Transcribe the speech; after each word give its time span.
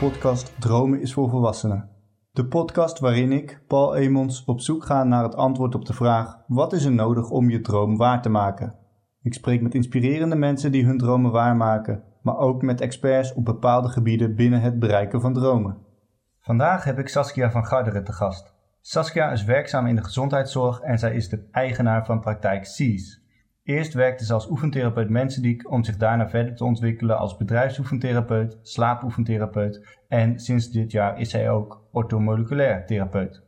Podcast 0.00 0.60
Dromen 0.60 1.00
is 1.00 1.12
voor 1.12 1.30
Volwassenen. 1.30 1.88
De 2.32 2.46
podcast 2.46 2.98
waarin 2.98 3.32
ik, 3.32 3.62
Paul 3.66 3.96
Emons, 3.96 4.44
op 4.44 4.60
zoek 4.60 4.84
ga 4.84 5.04
naar 5.04 5.22
het 5.22 5.34
antwoord 5.34 5.74
op 5.74 5.84
de 5.84 5.92
vraag: 5.92 6.38
wat 6.46 6.72
is 6.72 6.84
er 6.84 6.92
nodig 6.92 7.30
om 7.30 7.50
je 7.50 7.60
droom 7.60 7.96
waar 7.96 8.22
te 8.22 8.28
maken? 8.28 8.74
Ik 9.22 9.34
spreek 9.34 9.62
met 9.62 9.74
inspirerende 9.74 10.36
mensen 10.36 10.72
die 10.72 10.84
hun 10.84 10.98
dromen 10.98 11.30
waarmaken, 11.30 12.02
maar 12.22 12.36
ook 12.36 12.62
met 12.62 12.80
experts 12.80 13.34
op 13.34 13.44
bepaalde 13.44 13.88
gebieden 13.88 14.34
binnen 14.34 14.60
het 14.60 14.78
bereiken 14.78 15.20
van 15.20 15.34
dromen. 15.34 15.78
Vandaag 16.40 16.84
heb 16.84 16.98
ik 16.98 17.08
Saskia 17.08 17.50
van 17.50 17.66
Garderen 17.66 18.04
te 18.04 18.12
gast. 18.12 18.54
Saskia 18.80 19.30
is 19.30 19.44
werkzaam 19.44 19.86
in 19.86 19.96
de 19.96 20.04
gezondheidszorg 20.04 20.80
en 20.80 20.98
zij 20.98 21.14
is 21.14 21.28
de 21.28 21.48
eigenaar 21.50 22.06
van 22.06 22.20
praktijk 22.20 22.66
CIS. 22.66 23.19
Eerst 23.70 23.94
werkte 23.94 24.24
ze 24.24 24.32
als 24.32 24.50
oefentherapeut 24.50 25.08
mensendiek 25.08 25.70
om 25.70 25.84
zich 25.84 25.96
daarna 25.96 26.28
verder 26.28 26.54
te 26.54 26.64
ontwikkelen 26.64 27.18
als 27.18 27.36
bedrijfsoefentherapeut, 27.36 28.58
slaapoefentherapeut 28.62 29.98
en 30.08 30.38
sinds 30.38 30.70
dit 30.70 30.90
jaar 30.90 31.18
is 31.18 31.30
zij 31.30 31.50
ook 31.50 31.88
orthomoleculair 31.92 32.86
therapeut. 32.86 33.42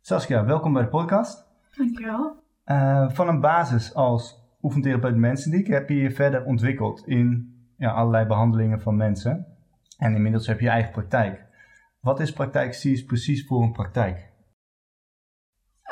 Saskia, 0.00 0.44
welkom 0.44 0.72
bij 0.72 0.82
de 0.82 0.88
podcast. 0.88 1.46
Dankjewel. 1.76 2.42
Uh, 2.66 3.10
van 3.10 3.28
een 3.28 3.40
basis 3.40 3.94
als 3.94 4.48
oefentherapeut 4.62 5.16
mensendiek 5.16 5.66
heb 5.66 5.88
je 5.88 5.96
je 5.96 6.10
verder 6.10 6.44
ontwikkeld 6.44 7.06
in 7.06 7.54
ja, 7.76 7.90
allerlei 7.90 8.26
behandelingen 8.26 8.80
van 8.80 8.96
mensen. 8.96 9.46
En 9.98 10.14
inmiddels 10.14 10.46
heb 10.46 10.58
je 10.58 10.64
je 10.64 10.70
eigen 10.70 10.92
praktijk. 10.92 11.44
Wat 12.00 12.20
is 12.20 12.32
praktijk 12.32 13.04
precies 13.06 13.46
voor 13.46 13.62
een 13.62 13.72
praktijk? 13.72 14.32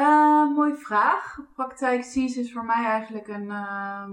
Uh, 0.00 0.54
mooie 0.54 0.76
vraag. 0.76 1.38
Praktijk 1.54 2.04
is 2.04 2.52
voor 2.52 2.64
mij 2.64 2.84
eigenlijk 2.84 3.28
een, 3.28 3.44
uh, 3.44 4.04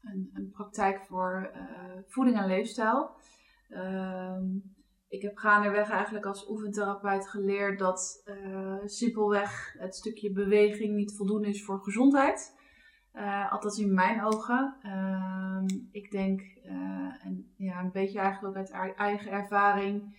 een, 0.00 0.30
een, 0.32 0.50
praktijk 0.50 1.00
voor 1.00 1.50
uh, 1.54 2.02
voeding 2.06 2.36
en 2.36 2.46
leefstijl. 2.46 3.10
Ehm, 3.68 4.44
ik 5.08 5.22
heb 5.22 5.36
gaandeweg 5.36 5.90
eigenlijk 5.90 6.26
als 6.26 6.48
oefentherapeut 6.48 7.28
geleerd 7.28 7.78
dat 7.78 8.22
eh, 8.24 8.76
simpelweg 8.84 9.74
het 9.78 9.94
stukje 9.94 10.32
beweging 10.32 10.94
niet 10.94 11.16
voldoende 11.16 11.48
is 11.48 11.64
voor 11.64 11.80
gezondheid. 11.82 12.58
Althans 13.50 13.78
in 13.78 13.94
mijn 13.94 14.24
ogen. 14.24 14.76
Ehm, 14.82 15.66
ik 15.90 16.10
denk, 16.10 16.40
en 17.22 17.52
ja, 17.56 17.80
een 17.80 17.92
beetje 17.92 18.18
eigenlijk 18.18 18.56
ook 18.56 18.72
uit 18.72 18.96
eigen 18.96 19.30
ervaring, 19.30 20.18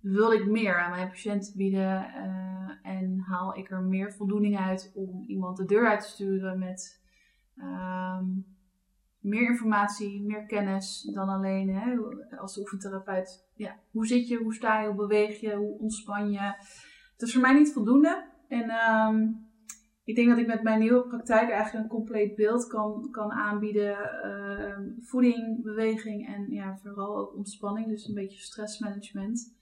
wil 0.00 0.32
ik 0.32 0.46
meer 0.46 0.80
aan 0.80 0.90
mijn 0.90 1.08
patiënten 1.08 1.56
bieden 1.56 2.10
uh, 2.16 2.92
en 2.92 3.18
haal 3.18 3.56
ik 3.56 3.70
er 3.70 3.82
meer 3.82 4.12
voldoening 4.12 4.58
uit 4.58 4.92
om 4.94 5.24
iemand 5.26 5.56
de 5.56 5.64
deur 5.64 5.88
uit 5.88 6.00
te 6.00 6.08
sturen 6.08 6.58
met 6.58 7.02
um, 7.56 8.46
meer 9.20 9.50
informatie, 9.50 10.22
meer 10.22 10.46
kennis 10.46 11.10
dan 11.14 11.28
alleen 11.28 11.74
hè, 11.74 11.96
als 12.36 12.58
oefentherapeut. 12.58 13.48
Ja, 13.54 13.76
hoe 13.90 14.06
zit 14.06 14.28
je, 14.28 14.36
hoe 14.36 14.54
sta 14.54 14.80
je, 14.80 14.86
hoe 14.86 14.96
beweeg 14.96 15.40
je, 15.40 15.54
hoe 15.54 15.78
ontspan 15.78 16.30
je. 16.30 16.40
Het 17.12 17.22
is 17.22 17.32
voor 17.32 17.42
mij 17.42 17.54
niet 17.54 17.72
voldoende. 17.72 18.28
En 18.48 18.70
um, 18.90 19.48
ik 20.04 20.14
denk 20.14 20.28
dat 20.28 20.38
ik 20.38 20.46
met 20.46 20.62
mijn 20.62 20.80
nieuwe 20.80 21.06
praktijk 21.06 21.50
eigenlijk 21.50 21.84
een 21.84 21.90
compleet 21.90 22.34
beeld 22.34 22.66
kan, 22.66 23.08
kan 23.10 23.32
aanbieden. 23.32 23.96
Uh, 24.24 25.06
voeding, 25.06 25.62
beweging 25.62 26.26
en 26.26 26.50
ja, 26.50 26.78
vooral 26.82 27.18
ook 27.18 27.36
ontspanning. 27.36 27.88
Dus 27.88 28.08
een 28.08 28.14
beetje 28.14 28.40
stressmanagement 28.40 29.58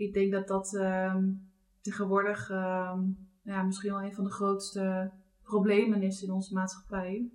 ik 0.00 0.14
denk 0.14 0.32
dat 0.32 0.48
dat 0.48 0.74
ehm, 0.74 1.32
tegenwoordig 1.80 2.50
ehm, 2.50 3.00
ja, 3.42 3.62
misschien 3.62 3.92
wel 3.92 4.02
een 4.02 4.14
van 4.14 4.24
de 4.24 4.30
grootste 4.30 5.12
problemen 5.42 6.02
is 6.02 6.22
in 6.22 6.30
onze 6.30 6.54
maatschappij. 6.54 7.30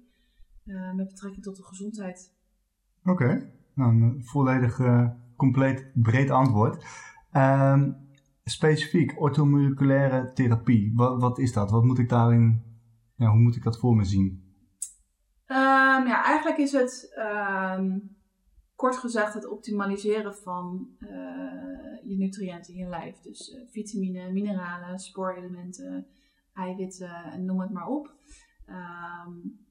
Uh, 0.65 0.93
met 0.93 1.07
betrekking 1.07 1.43
tot 1.43 1.55
de 1.55 1.63
gezondheid. 1.63 2.33
Oké, 3.03 3.51
nou, 3.73 4.01
een 4.01 4.23
volledig 4.23 4.79
uh, 4.79 5.09
compleet 5.35 5.91
breed 5.93 6.29
antwoord. 6.29 6.85
Uh, 7.33 7.83
specifiek, 8.43 9.21
orthomoleculaire 9.21 10.31
therapie, 10.33 10.91
wat, 10.95 11.21
wat, 11.21 11.39
is 11.39 11.53
dat? 11.53 11.71
Wat 11.71 11.83
moet 11.83 11.99
ik 11.99 12.09
daarin, 12.09 12.63
ja, 13.15 13.29
hoe 13.29 13.39
moet 13.39 13.55
ik 13.55 13.63
dat 13.63 13.79
voor 13.79 13.95
me 13.95 14.03
zien? 14.03 14.43
ja, 16.07 16.23
eigenlijk 16.23 16.57
is 16.57 16.71
het 16.71 17.13
kort 18.75 18.97
gezegd 18.97 19.33
het 19.33 19.47
optimaliseren 19.47 20.35
van 20.35 20.87
uh, 20.99 21.09
je 22.03 22.15
nutriënten 22.17 22.73
in 22.73 22.79
je 22.79 22.89
lijf. 22.89 23.19
Dus 23.19 23.49
uh, 23.49 23.61
vitamine, 23.69 24.31
mineralen, 24.31 24.99
spoorelementen, 24.99 26.07
eiwitten 26.53 27.23
en 27.31 27.45
noem 27.45 27.59
het 27.59 27.71
maar 27.71 27.87
op. 27.87 28.13
Um, 28.69 29.63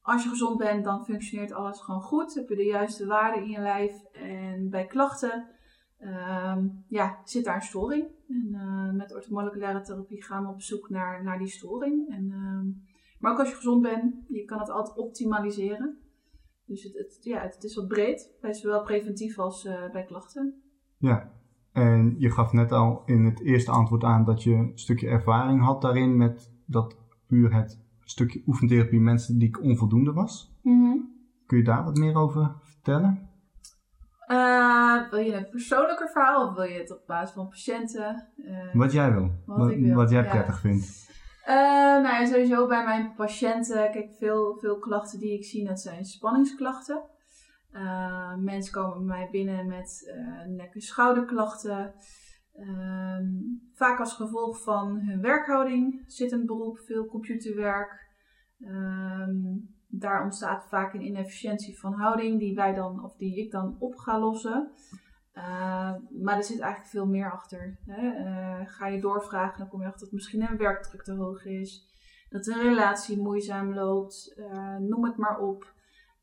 als 0.00 0.22
je 0.22 0.28
gezond 0.28 0.58
bent, 0.58 0.84
dan 0.84 1.04
functioneert 1.04 1.52
alles 1.52 1.80
gewoon 1.80 2.02
goed. 2.02 2.34
Heb 2.34 2.48
je 2.48 2.56
de 2.56 2.64
juiste 2.64 3.06
waarden 3.06 3.42
in 3.42 3.50
je 3.50 3.60
lijf. 3.60 4.02
En 4.12 4.70
bij 4.70 4.86
klachten 4.86 5.48
um, 5.98 6.84
ja, 6.88 7.20
zit 7.24 7.44
daar 7.44 7.54
een 7.54 7.62
storing. 7.62 8.08
En 8.28 8.48
uh, 8.52 8.92
met 8.92 9.14
orthomoleculaire 9.14 9.80
therapie 9.80 10.22
gaan 10.22 10.42
we 10.42 10.52
op 10.52 10.62
zoek 10.62 10.88
naar, 10.88 11.24
naar 11.24 11.38
die 11.38 11.48
storing. 11.48 12.08
En, 12.08 12.30
um, 12.30 12.82
maar 13.18 13.32
ook 13.32 13.38
als 13.38 13.48
je 13.48 13.54
gezond 13.54 13.82
bent, 13.82 14.14
je 14.28 14.44
kan 14.44 14.58
het 14.58 14.70
altijd 14.70 14.96
optimaliseren. 14.96 15.98
Dus 16.70 16.82
het, 16.82 16.94
het, 16.94 17.18
ja, 17.20 17.40
het 17.40 17.64
is 17.64 17.74
wat 17.74 17.88
breed, 17.88 18.30
bij 18.40 18.52
zowel 18.52 18.82
preventief 18.82 19.38
als 19.38 19.64
uh, 19.64 19.90
bij 19.92 20.04
klachten. 20.04 20.62
Ja, 20.98 21.32
en 21.72 22.14
je 22.18 22.30
gaf 22.30 22.52
net 22.52 22.72
al 22.72 23.02
in 23.06 23.24
het 23.24 23.40
eerste 23.40 23.70
antwoord 23.70 24.04
aan 24.04 24.24
dat 24.24 24.42
je 24.42 24.52
een 24.52 24.72
stukje 24.74 25.08
ervaring 25.08 25.62
had 25.62 25.82
daarin 25.82 26.16
met 26.16 26.52
dat 26.66 26.96
puur 27.26 27.54
het 27.54 27.80
stukje 28.04 28.42
oefentherapie 28.46 29.00
mensen 29.00 29.38
die 29.38 29.48
ik 29.48 29.62
onvoldoende 29.62 30.12
was. 30.12 30.54
Mm 30.62 30.84
-hmm. 30.84 31.08
Kun 31.46 31.58
je 31.58 31.64
daar 31.64 31.84
wat 31.84 31.96
meer 31.96 32.16
over 32.16 32.54
vertellen? 32.62 33.28
Uh, 34.28 35.10
wil 35.10 35.20
je 35.20 35.34
een 35.34 35.48
persoonlijker 35.50 36.08
verhaal 36.08 36.48
of 36.48 36.54
wil 36.54 36.64
je 36.64 36.78
het 36.78 36.92
op 36.92 37.06
basis 37.06 37.34
van 37.34 37.48
patiënten? 37.48 38.28
Uh, 38.36 38.74
wat 38.74 38.92
jij 38.92 39.12
wil. 39.12 39.30
Wat, 39.46 39.58
wat, 39.58 39.74
wil. 39.74 39.94
wat 39.94 40.10
jij 40.10 40.24
prettig 40.24 40.54
ja. 40.54 40.60
vindt. 40.60 41.09
Uh, 41.50 42.02
nou 42.02 42.26
sowieso 42.26 42.66
bij 42.66 42.84
mijn 42.84 43.14
patiënten, 43.14 43.90
kijk, 43.90 44.14
veel, 44.18 44.56
veel 44.58 44.78
klachten 44.78 45.18
die 45.18 45.32
ik 45.32 45.44
zie, 45.44 45.66
dat 45.66 45.80
zijn 45.80 46.04
spanningsklachten. 46.04 47.02
Uh, 47.72 48.36
mensen 48.36 48.72
komen 48.72 49.06
bij 49.06 49.18
mij 49.18 49.28
binnen 49.30 49.66
met 49.66 50.12
uh, 50.16 50.56
nek- 50.56 50.74
en 50.74 50.80
schouderklachten. 50.80 51.94
Uh, 52.54 53.18
vaak 53.74 53.98
als 53.98 54.14
gevolg 54.14 54.62
van 54.62 54.98
hun 54.98 55.20
werkhouding, 55.20 56.04
zittend 56.06 56.46
beroep, 56.46 56.78
veel 56.78 57.06
computerwerk. 57.06 58.08
Ehm, 58.60 59.58
daar 59.86 60.24
ontstaat 60.24 60.68
vaak 60.68 60.94
een 60.94 61.04
inefficiëntie 61.04 61.78
van 61.78 61.92
houding 61.92 62.38
die, 62.38 62.54
wij 62.54 62.74
dan, 62.74 63.04
of 63.04 63.16
die 63.16 63.44
ik 63.44 63.50
dan 63.50 63.76
op 63.78 63.96
ga 63.96 64.18
lossen. 64.18 64.70
Uh, 65.40 66.22
maar 66.22 66.36
er 66.36 66.44
zit 66.44 66.60
eigenlijk 66.60 66.90
veel 66.90 67.06
meer 67.06 67.32
achter. 67.32 67.78
Hè? 67.86 68.24
Uh, 68.24 68.66
ga 68.66 68.86
je 68.86 69.00
doorvragen, 69.00 69.58
dan 69.58 69.68
kom 69.68 69.80
je 69.80 69.86
achter 69.86 70.00
dat 70.00 70.12
misschien 70.12 70.42
een 70.42 70.56
werkdruk 70.56 71.02
te 71.02 71.14
hoog 71.14 71.44
is. 71.44 71.88
Dat 72.28 72.46
een 72.46 72.62
relatie 72.62 73.20
moeizaam 73.20 73.74
loopt. 73.74 74.34
Uh, 74.38 74.76
noem 74.76 75.04
het 75.04 75.16
maar 75.16 75.38
op. 75.38 75.72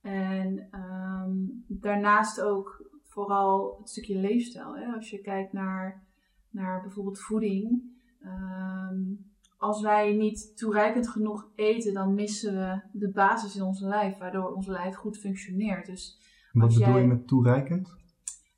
En 0.01 0.69
um, 0.72 1.63
daarnaast 1.67 2.41
ook 2.41 2.89
vooral 3.01 3.78
het 3.79 3.89
stukje 3.89 4.19
leefstijl. 4.19 4.75
Hè? 4.78 4.85
Als 4.94 5.09
je 5.09 5.22
kijkt 5.22 5.53
naar, 5.53 6.03
naar 6.49 6.81
bijvoorbeeld 6.81 7.19
voeding. 7.19 7.81
Um, 8.23 9.25
als 9.57 9.81
wij 9.81 10.13
niet 10.13 10.57
toereikend 10.57 11.09
genoeg 11.09 11.49
eten, 11.55 11.94
dan 11.94 12.13
missen 12.13 12.53
we 12.53 12.81
de 12.91 13.11
basis 13.11 13.55
in 13.55 13.61
ons 13.61 13.79
lijf, 13.79 14.17
waardoor 14.17 14.53
ons 14.53 14.67
lijf 14.67 14.95
goed 14.95 15.17
functioneert. 15.17 15.85
Dus 15.85 16.19
Wat 16.53 16.73
bedoel 16.73 16.88
jij... 16.88 17.01
je 17.01 17.07
met 17.07 17.28
toereikend? 17.28 17.96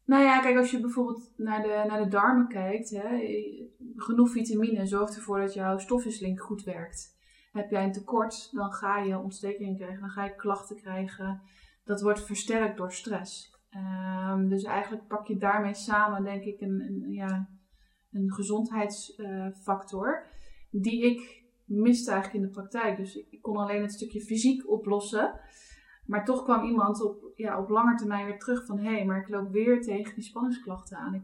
Nou 0.09 0.23
ja, 0.23 0.39
kijk, 0.39 0.57
als 0.57 0.71
je 0.71 0.79
bijvoorbeeld 0.79 1.31
naar 1.37 1.61
de, 1.61 1.83
naar 1.87 2.03
de 2.03 2.09
darmen 2.09 2.47
kijkt, 2.47 2.89
hè, 2.89 3.03
genoeg 3.95 4.31
vitamine 4.31 4.85
zorgt 4.85 5.15
ervoor 5.15 5.39
dat 5.39 5.53
jouw 5.53 5.77
stofwisseling 5.77 6.41
goed 6.41 6.63
werkt. 6.63 7.17
Heb 7.51 7.69
jij 7.69 7.83
een 7.83 7.91
tekort, 7.91 8.49
dan 8.51 8.71
ga 8.71 8.99
je 8.99 9.19
ontstekingen 9.19 9.75
krijgen, 9.75 9.99
dan 9.99 10.09
ga 10.09 10.23
je 10.23 10.35
klachten 10.35 10.75
krijgen. 10.75 11.41
Dat 11.83 12.01
wordt 12.01 12.25
versterkt 12.25 12.77
door 12.77 12.93
stress. 12.93 13.57
Um, 14.31 14.49
dus 14.49 14.63
eigenlijk 14.63 15.07
pak 15.07 15.27
je 15.27 15.37
daarmee 15.37 15.73
samen, 15.73 16.23
denk 16.23 16.43
ik, 16.43 16.61
een, 16.61 16.81
een 16.81 17.11
ja, 17.11 17.49
een 18.11 18.31
gezondheidsfactor 18.31 20.23
uh, 20.25 20.81
die 20.81 21.05
ik 21.05 21.43
miste 21.65 22.11
eigenlijk 22.11 22.43
in 22.43 22.49
de 22.49 22.55
praktijk. 22.55 22.97
Dus 22.97 23.15
ik 23.15 23.41
kon 23.41 23.57
alleen 23.57 23.81
het 23.81 23.93
stukje 23.93 24.21
fysiek 24.21 24.69
oplossen. 24.69 25.39
Maar 26.09 26.25
toch 26.25 26.43
kwam 26.43 26.63
iemand 26.63 27.03
op, 27.03 27.31
ja, 27.35 27.61
op 27.61 27.69
lange 27.69 27.95
termijn 27.95 28.25
weer 28.25 28.39
terug 28.39 28.65
van 28.65 28.79
hé, 28.79 28.91
hey, 28.91 29.05
maar 29.05 29.21
ik 29.21 29.29
loop 29.29 29.51
weer 29.51 29.81
tegen 29.81 30.15
die 30.15 30.23
spanningsklachten 30.23 30.97
aan. 30.97 31.13
Ik 31.13 31.23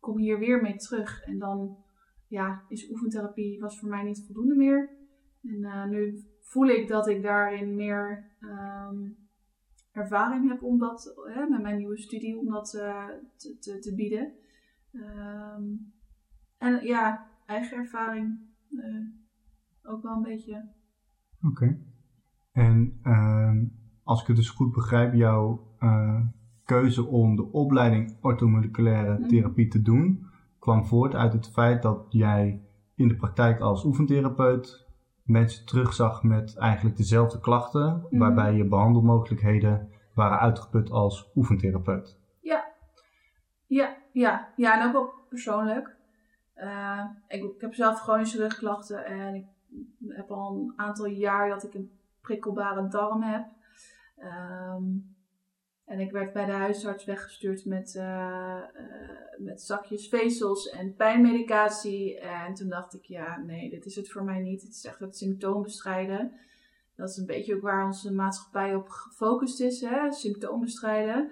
kom 0.00 0.18
hier 0.18 0.38
weer 0.38 0.62
mee 0.62 0.76
terug. 0.76 1.22
En 1.22 1.38
dan 1.38 1.76
ja, 2.26 2.64
is 2.68 2.90
oefentherapie 2.90 3.60
was 3.60 3.78
voor 3.78 3.88
mij 3.88 4.02
niet 4.02 4.24
voldoende 4.26 4.54
meer. 4.54 4.90
En 5.42 5.58
uh, 5.58 5.84
nu 5.84 6.24
voel 6.40 6.66
ik 6.66 6.88
dat 6.88 7.08
ik 7.08 7.22
daarin 7.22 7.74
meer 7.74 8.30
um, 8.40 9.16
ervaring 9.92 10.48
heb 10.48 10.62
om 10.62 10.78
dat, 10.78 11.14
hè, 11.34 11.46
met 11.46 11.62
mijn 11.62 11.76
nieuwe 11.76 11.98
studie, 11.98 12.38
om 12.38 12.50
dat 12.50 12.74
uh, 12.74 13.06
te, 13.36 13.58
te, 13.58 13.78
te, 13.78 13.94
bieden. 13.94 14.32
Um, 14.92 15.92
en 16.58 16.86
ja, 16.86 17.30
eigen 17.46 17.76
ervaring 17.76 18.40
uh, 18.70 19.06
ook 19.82 20.02
wel 20.02 20.16
een 20.16 20.22
beetje. 20.22 20.68
Oké. 21.42 21.78
En 22.52 23.00
als 24.04 24.20
ik 24.20 24.26
het 24.26 24.36
dus 24.36 24.50
goed 24.50 24.72
begrijp, 24.72 25.14
jouw 25.14 25.60
uh, 25.80 26.20
keuze 26.64 27.06
om 27.06 27.36
de 27.36 27.52
opleiding 27.52 28.16
orthomoleculaire 28.20 29.18
Mhm. 29.18 29.28
therapie 29.28 29.68
te 29.68 29.82
doen 29.82 30.26
kwam 30.58 30.84
voort 30.84 31.14
uit 31.14 31.32
het 31.32 31.50
feit 31.50 31.82
dat 31.82 32.06
jij 32.08 32.60
in 32.94 33.08
de 33.08 33.16
praktijk 33.16 33.60
als 33.60 33.84
oefentherapeut 33.84 34.86
mensen 35.22 35.66
terugzag 35.66 36.22
met 36.22 36.56
eigenlijk 36.56 36.96
dezelfde 36.96 37.40
klachten, 37.40 38.06
Mhm. 38.10 38.18
waarbij 38.18 38.54
je 38.54 38.64
behandelmogelijkheden 38.64 39.88
waren 40.14 40.38
uitgeput 40.38 40.90
als 40.90 41.30
oefentherapeut. 41.34 42.18
Ja, 43.66 43.96
ja, 44.12 44.48
ja, 44.56 44.80
en 44.80 44.86
ook 44.86 44.92
wel 44.92 45.10
persoonlijk. 45.28 45.96
Eh, 46.54 47.04
ik, 47.28 47.42
ik 47.42 47.60
heb 47.60 47.74
zelf 47.74 48.00
chronische 48.00 48.38
rugklachten 48.38 49.06
en 49.06 49.34
ik 49.34 49.44
heb 50.08 50.30
al 50.30 50.54
een 50.56 50.72
aantal 50.76 51.06
jaar 51.06 51.48
dat 51.48 51.64
ik 51.64 51.74
een 51.74 51.90
prikkelbare 52.20 52.88
darm 52.88 53.22
heb. 53.22 53.44
Ehm, 54.16 54.82
en 55.84 56.00
ik 56.00 56.10
werd 56.10 56.32
bij 56.32 56.44
de 56.44 56.52
huisarts 56.52 57.04
weggestuurd 57.04 57.64
met, 57.64 57.94
eh, 57.96 58.56
eh, 58.56 59.38
met 59.38 59.62
zakjes 59.62 60.08
vezels 60.08 60.68
en 60.68 60.94
pijnmedicatie. 60.94 62.18
En 62.18 62.54
toen 62.54 62.68
dacht 62.68 62.94
ik, 62.94 63.04
ja, 63.04 63.38
nee, 63.38 63.70
dit 63.70 63.86
is 63.86 63.96
het 63.96 64.10
voor 64.10 64.24
mij 64.24 64.40
niet. 64.40 64.62
Het 64.62 64.74
is 64.74 64.84
echt 64.84 64.98
het 64.98 65.16
symptoom 65.16 65.62
bestrijden. 65.62 66.32
Dat 66.96 67.08
is 67.08 67.16
een 67.16 67.26
beetje 67.26 67.54
ook 67.54 67.62
waar 67.62 67.86
onze 67.86 68.12
maatschappij 68.12 68.74
op 68.74 68.88
gefocust 68.88 69.60
is, 69.60 69.80
hè? 69.80 70.12
symptoom 70.12 70.60
bestrijden. 70.60 71.30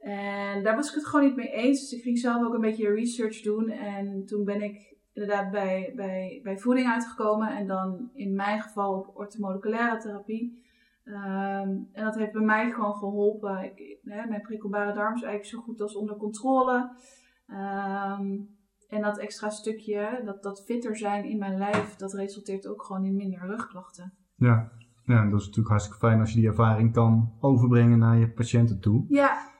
En 0.00 0.62
daar 0.62 0.76
was 0.76 0.88
ik 0.88 0.94
het 0.94 1.06
gewoon 1.06 1.24
niet 1.24 1.36
mee 1.36 1.52
eens. 1.52 1.80
Dus 1.80 1.92
ik 1.92 2.02
ging 2.02 2.18
zelf 2.18 2.46
ook 2.46 2.54
een 2.54 2.60
beetje 2.60 2.94
research 2.94 3.40
doen. 3.40 3.70
En 3.70 4.26
toen 4.26 4.44
ben 4.44 4.62
ik 4.62 4.96
inderdaad 5.12 5.50
bij, 5.50 5.92
bij, 5.96 6.40
bij 6.42 6.58
voeding 6.58 6.88
uitgekomen. 6.88 7.56
En 7.56 7.66
dan 7.66 8.10
in 8.14 8.34
mijn 8.34 8.60
geval 8.60 8.98
op 8.98 9.16
orthomoleculaire 9.16 10.00
therapie. 10.00 10.62
Ehm, 11.04 11.68
en 11.92 12.04
dat 12.04 12.14
heeft 12.14 12.32
bij 12.32 12.44
mij 12.44 12.70
gewoon 12.70 12.94
geholpen. 12.94 13.64
Ik, 13.64 13.98
hè, 14.02 14.26
mijn 14.26 14.40
prikkelbare 14.40 14.92
darm 14.92 15.14
is 15.14 15.22
eigenlijk 15.22 15.44
zo 15.44 15.60
goed 15.60 15.80
als 15.80 15.96
onder 15.96 16.16
controle. 16.16 16.96
Ehm, 17.46 18.38
en 18.88 19.02
dat 19.02 19.18
extra 19.18 19.50
stukje, 19.50 20.22
dat, 20.24 20.42
dat 20.42 20.64
fitter 20.64 20.96
zijn 20.96 21.24
in 21.24 21.38
mijn 21.38 21.58
lijf, 21.58 21.96
dat 21.96 22.12
resulteert 22.12 22.68
ook 22.68 22.82
gewoon 22.82 23.04
in 23.04 23.16
minder 23.16 23.46
rugklachten. 23.46 24.12
Ja. 24.34 24.72
ja, 25.04 25.22
en 25.22 25.30
dat 25.30 25.40
is 25.40 25.46
natuurlijk 25.46 25.68
hartstikke 25.68 26.06
fijn 26.06 26.20
als 26.20 26.32
je 26.32 26.40
die 26.40 26.48
ervaring 26.48 26.92
kan 26.92 27.32
overbrengen 27.40 27.98
naar 27.98 28.18
je 28.18 28.32
patiënten 28.32 28.80
toe. 28.80 29.04
Ja, 29.08 29.50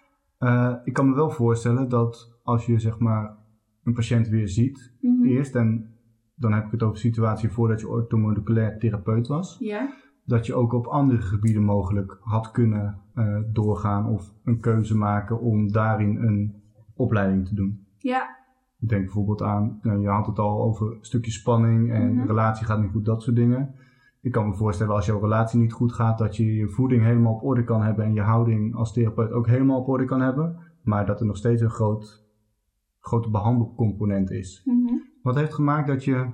Eh, 0.43 0.75
ik 0.85 0.93
kan 0.93 1.09
me 1.09 1.15
wel 1.15 1.31
voorstellen 1.31 1.89
dat 1.89 2.39
als 2.43 2.67
je 2.67 2.79
zeg 2.79 2.99
maar 2.99 3.37
een 3.85 3.95
patiënt 3.95 4.29
weer 4.29 4.49
ziet, 4.49 4.95
mhm. 5.01 5.27
eerst, 5.27 5.55
en 5.55 5.97
dan 6.35 6.53
heb 6.53 6.65
ik 6.65 6.71
het 6.71 6.83
over 6.83 6.95
de 6.95 7.01
situatie 7.01 7.51
voordat 7.51 7.81
je 7.81 7.89
orthomoleculair 7.89 8.79
therapeut 8.79 9.27
was, 9.27 9.57
ja, 9.59 9.95
dat 10.25 10.47
je 10.47 10.55
ook 10.55 10.73
op 10.73 10.87
andere 10.87 11.21
gebieden 11.21 11.63
mogelijk 11.65 12.19
had 12.21 12.51
kunnen 12.51 13.01
eh, 13.15 13.39
doorgaan 13.53 14.07
of 14.07 14.33
een 14.45 14.61
keuze 14.61 14.97
maken 14.97 15.41
om 15.41 15.73
daarin 15.73 16.17
een 16.17 16.63
opleiding 16.95 17.47
te 17.49 17.55
doen. 17.55 17.87
ja, 17.99 18.37
Ik 18.81 18.89
denk 18.89 19.03
bijvoorbeeld 19.05 19.43
aan, 19.43 19.79
nou, 19.83 20.01
je 20.01 20.09
had 20.09 20.27
het 20.27 20.39
al 20.39 20.63
over 20.63 20.93
een 20.93 20.99
stukje 21.05 21.31
spanning 21.31 21.93
en 21.93 22.15
Mhm. 22.15 22.27
relatie 22.27 22.67
gaat 22.67 22.81
niet 22.83 22.91
goed, 22.91 23.05
dat 23.05 23.23
soort 23.23 23.37
dingen. 23.37 23.75
Ik 24.21 24.33
kan 24.33 24.49
me 24.49 24.55
voorstellen 24.55 24.95
als 24.95 25.07
jouw 25.07 25.21
relatie 25.21 25.61
niet 25.61 25.73
goed 25.73 25.93
gaat, 25.93 26.19
dat 26.19 26.37
je 26.37 26.55
je 26.55 26.69
voeding 26.69 27.03
helemaal 27.03 27.35
op 27.35 27.43
orde 27.43 27.65
kan 27.65 27.83
hebben 27.83 28.05
en 28.05 28.13
je 28.15 28.21
houding 28.21 28.75
als 28.75 28.93
therapeut 28.93 29.33
ook 29.33 29.47
helemaal 29.47 29.81
op 29.81 29.89
orde 29.89 30.05
kan 30.05 30.21
hebben, 30.21 30.57
maar 30.83 31.07
dat 31.07 31.21
er 31.21 31.27
nog 31.27 31.37
steeds 31.37 31.63
een 31.63 31.71
groot, 31.71 32.25
grote 33.01 33.31
behandelcomponent 33.31 34.31
is. 34.31 34.63
mhm. 34.65 34.95
Wat 35.23 35.35
heeft 35.35 35.55
gemaakt 35.55 35.87
dat 35.87 36.05
je 36.05 36.27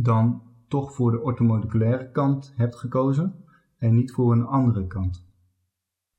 dan 0.00 0.42
toch 0.72 0.94
voor 0.94 1.10
de 1.10 1.20
orthomoleculaire 1.20 2.10
kant 2.10 2.52
hebt 2.56 2.76
gekozen 2.76 3.44
en 3.78 3.94
niet 3.94 4.12
voor 4.12 4.32
een 4.32 4.44
andere 4.44 4.86
kant? 4.86 5.24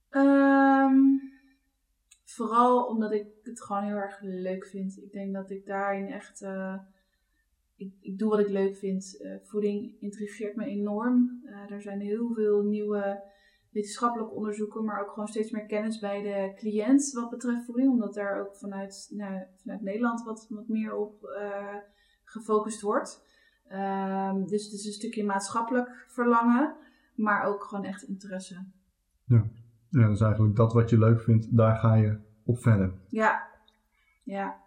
Ehm, 0.10 0.98
vooral 2.26 2.86
omdat 2.86 3.12
ik 3.12 3.28
het 3.44 3.62
gewoon 3.62 3.84
heel 3.84 3.96
erg 3.96 4.20
leuk 4.22 4.66
vind. 4.66 4.98
Ik 4.98 5.12
denk 5.12 5.34
dat 5.34 5.50
ik 5.50 5.66
daarin 5.66 6.08
echt. 6.08 6.42
eh, 6.42 6.76
ik, 7.76 7.94
ik 8.00 8.18
doe 8.18 8.30
wat 8.30 8.40
ik 8.40 8.50
leuk 8.50 8.76
vind. 8.76 9.22
Eh, 9.22 9.36
voeding 9.42 9.96
intrigeert 10.00 10.56
me 10.56 10.66
enorm. 10.66 11.42
Eh, 11.46 11.72
er 11.72 11.82
zijn 11.82 12.00
heel 12.00 12.34
veel 12.34 12.64
nieuwe 12.64 13.24
wetenschappelijke 13.72 14.34
onderzoeken, 14.34 14.84
maar 14.84 15.02
ook 15.02 15.10
gewoon 15.10 15.28
steeds 15.28 15.52
meer 15.52 15.66
kennis 15.66 16.00
bij 16.00 16.22
de 16.22 16.54
cliënt 16.56 17.12
wat 17.12 17.30
betreft 17.30 17.66
voeding. 17.66 17.92
Omdat 17.92 18.14
daar 18.14 18.42
ook 18.42 18.56
vanuit, 18.56 19.08
nou, 19.14 19.44
vanuit 19.56 19.82
Nederland 19.82 20.24
wat, 20.24 20.48
wat 20.50 20.68
meer 20.68 20.96
op 20.96 21.28
gefocust 22.24 22.82
wordt. 22.82 23.32
Ehm, 23.68 24.45
dus 24.45 24.63
het 24.63 24.74
is 24.74 24.86
een 24.86 24.92
stukje 24.92 25.25
maatschappelijk 25.25 26.06
verlangen, 26.07 26.75
maar 27.15 27.44
ook 27.44 27.63
gewoon 27.63 27.86
echt 27.86 28.04
interesse. 28.04 28.65
Ja, 29.25 29.45
dat 29.89 30.12
is 30.12 30.21
eigenlijk 30.21 30.56
dat 30.56 30.74
wat 30.74 30.89
je 30.89 30.98
leuk 30.98 31.21
vindt, 31.21 31.57
daar 31.57 31.75
ga 31.75 31.94
je 31.94 32.18
op 32.44 32.60
verder. 32.60 32.94
Ja, 33.07 33.48
ja, 34.24 34.62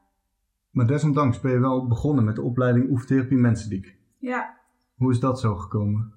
Maar 0.70 0.86
desondanks 0.86 1.40
ben 1.40 1.52
je 1.52 1.58
wel 1.58 1.86
begonnen 1.86 2.24
met 2.24 2.34
de 2.34 2.42
opleiding 2.42 2.90
oefentherapie 2.90 3.38
mensendiek. 3.38 3.96
ja. 4.18 4.54
Hoe 4.96 5.10
is 5.10 5.20
dat 5.20 5.40
zo 5.40 5.56
gekomen? 5.56 6.12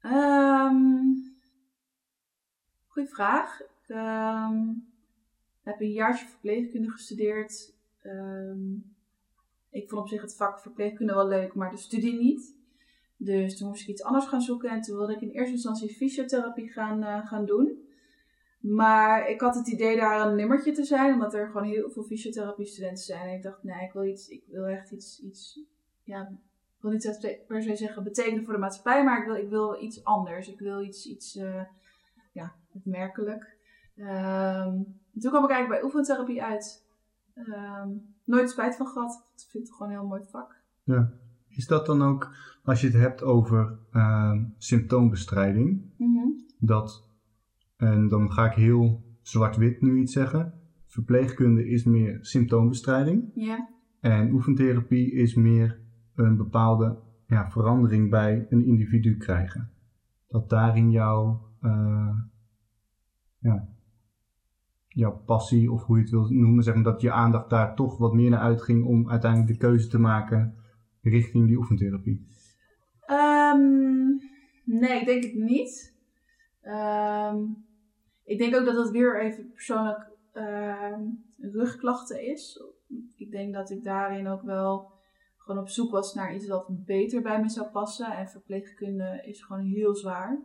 Ehm 0.00 0.76
goeie 2.96 3.08
vraag. 3.08 3.60
Ik 3.60 3.88
ehm, 3.88 4.58
heb 5.62 5.80
een 5.80 5.92
jaartje 5.92 6.26
verpleegkunde 6.26 6.90
gestudeerd. 6.90 7.74
Ik 9.76 9.88
vond 9.88 10.02
op 10.02 10.08
zich 10.08 10.20
het 10.20 10.36
vak 10.36 10.60
verpleegkunde 10.60 11.14
wel 11.14 11.28
leuk, 11.28 11.54
maar 11.54 11.70
de 11.70 11.76
studie 11.76 12.18
niet. 12.18 12.54
Dus 13.16 13.58
toen 13.58 13.68
moest 13.68 13.82
ik 13.82 13.88
iets 13.88 14.02
anders 14.02 14.26
gaan 14.26 14.40
zoeken 14.40 14.70
en 14.70 14.80
toen 14.80 14.96
wilde 14.96 15.12
ik 15.12 15.20
in 15.20 15.30
eerste 15.30 15.52
instantie 15.52 15.96
fysiotherapie 15.96 16.72
gaan, 16.72 17.02
eh, 17.02 17.26
gaan 17.26 17.46
doen. 17.46 17.84
Maar 18.60 19.28
ik 19.28 19.40
had 19.40 19.54
het 19.54 19.68
idee 19.68 19.96
daar 19.96 20.26
een 20.26 20.36
nummertje 20.36 20.72
te 20.72 20.84
zijn, 20.84 21.12
omdat 21.12 21.34
er 21.34 21.46
gewoon 21.46 21.66
heel 21.66 21.90
veel 21.90 22.02
fysiotherapie 22.02 22.66
studenten 22.66 23.04
zijn. 23.04 23.28
En 23.28 23.34
ik 23.34 23.42
dacht, 23.42 23.62
nee, 23.62 23.84
ik 23.84 23.92
wil, 23.92 24.04
iets, 24.04 24.28
ik 24.28 24.42
wil 24.46 24.64
echt 24.64 24.90
iets, 24.90 25.20
iets 25.20 25.60
ja, 26.04 26.28
ik 26.76 26.82
wil 26.82 26.90
niet 26.90 27.44
per 27.46 27.62
se 27.62 27.76
zeggen 27.76 28.04
betekenen 28.04 28.44
voor 28.44 28.54
de 28.54 28.60
maatschappij, 28.60 29.04
maar 29.04 29.20
ik 29.20 29.26
wil, 29.26 29.36
ik 29.36 29.48
wil 29.48 29.82
iets 29.82 30.04
anders. 30.04 30.48
Ik 30.48 30.58
wil 30.58 30.82
iets, 30.82 31.06
iets 31.06 31.36
eh, 31.36 31.62
ja, 32.32 32.54
opmerkelijk. 32.72 33.56
Ehm, 33.96 34.82
toen 35.18 35.30
kwam 35.30 35.44
ik 35.44 35.50
eigenlijk 35.50 35.68
bij 35.68 35.82
oefentherapie 35.82 36.42
uit. 36.42 36.84
Ehm, 37.34 37.88
nooit 38.26 38.50
spijt 38.50 38.76
van 38.76 38.86
gehad. 38.86 39.24
Ik 39.36 39.50
vind 39.50 39.66
het 39.66 39.72
gewoon 39.76 39.92
een 39.92 39.98
heel 39.98 40.08
mooi 40.08 40.22
vak. 40.30 40.56
Ja. 40.82 41.12
Is 41.48 41.66
dat 41.66 41.86
dan 41.86 42.02
ook, 42.02 42.34
als 42.64 42.80
je 42.80 42.86
het 42.86 42.96
hebt 42.96 43.22
over 43.22 43.78
ehm, 43.92 44.44
symptoombestrijding, 44.58 45.82
Mhm. 45.98 46.28
dat, 46.58 47.08
en 47.76 48.08
dan 48.08 48.32
ga 48.32 48.46
ik 48.46 48.52
heel 48.52 49.02
zwart-wit 49.22 49.80
nu 49.80 50.00
iets 50.00 50.12
zeggen, 50.12 50.52
verpleegkunde 50.86 51.68
is 51.68 51.84
meer 51.84 52.18
symptoombestrijding 52.20 53.30
Ja. 53.34 53.68
en 54.00 54.32
oefentherapie 54.32 55.12
is 55.12 55.34
meer 55.34 55.80
een 56.14 56.36
bepaalde 56.36 56.98
ja, 57.26 57.50
verandering 57.50 58.10
bij 58.10 58.46
een 58.50 58.64
individu 58.64 59.16
krijgen. 59.16 59.70
Dat 60.28 60.48
daarin 60.50 60.90
jouw, 60.90 61.48
eh, 61.60 62.18
ja, 63.38 63.68
jouw 64.96 65.22
passie, 65.26 65.72
of 65.72 65.84
hoe 65.84 65.96
je 65.96 66.02
het 66.02 66.10
wil 66.10 66.26
noemen, 66.28 66.62
zeg 66.62 66.74
maar, 66.74 66.82
dat 66.82 67.00
je 67.00 67.12
aandacht 67.12 67.50
daar 67.50 67.74
toch 67.74 67.98
wat 67.98 68.12
meer 68.12 68.30
naar 68.30 68.40
uitging 68.40 68.84
om 68.84 69.10
uiteindelijk 69.10 69.52
de 69.52 69.66
keuze 69.66 69.88
te 69.88 69.98
maken 69.98 70.54
richting 71.02 71.46
die 71.46 71.56
oefentherapie. 71.56 72.26
Ehm, 73.00 74.06
nee, 74.64 75.00
ik 75.00 75.06
denk 75.06 75.22
het 75.22 75.34
niet. 75.34 75.94
Ehm, 76.62 77.36
ik 78.24 78.38
denk 78.38 78.54
ook 78.54 78.64
dat 78.64 78.74
dat 78.74 78.90
weer 78.90 79.20
even 79.20 79.50
persoonlijk 79.52 80.10
ehm, 80.32 81.00
rugklachten 81.38 82.26
is. 82.26 82.62
Ik 83.16 83.30
denk 83.30 83.54
dat 83.54 83.70
ik 83.70 83.84
daarin 83.84 84.28
ook 84.28 84.42
wel 84.42 84.90
gewoon 85.36 85.60
op 85.60 85.68
zoek 85.68 85.90
was 85.90 86.14
naar 86.14 86.34
iets 86.34 86.46
wat 86.46 86.66
beter 86.68 87.22
bij 87.22 87.40
me 87.40 87.48
zou 87.48 87.66
passen. 87.66 88.16
En 88.16 88.28
verpleegkunde 88.28 89.22
is 89.24 89.42
gewoon 89.42 89.64
heel 89.64 89.94
zwaar. 89.94 90.38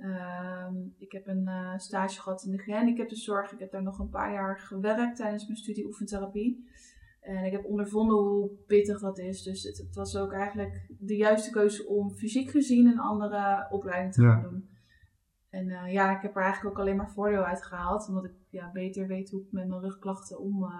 Ehm, 0.00 0.74
ik 0.98 1.12
heb 1.12 1.26
een 1.26 1.48
eh, 1.48 1.72
stage 1.78 2.20
gehad 2.20 2.42
in 2.44 2.50
de 2.52 2.58
gehandicaptenzorg. 2.58 3.52
Ik 3.52 3.58
heb 3.58 3.70
daar 3.70 3.82
nog 3.82 3.98
een 3.98 4.08
paar 4.10 4.32
jaar 4.32 4.58
gewerkt 4.58 5.16
tijdens 5.16 5.46
mijn 5.46 5.58
studie 5.58 5.86
oefentherapie. 5.86 6.68
En 7.20 7.44
ik 7.44 7.52
heb 7.52 7.64
ondervonden 7.64 8.16
hoe 8.16 8.50
pittig 8.66 9.00
dat 9.00 9.18
is. 9.18 9.42
Dus 9.42 9.62
het, 9.62 9.76
het 9.78 9.94
was 9.94 10.16
ook 10.16 10.32
eigenlijk 10.32 10.86
de 10.98 11.16
juiste 11.16 11.50
keuze 11.50 11.86
om 11.88 12.10
fysiek 12.10 12.50
gezien 12.50 12.86
een 12.86 13.00
andere 13.00 13.66
opleiding 13.70 14.12
te 14.14 14.22
Ja. 14.22 14.32
gaan 14.32 14.42
doen. 14.42 14.68
En 15.50 15.68
eh, 15.68 15.92
ja, 15.92 16.16
ik 16.16 16.22
heb 16.22 16.36
er 16.36 16.42
eigenlijk 16.42 16.74
ook 16.76 16.80
alleen 16.82 16.96
maar 16.96 17.10
voordeel 17.10 17.42
uit 17.44 17.62
gehaald. 17.64 18.08
Omdat 18.08 18.24
ik 18.24 18.32
ja, 18.48 18.70
beter 18.72 19.06
weet 19.06 19.30
hoe 19.30 19.40
ik 19.40 19.52
met 19.52 19.68
mijn 19.68 19.80
rugklachten 19.80 20.38
om 20.40 20.64
eh, 20.64 20.70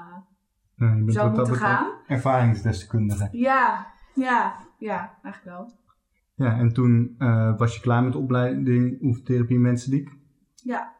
Ja, 0.75 0.95
je 0.95 1.03
bent 1.05 1.13
zou 1.13 1.31
moeten 1.31 1.55
gaan. 1.55 1.93
Ervaringsdeskundige. 2.07 3.29
Ja, 3.33 3.87
ja, 4.15 4.55
ja, 4.79 5.19
eigenlijk 5.23 5.57
wel. 5.57 5.73
Ja, 6.41 6.59
en 6.59 6.73
toen 6.73 7.15
eh, 7.19 7.59
was 7.59 7.75
je 7.75 7.81
klaar 7.81 8.03
met 8.03 8.13
de 8.13 8.19
opleiding 8.19 9.03
oefentherapie 9.03 9.59
mensendiek. 9.59 10.11
Ja, 10.55 10.97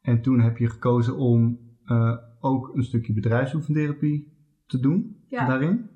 En 0.00 0.22
toen 0.22 0.40
heb 0.40 0.56
je 0.56 0.68
gekozen 0.68 1.16
om 1.16 1.58
eh, 1.84 2.16
ook 2.40 2.74
een 2.74 2.82
stukje 2.82 3.12
bedrijfsoefentherapie 3.12 4.32
te 4.66 4.80
doen 4.80 5.16
ja. 5.26 5.46
daarin. 5.46 5.88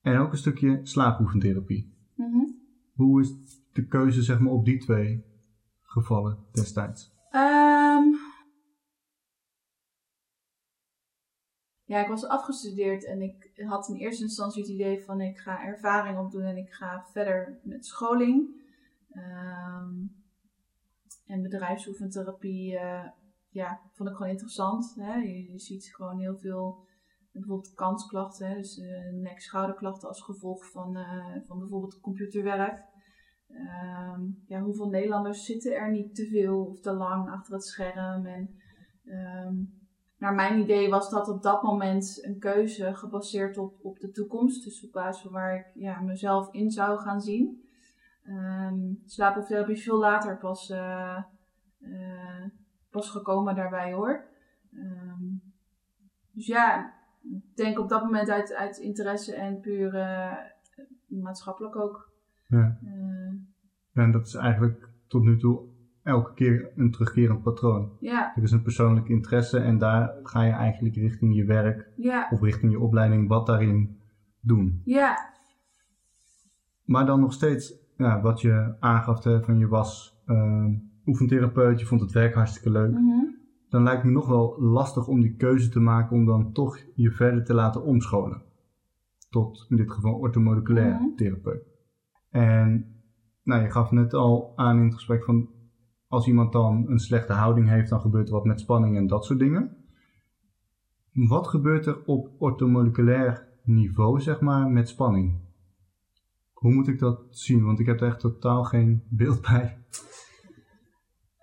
En 0.00 0.18
ook 0.18 0.32
een 0.32 0.38
stukje 0.38 0.80
slaapoefentherapie. 0.82 1.94
Mhm. 2.16 2.44
Hoe 2.92 3.20
is 3.20 3.34
de 3.72 3.86
keuze 3.86 4.22
zeg 4.22 4.40
maar, 4.40 4.52
op 4.52 4.64
die 4.64 4.78
twee 4.78 5.24
gevallen 5.82 6.38
destijds? 6.52 7.12
Ehm, 7.30 7.71
ja, 11.92 12.02
ik 12.02 12.08
was 12.08 12.26
afgestudeerd 12.26 13.04
en 13.04 13.22
ik 13.22 13.52
had 13.54 13.88
in 13.88 13.94
eerste 13.94 14.22
instantie 14.22 14.62
het 14.62 14.70
idee 14.70 15.04
van 15.04 15.20
ik 15.20 15.38
ga 15.38 15.64
ervaring 15.64 16.18
opdoen 16.18 16.42
en 16.42 16.56
ik 16.56 16.72
ga 16.72 17.06
verder 17.10 17.60
met 17.62 17.86
scholing. 17.86 18.62
Ehm, 19.10 19.90
en 21.26 21.42
bedrijfsoefentherapie, 21.42 22.72
uh, 22.72 23.08
ja, 23.48 23.80
vond 23.92 24.08
ik 24.08 24.14
gewoon 24.14 24.30
interessant. 24.30 24.94
Hè? 24.98 25.14
Je, 25.14 25.58
ziet 25.58 25.94
gewoon 25.94 26.18
heel 26.18 26.36
veel, 26.36 26.86
bijvoorbeeld 27.32 27.74
kansklachten, 27.74 28.54
dus 28.54 28.78
uh, 28.78 29.12
nek-schouderklachten 29.12 30.08
als 30.08 30.22
gevolg 30.22 30.70
van, 30.70 30.96
uh, 30.96 31.36
van 31.46 31.58
bijvoorbeeld 31.58 32.00
computerwerk. 32.00 32.84
Ehm, 33.48 34.20
ja, 34.46 34.60
hoeveel 34.60 34.88
Nederlanders 34.88 35.44
zitten 35.44 35.74
er 35.74 35.90
niet 35.90 36.14
te 36.14 36.26
veel 36.26 36.64
of 36.64 36.80
te 36.80 36.92
lang 36.92 37.30
achter 37.30 37.54
het 37.54 37.64
scherm? 37.64 38.26
En 38.26 38.60
um, 39.04 39.81
naar 40.22 40.34
mijn 40.34 40.60
idee 40.60 40.90
was 40.90 41.10
dat 41.10 41.28
op 41.28 41.42
dat 41.42 41.62
moment 41.62 42.24
een 42.24 42.38
keuze 42.38 42.94
gebaseerd 42.94 43.58
op, 43.58 43.74
op 43.82 43.98
de 43.98 44.10
toekomst. 44.10 44.64
Dus 44.64 44.84
op 44.84 44.92
basis 44.92 45.22
van 45.22 45.32
waar 45.32 45.56
ik 45.56 45.66
ja, 45.74 46.00
mezelf 46.00 46.52
in 46.52 46.70
zou 46.70 46.98
gaan 46.98 47.20
zien. 47.20 47.64
Um, 48.28 49.02
slaaptherapie 49.06 49.74
is 49.74 49.82
veel 49.82 49.98
later 49.98 50.38
pas, 50.38 50.70
uh, 50.70 51.22
uh, 51.80 52.44
pas 52.90 53.10
gekomen 53.10 53.54
daarbij 53.54 53.92
hoor. 53.92 54.24
Um, 54.74 55.42
dus 56.32 56.46
ja, 56.46 56.94
ik 57.22 57.56
denk 57.56 57.78
op 57.78 57.88
dat 57.88 58.02
moment 58.02 58.30
uit, 58.30 58.54
uit 58.54 58.76
interesse 58.76 59.34
en 59.34 59.60
puur 59.60 59.94
uh, 59.94 60.36
maatschappelijk 61.06 61.76
ook. 61.76 62.10
Ja. 62.48 62.78
en 63.92 64.10
dat 64.10 64.26
is 64.26 64.34
eigenlijk 64.34 64.88
tot 65.06 65.22
nu 65.22 65.38
toe 65.38 65.71
elke 66.02 66.34
keer 66.34 66.72
een 66.76 66.90
terugkerend 66.90 67.42
patroon. 67.42 67.96
Ja. 68.00 68.32
Er 68.36 68.42
is 68.42 68.52
een 68.52 68.62
persoonlijk 68.62 69.08
interesse 69.08 69.58
en 69.58 69.78
daar 69.78 70.14
ga 70.22 70.42
je 70.42 70.52
eigenlijk 70.52 70.94
richting 70.94 71.34
je 71.34 71.44
werk 71.44 71.92
ja. 71.96 72.28
of 72.30 72.40
richting 72.40 72.72
je 72.72 72.80
opleiding 72.80 73.28
wat 73.28 73.46
daarin 73.46 74.00
doen. 74.40 74.80
Ja. 74.84 75.30
Maar 76.84 77.06
dan 77.06 77.20
nog 77.20 77.32
steeds, 77.32 77.74
ja, 77.96 78.20
wat 78.20 78.40
je 78.40 78.76
aangaf 78.80 79.24
hè, 79.24 79.42
van 79.42 79.58
je 79.58 79.68
was 79.68 80.20
uh, 80.26 80.66
oefentherapeut, 81.06 81.80
je 81.80 81.86
vond 81.86 82.00
het 82.00 82.12
werk 82.12 82.34
hartstikke 82.34 82.70
leuk. 82.70 82.90
Mhm. 82.90 83.24
Dan 83.68 83.82
lijkt 83.82 84.04
me 84.04 84.10
nog 84.10 84.26
wel 84.26 84.60
lastig 84.60 85.06
om 85.06 85.20
die 85.20 85.36
keuze 85.36 85.68
te 85.68 85.80
maken 85.80 86.16
om 86.16 86.26
dan 86.26 86.52
toch 86.52 86.78
je 86.94 87.10
verder 87.10 87.44
te 87.44 87.54
laten 87.54 87.82
omscholen. 87.84 88.42
Tot 89.30 89.66
in 89.68 89.76
dit 89.76 89.90
geval 89.90 90.14
orthomoleculair 90.14 90.94
Mhm. 90.94 91.14
therapeut. 91.16 91.66
En 92.30 92.86
nou, 93.42 93.62
je 93.62 93.70
gaf 93.70 93.90
net 93.90 94.14
al 94.14 94.52
aan 94.56 94.76
in 94.78 94.84
het 94.84 94.94
gesprek 94.94 95.24
van 95.24 95.48
als 96.12 96.26
iemand 96.26 96.52
dan 96.52 96.84
een 96.88 96.98
slechte 96.98 97.32
houding 97.32 97.68
heeft, 97.68 97.88
dan 97.88 98.00
gebeurt 98.00 98.28
er 98.28 98.34
wat 98.34 98.44
met 98.44 98.60
spanning 98.60 98.96
en 98.96 99.06
dat 99.06 99.24
soort 99.24 99.38
dingen. 99.38 99.76
Wat 101.12 101.48
gebeurt 101.48 101.86
er 101.86 102.04
op 102.04 102.30
orthomoleculair 102.38 103.48
niveau, 103.62 104.20
zeg 104.20 104.40
maar, 104.40 104.68
met 104.68 104.88
spanning? 104.88 105.40
Hoe 106.52 106.74
moet 106.74 106.88
ik 106.88 106.98
dat 106.98 107.20
zien? 107.30 107.64
Want 107.64 107.80
ik 107.80 107.86
heb 107.86 108.00
er 108.00 108.06
echt 108.06 108.20
totaal 108.20 108.64
geen 108.64 109.02
beeld 109.08 109.40
bij. 109.50 109.78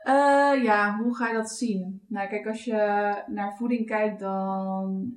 Uh, 0.03 0.63
ja, 0.63 0.97
hoe 1.03 1.15
ga 1.15 1.27
je 1.27 1.33
dat 1.33 1.49
zien? 1.49 2.01
Nou, 2.07 2.29
kijk, 2.29 2.47
als 2.47 2.63
je 2.63 3.13
naar 3.27 3.57
voeding 3.57 3.85
kijkt, 3.85 4.19
dan 4.19 5.13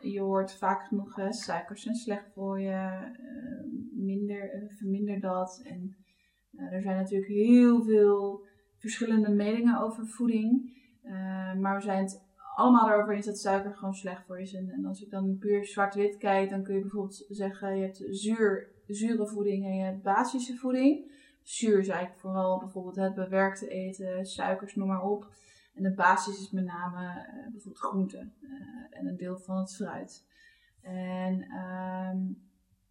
je 0.00 0.20
hoort 0.20 0.58
vaak 0.58 0.86
genoeg 0.86 1.16
hè, 1.16 1.32
suikers 1.32 1.82
zijn 1.82 1.94
slecht 1.94 2.32
voor 2.34 2.60
je, 2.60 2.70
uh, 2.70 4.04
minder, 4.04 4.62
uh, 4.62 4.76
verminder 4.76 5.20
dat. 5.20 5.62
En 5.64 5.96
er 6.70 6.82
zijn 6.82 6.96
natuurlijk 6.96 7.30
heel 7.30 7.82
veel 7.82 8.48
verschillende 8.80 9.30
meningen 9.30 9.80
over 9.80 10.06
voeding. 10.06 10.78
Uh, 11.04 11.54
maar 11.54 11.76
we 11.76 11.82
zijn 11.82 12.02
het 12.02 12.22
allemaal 12.56 12.88
erover 12.88 13.14
eens 13.14 13.26
dat 13.26 13.38
suiker 13.38 13.74
gewoon 13.74 13.94
slecht 13.94 14.26
voor 14.26 14.40
is. 14.40 14.54
En, 14.54 14.70
en 14.70 14.84
als 14.84 15.02
ik 15.02 15.10
dan 15.10 15.38
puur 15.38 15.66
zwart-wit 15.66 16.16
kijk, 16.16 16.50
dan 16.50 16.62
kun 16.62 16.74
je 16.74 16.80
bijvoorbeeld 16.80 17.24
zeggen: 17.28 17.76
je 17.76 17.82
hebt 17.82 18.02
zuur, 18.10 18.68
zure 18.86 19.26
voeding 19.26 19.64
en 19.64 19.76
je 19.76 19.84
hebt 19.84 20.02
basische 20.02 20.56
voeding. 20.56 21.18
Zuur 21.42 21.78
is 21.78 21.88
eigenlijk 21.88 22.20
vooral 22.20 22.58
bijvoorbeeld 22.58 22.96
het 22.96 23.14
bewerkte 23.14 23.68
eten, 23.68 24.26
suikers, 24.26 24.74
noem 24.74 24.88
maar 24.88 25.02
op. 25.02 25.26
En 25.74 25.82
de 25.82 25.94
basis 25.94 26.40
is 26.40 26.50
met 26.50 26.64
name 26.64 27.02
uh, 27.02 27.50
bijvoorbeeld 27.50 27.84
groenten 27.84 28.32
uh, 28.40 28.50
en 28.90 29.06
een 29.06 29.16
deel 29.16 29.38
van 29.38 29.56
het 29.56 29.74
fruit. 29.74 30.24
En 30.82 31.44
um, 31.52 32.49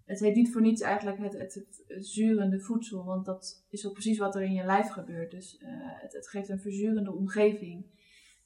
het 0.09 0.19
heet 0.19 0.35
niet 0.35 0.51
voor 0.51 0.61
niets 0.61 0.81
eigenlijk 0.81 1.17
het, 1.17 1.53
het, 1.53 2.05
zurende 2.05 2.59
voedsel, 2.59 3.03
want 3.05 3.25
dat 3.25 3.65
is 3.69 3.87
ook 3.87 3.93
precies 3.93 4.17
wat 4.17 4.35
er 4.35 4.41
in 4.41 4.53
je 4.53 4.63
lijf 4.63 4.89
gebeurt. 4.89 5.31
Dus 5.31 5.59
uh, 5.61 5.69
het, 5.83 6.27
geeft 6.27 6.49
een 6.49 6.59
verzurende 6.59 7.11
omgeving. 7.11 7.85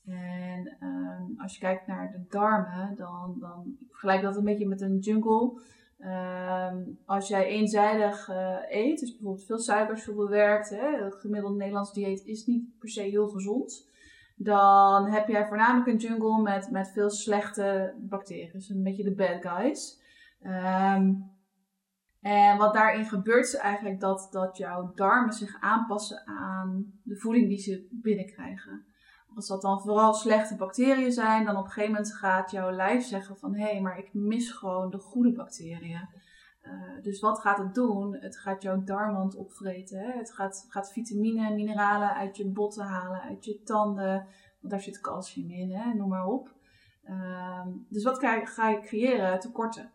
En 0.06 0.78
um, 0.80 1.34
als 1.38 1.54
je 1.54 1.60
kijkt 1.60 1.88
naar 1.88 2.12
de 2.12 2.26
darmen, 2.30 2.96
dan, 2.96 3.36
dan 3.40 3.78
vergelijk 3.90 4.22
dat 4.22 4.38
een 4.38 4.44
beetje 4.44 4.68
met 4.68 4.82
een 4.82 4.98
jungle. 4.98 5.62
Um, 6.00 7.00
als 7.06 7.28
jij 7.28 7.46
eenzijdig 7.46 8.30
uh, 8.30 8.58
eet, 8.70 9.00
dus 9.00 9.12
bijvoorbeeld 9.12 9.46
veel 9.46 9.60
suikers, 9.60 10.04
veel 10.04 10.16
bewerkt, 10.16 10.70
hè, 10.70 11.04
het 11.04 11.16
gemiddeld 11.16 11.56
Nederlands 11.56 11.94
dieet 11.94 12.26
is 12.26 12.46
niet 12.46 12.80
per 12.80 12.90
se 12.90 13.02
heel 13.02 13.28
gezond. 13.28 13.90
Dan 14.36 15.12
heb 15.12 15.28
jij 15.28 15.48
voornamelijk 15.48 15.88
een 15.88 16.08
jungle 16.08 16.42
met, 16.42 16.72
met 16.72 16.92
veel 16.92 17.10
slechte 17.10 17.94
bacteriën, 17.98 18.50
dus 18.52 18.70
een 18.70 18.84
beetje 18.84 19.04
de 19.04 19.16
bad 19.16 19.42
guys. 19.42 20.02
Um, 20.42 21.32
en 22.24 22.58
wat 22.58 22.74
daarin 22.74 23.06
gebeurt 23.06 23.46
is 23.46 23.56
eigenlijk 23.56 24.00
dat, 24.00 24.28
dat 24.32 24.58
jouw 24.58 24.92
darmen 24.94 25.34
zich 25.34 25.58
aanpassen 25.60 26.28
aan 26.28 26.94
de 27.04 27.18
voeding 27.18 27.48
die 27.48 27.58
ze 27.58 27.88
binnenkrijgen. 27.92 28.86
Als 29.36 29.48
dat 29.48 29.62
dan 29.62 29.82
vooral 29.82 30.14
slechte 30.14 30.56
bacteriën 30.56 31.12
zijn, 31.12 31.46
dan 31.46 31.58
op 31.58 31.64
een 31.64 31.72
gegeven 31.72 31.92
moment 31.92 32.14
gaat 32.14 32.52
jouw 32.52 32.72
lijf 32.72 33.04
zeggen 33.04 33.38
van 33.38 33.56
hé, 33.56 33.72
hey, 33.72 33.82
maar 33.82 33.98
ik 33.98 34.14
mis 34.14 34.52
gewoon 34.52 34.90
de 34.90 34.98
goede 34.98 35.32
bacteriën. 35.32 36.08
Uh, 36.64 37.02
dus 37.02 37.20
wat 37.20 37.40
gaat 37.40 37.58
het 37.58 37.74
doen? 37.74 38.16
Het 38.16 38.38
gaat 38.38 38.62
jouw 38.62 38.84
darmwand 38.84 39.36
opvreten. 39.36 40.00
Hè? 40.00 40.12
Het 40.12 40.34
gaat, 40.34 40.66
gaat 40.70 40.92
vitamine 40.92 41.48
en 41.48 41.56
mineralen 41.56 42.14
uit 42.16 42.38
je 42.38 42.48
botten 42.48 42.86
halen, 42.86 43.22
uit 43.22 43.46
je 43.46 43.62
tanden. 43.64 44.28
Want 44.60 44.74
daar 44.74 44.82
zit 44.82 45.02
calcium 45.02 45.50
in, 45.50 45.72
hè? 45.72 45.94
noem 45.94 46.10
maar 46.10 46.26
op. 46.26 46.56
Uh, 47.10 47.68
dus 47.90 48.04
wat 48.04 48.20
ga 48.20 48.36
je, 48.36 48.46
ga 48.46 48.80
creëren? 48.80 49.40
Tekorten. 49.40 49.92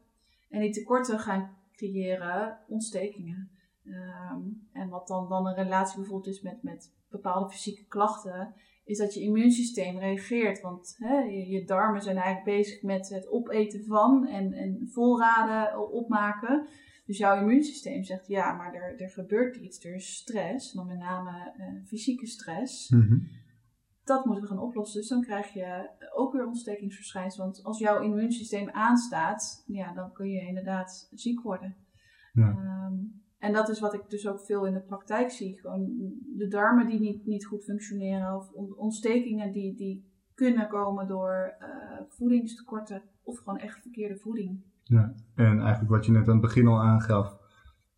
En 0.48 0.60
die 0.60 0.70
tekorten 0.70 1.18
gaan 1.18 1.56
creëren 1.78 2.58
ontstekingen. 2.68 3.50
Um, 3.84 4.68
en 4.72 4.88
wat 4.88 5.08
dan, 5.08 5.28
dan 5.28 5.46
een 5.46 5.54
relatie 5.54 5.98
bijvoorbeeld 5.98 6.34
is 6.34 6.42
met, 6.42 6.62
met 6.62 6.94
bepaalde 7.10 7.50
fysieke 7.50 7.86
klachten, 7.86 8.54
is 8.84 8.98
dat 8.98 9.14
je 9.14 9.20
immuunsysteem 9.20 9.98
reageert. 9.98 10.60
Want 10.60 10.94
hè, 10.98 11.18
je, 11.18 11.46
je, 11.46 11.64
darmen 11.64 12.02
zijn 12.02 12.16
eigenlijk 12.16 12.56
bezig 12.56 12.82
met 12.82 13.08
het 13.08 13.28
opeten 13.28 13.84
van 13.84 14.26
en, 14.26 14.52
en 14.52 14.88
voorraden 14.92 15.90
opmaken. 15.92 16.66
Dus 17.06 17.18
jouw 17.18 17.40
immuunsysteem 17.40 18.04
zegt 18.04 18.26
ja, 18.26 18.52
maar 18.52 18.74
er, 18.74 19.00
er 19.00 19.10
gebeurt 19.10 19.56
iets, 19.56 19.84
er 19.84 19.94
is 19.94 20.16
stress, 20.16 20.72
dan 20.72 20.86
met 20.86 20.98
name 20.98 21.52
uh, 21.58 21.86
fysieke 21.86 22.26
stress. 22.26 22.88
-hmm. 22.88 23.28
Dat 24.08 24.24
moeten 24.24 24.42
we 24.42 24.50
gaan 24.50 24.62
oplossen. 24.62 25.00
Dus 25.00 25.08
dan 25.08 25.22
krijg 25.22 25.52
je 25.52 25.90
ook 26.14 26.32
weer 26.32 26.46
ontstekingsverschijnselen. 26.46 27.46
Want 27.46 27.64
als 27.64 27.78
jouw 27.78 28.00
immuunsysteem 28.00 28.70
aanstaat, 28.70 29.64
ja, 29.66 29.92
dan 29.94 30.12
kun 30.12 30.28
je 30.28 30.46
inderdaad 30.46 31.08
ziek 31.12 31.42
worden. 31.42 31.76
Ja. 32.32 32.48
Um, 32.48 33.22
en 33.38 33.52
dat 33.52 33.68
is 33.68 33.80
wat 33.80 33.94
ik 33.94 34.02
dus 34.08 34.28
ook 34.28 34.40
veel 34.40 34.66
in 34.66 34.72
de 34.72 34.80
praktijk 34.80 35.30
zie. 35.30 35.60
Gewoon 35.60 35.92
de 36.36 36.48
darmen 36.48 36.86
die 36.86 37.00
niet, 37.00 37.26
niet 37.26 37.46
goed 37.46 37.64
functioneren 37.64 38.36
of 38.36 38.52
ontstekingen 38.76 39.52
die, 39.52 39.76
die 39.76 40.10
kunnen 40.34 40.68
komen 40.68 41.08
door 41.08 41.56
uh, 41.60 41.68
voedingstekorten 42.08 43.02
of 43.22 43.38
gewoon 43.38 43.58
echt 43.58 43.80
verkeerde 43.82 44.16
voeding. 44.16 44.62
Ja, 44.82 45.14
en 45.34 45.60
eigenlijk 45.60 45.90
wat 45.90 46.06
je 46.06 46.12
net 46.12 46.26
aan 46.26 46.32
het 46.32 46.40
begin 46.40 46.66
al 46.66 46.82
aangaf 46.82 47.36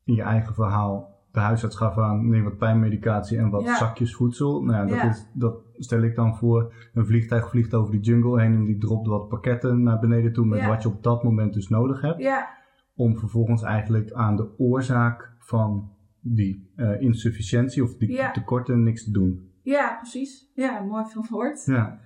in 0.04 0.14
je 0.14 0.22
eigen 0.22 0.54
verhaal. 0.54 1.18
De 1.32 1.40
huisarts 1.40 1.76
gaf 1.76 1.98
aan, 1.98 2.28
neem 2.28 2.44
wat 2.44 2.56
pijnmedicatie 2.56 3.38
en 3.38 3.50
wat 3.50 3.62
Ja. 3.62 3.76
zakjes 3.76 4.14
voedsel. 4.14 4.62
Nou 4.62 4.76
ja, 4.78 4.84
dat, 4.86 4.96
Ja. 4.96 5.08
is, 5.08 5.26
dat 5.34 5.68
stel 5.82 6.02
ik 6.02 6.14
dan 6.14 6.37
voor. 6.37 6.75
Een 6.94 7.06
vliegtuig 7.06 7.50
vliegt 7.50 7.75
over 7.75 7.90
die 7.92 8.00
jungle 8.00 8.40
heen 8.40 8.54
en 8.54 8.64
die 8.64 8.78
dropt 8.78 9.06
wat 9.06 9.28
pakketten 9.28 9.82
naar 9.82 9.99
beneden 9.99 10.32
toe 10.32 10.46
met 10.46 10.58
Ja. 10.60 10.68
wat 10.68 10.82
je 10.82 10.88
op 10.88 11.02
dat 11.02 11.22
moment 11.25 11.52
dus 11.54 11.68
nodig 11.68 12.00
hebt. 12.00 12.18
Ja, 12.22 12.49
Om 12.94 13.18
vervolgens 13.18 13.62
eigenlijk 13.62 14.12
aan 14.12 14.37
de 14.37 14.58
oorzaak 14.58 15.32
van 15.38 15.92
die 16.20 16.70
eh, 16.76 17.00
insufficiëntie 17.00 17.82
of 17.82 17.96
die 17.96 18.10
Ja. 18.12 18.30
tekorten 18.30 18.82
niks 18.82 19.04
te 19.04 19.10
doen. 19.10 19.49
ja 19.62 19.96
precies. 19.96 20.50
Ja, 20.54 20.80
mooi 20.80 21.04
verwoord. 21.04 21.64
Ja, 21.64 22.00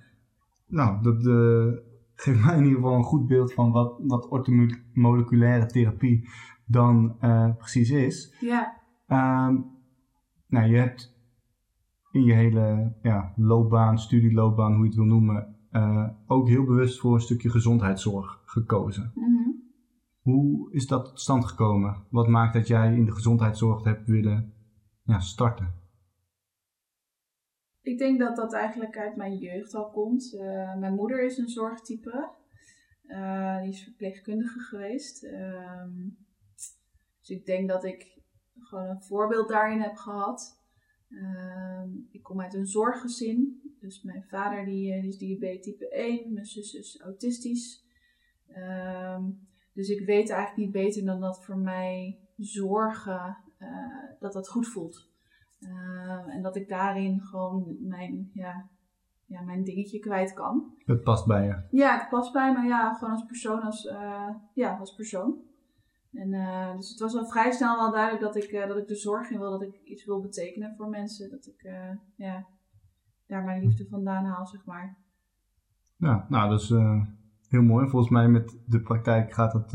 nou, 0.67 1.01
dat 1.01 1.25
eh, 1.27 1.77
geeft 2.15 2.45
mij 2.45 2.55
in 2.57 2.63
ieder 2.63 2.75
geval 2.79 2.95
een 2.95 3.03
goed 3.03 3.27
beeld 3.27 3.53
van 3.53 3.71
wat, 3.71 3.99
wat 4.03 4.27
orthomoleculaire 4.29 5.65
therapie 5.65 6.29
dan 6.65 7.15
eh, 7.19 7.49
precies 7.57 7.89
is. 7.89 8.35
Ja, 8.39 8.83
Ehm, 9.07 9.55
nou, 10.47 10.69
je 10.69 10.77
hebt 10.77 11.14
in 12.15 12.23
je 12.23 12.33
hele 12.33 12.93
ja, 13.01 13.33
loopbaan, 13.35 13.99
studieloopbaan, 13.99 14.73
hoe 14.73 14.81
je 14.81 14.87
het 14.87 14.95
wil 14.95 15.05
noemen, 15.05 15.55
eh, 15.71 16.09
ook 16.27 16.47
heel 16.47 16.63
bewust 16.63 16.99
voor 16.99 17.13
een 17.13 17.21
stukje 17.21 17.49
gezondheidszorg 17.49 18.41
gekozen. 18.45 19.11
mhm. 19.15 19.33
Hoe 20.21 20.71
is 20.71 20.87
dat 20.87 21.05
tot 21.05 21.19
stand 21.19 21.45
gekomen? 21.45 22.05
Wat 22.09 22.27
maakt 22.27 22.53
dat 22.53 22.67
jij 22.67 22.95
in 22.95 23.05
de 23.05 23.11
gezondheidszorg 23.11 23.83
hebt 23.83 24.07
willen 24.07 24.53
ja, 25.03 25.19
starten? 25.19 25.73
Ik 27.81 27.97
denk 27.97 28.19
dat 28.19 28.35
dat 28.35 28.53
eigenlijk 28.53 28.97
uit 28.97 29.15
mijn 29.15 29.37
jeugd 29.37 29.73
al 29.73 29.89
komt. 29.89 30.33
Eh, 30.33 30.75
mijn 30.75 30.93
moeder 30.93 31.25
is 31.25 31.37
een 31.37 31.49
zorgtype. 31.49 32.29
Eh, 33.05 33.61
die 33.61 33.69
is 33.69 33.83
verpleegkundige 33.83 34.59
geweest. 34.59 35.23
Ehm, 35.23 36.09
dus 37.19 37.29
ik 37.29 37.45
denk 37.45 37.69
dat 37.69 37.83
ik 37.83 38.21
gewoon 38.59 38.89
een 38.89 39.03
voorbeeld 39.03 39.49
daarin 39.49 39.81
heb 39.81 39.95
gehad. 39.95 40.64
Ehm, 41.15 41.89
ik 42.11 42.23
kom 42.23 42.41
uit 42.41 42.53
een 42.53 42.67
zorggezin. 42.67 43.61
Dus 43.79 44.01
mijn 44.03 44.23
vader 44.23 44.65
die, 44.65 45.01
die 45.01 45.07
is 45.07 45.17
diabetes 45.17 45.63
type 45.63 45.89
1. 45.89 46.33
Mijn 46.33 46.45
zus 46.45 46.73
is 46.73 47.01
autistisch. 47.01 47.85
Ehm, 48.47 49.23
dus 49.73 49.89
ik 49.89 50.05
weet 50.05 50.29
eigenlijk 50.29 50.57
niet 50.57 50.71
beter 50.71 51.05
dan 51.05 51.19
dat 51.19 51.45
voor 51.45 51.57
mij 51.57 52.19
zorgen, 52.37 53.37
uh, 53.59 53.67
dat 54.19 54.33
dat 54.33 54.49
goed 54.49 54.67
voelt. 54.67 55.13
en 56.27 56.41
dat 56.41 56.55
ik 56.55 56.69
daarin 56.69 57.21
gewoon 57.21 57.77
mijn, 57.79 58.29
ja, 58.33 58.69
ja, 59.25 59.41
mijn 59.41 59.63
dingetje 59.63 59.99
kwijt 59.99 60.33
kan. 60.33 60.73
Het 60.85 61.03
past 61.03 61.25
bij 61.25 61.45
je? 61.45 61.77
Ja, 61.77 61.99
het 61.99 62.09
past 62.09 62.33
bij 62.33 62.53
me. 62.53 62.67
Ja, 62.67 62.93
gewoon 62.93 63.13
als 63.13 63.25
persoon. 63.25 63.61
Als, 63.61 63.85
uh, 63.85 64.29
ja, 64.53 64.77
als 64.77 64.95
persoon. 64.95 65.41
En, 66.15 66.33
uh, 66.33 66.75
dus 66.75 66.89
het 66.89 66.99
was 66.99 67.15
al 67.15 67.25
vrij 67.25 67.51
snel 67.51 67.77
wel 67.77 67.91
duidelijk 67.91 68.23
dat 68.23 68.43
ik, 68.43 68.51
uh, 68.51 68.67
dat 68.67 68.77
ik 68.77 68.87
de 68.87 68.95
zorg 68.95 69.29
in 69.29 69.39
wil. 69.39 69.51
Dat 69.51 69.61
ik 69.61 69.81
iets 69.83 70.05
wil 70.05 70.21
betekenen 70.21 70.73
voor 70.77 70.89
mensen. 70.89 71.29
Dat 71.29 71.45
ik 71.45 71.69
ja, 72.15 72.45
daar 73.27 73.43
mijn 73.43 73.61
liefde 73.61 73.87
vandaan 73.89 74.25
haal, 74.25 74.47
zeg 74.47 74.65
maar. 74.65 74.97
Ja, 75.97 76.25
nou, 76.29 76.49
dat 76.49 76.61
is 76.61 76.69
heel 77.49 77.61
mooi. 77.61 77.89
Volgens 77.89 78.11
mij 78.11 78.27
met 78.27 78.57
de 78.65 78.81
praktijk 78.81 79.33
gaat 79.33 79.53
het 79.53 79.71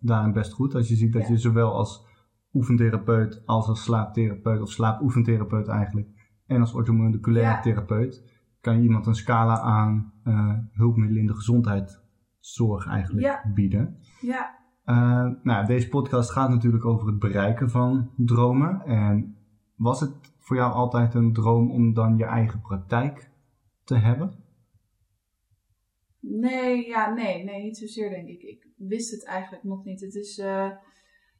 daarin 0.00 0.32
best 0.32 0.52
goed. 0.52 0.74
Als 0.74 0.88
je 0.88 0.94
ziet 0.94 1.12
dat 1.12 1.28
je 1.28 1.36
zowel 1.36 1.72
als 1.72 2.06
oefentherapeut 2.52 3.42
als 3.46 3.68
als 3.68 3.82
slaaptherapeut, 3.82 4.60
of 4.60 4.70
slaapoefentherapeut 4.70 5.68
eigenlijk, 5.68 6.08
en 6.46 6.60
als 6.60 6.74
orthomoleculair 6.74 7.44
ja. 7.44 7.60
therapeut, 7.60 8.40
kan 8.60 8.76
je 8.76 8.82
iemand 8.82 9.06
een 9.06 9.14
scala 9.14 9.60
aan 9.60 10.12
hulpmiddelen 10.72 11.20
in 11.20 11.26
de 11.26 11.34
gezondheidszorg 11.34 12.86
eigenlijk 12.86 13.44
bieden. 13.54 13.98
Ja. 14.20 14.60
Uh, 14.86 15.30
nou, 15.42 15.66
deze 15.66 15.88
podcast 15.88 16.30
gaat 16.30 16.48
natuurlijk 16.48 16.84
over 16.84 17.06
het 17.06 17.18
bereiken 17.18 17.70
van 17.70 18.10
dromen. 18.16 18.82
En 18.84 19.36
was 19.76 20.00
het 20.00 20.12
voor 20.38 20.56
jou 20.56 20.72
altijd 20.72 21.14
een 21.14 21.32
droom 21.32 21.70
om 21.70 21.94
dan 21.94 22.16
je 22.16 22.24
eigen 22.24 22.60
praktijk 22.60 23.30
te 23.84 23.94
hebben? 23.94 24.42
Nee, 26.20 26.86
ja, 26.86 27.12
nee, 27.12 27.44
nee, 27.44 27.62
niet 27.62 27.78
zozeer 27.78 28.10
denk 28.10 28.28
ik. 28.28 28.42
Ik 28.42 28.66
wist 28.76 29.10
het 29.10 29.24
eigenlijk 29.24 29.64
nog 29.64 29.84
niet. 29.84 30.00
Het 30.00 30.14
is, 30.14 30.38
uh, 30.38 30.70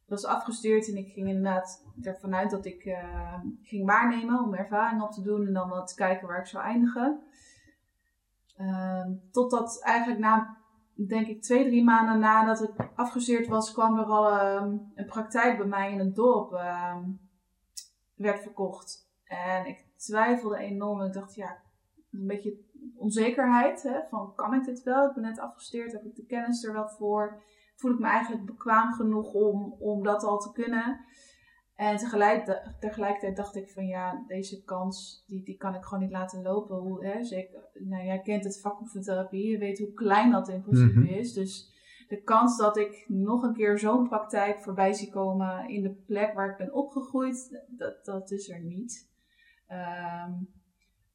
was 0.06 0.25
afgestuurd 0.25 0.88
en 0.88 0.96
ik 0.96 1.12
ging 1.12 1.28
inderdaad 1.28 1.84
ervan 2.00 2.34
uit 2.34 2.50
dat 2.50 2.66
ik 2.66 2.84
uh, 2.84 3.40
ging 3.62 3.87
waarnemen 3.87 4.44
om 4.44 4.54
ervaring 4.54 5.02
op 5.02 5.11
te 5.11 5.22
doen 5.22 5.46
en 5.46 5.52
dan 5.52 5.68
wat 5.68 5.88
te 5.88 5.94
kijken 5.94 6.26
waar 6.26 6.40
ik 6.40 6.46
zou 6.46 6.64
eindigen. 6.64 7.22
Uh, 8.58 9.06
totdat 9.30 9.82
eigenlijk 9.82 10.20
na, 10.20 10.56
denk 11.09 11.26
ik, 11.26 11.42
twee, 11.42 11.64
drie 11.64 11.85
maanden 11.85 12.18
nadat 12.18 12.62
ik 12.62 12.90
afgestuurd 12.94 13.47
was, 13.47 13.73
kwam 13.73 13.99
er 13.99 14.04
al 14.04 14.32
uh, 14.32 14.73
een 14.94 15.06
praktijk 15.06 15.59
bij 15.59 15.66
mij 15.66 15.92
in 15.92 15.99
het 15.99 16.14
dorp, 16.14 16.52
ehm, 16.52 17.02
werd 18.14 18.42
verkocht. 18.42 19.11
En 19.25 19.66
ik 19.66 19.87
twijfelde 19.97 20.56
enorm 20.56 21.00
en 21.00 21.06
ik 21.06 21.12
dacht, 21.12 21.35
ja, 21.35 21.56
een 22.12 22.26
beetje 22.26 22.54
onzekerheid, 22.97 23.82
hè, 23.82 24.00
van 24.11 24.35
kan 24.35 24.54
ik 24.54 24.64
dit 24.64 24.82
wel? 24.82 25.09
Ik 25.09 25.14
ben 25.14 25.23
net 25.23 25.38
afgestuurd, 25.38 25.92
heb 25.92 26.04
ik 26.04 26.14
de 26.14 26.26
kennis 26.26 26.64
er 26.64 26.73
wel 26.73 26.88
voor? 26.88 27.42
voel 27.82 27.93
ik 27.93 27.99
me 27.99 28.06
eigenlijk 28.06 28.45
bekwaam 28.45 28.93
genoeg 28.93 29.32
om, 29.32 29.76
om 29.78 30.02
dat 30.02 30.23
al 30.23 30.38
te 30.38 30.52
kunnen. 30.52 31.00
En 31.82 31.97
tegelijk, 31.97 32.60
tegelijkertijd 32.80 33.36
dacht 33.36 33.56
ik 33.56 33.71
van 33.71 33.86
ja, 33.86 34.25
deze 34.26 34.64
kans 34.64 35.25
die, 35.26 35.45
die 35.45 35.56
kan 35.56 35.75
ik 35.75 35.82
gewoon 35.82 36.02
niet 36.02 36.12
laten 36.12 36.42
lopen. 36.42 36.76
Hoe, 36.76 37.06
hè, 37.06 37.25
zeker, 37.25 37.60
nou, 37.75 38.04
jij 38.04 38.21
kent 38.21 38.45
het 38.45 38.60
vak 38.60 38.88
therapie, 38.88 39.50
je 39.50 39.58
weet 39.58 39.78
hoe 39.78 39.92
klein 39.92 40.30
dat 40.30 40.49
in 40.49 40.62
principe 40.62 40.99
mhm. 40.99 41.08
is. 41.08 41.32
Dus 41.32 41.71
de 42.08 42.23
kans 42.23 42.56
dat 42.56 42.76
ik 42.76 43.04
nog 43.08 43.42
een 43.42 43.54
keer 43.54 43.78
zo'n 43.78 44.08
praktijk 44.08 44.58
voorbij 44.58 44.92
zie 44.92 45.10
komen 45.10 45.68
in 45.68 45.82
de 45.82 45.95
plek 46.06 46.34
waar 46.34 46.50
ik 46.50 46.56
ben 46.56 46.75
opgegroeid, 46.75 47.64
dat, 47.68 48.04
dat 48.04 48.30
is 48.30 48.49
er 48.49 48.60
niet. 48.60 49.10
Ehm, 49.66 50.32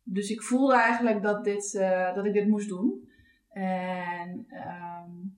dus 0.04 0.30
ik 0.30 0.42
voelde 0.42 0.76
eigenlijk 0.76 1.22
dat, 1.22 1.44
dit, 1.44 1.74
uh, 1.74 2.16
dat 2.16 2.26
ik 2.26 2.34
dit 2.34 2.48
moest 2.48 2.70
doen. 2.70 3.10
En 3.50 4.48
um, 4.52 5.38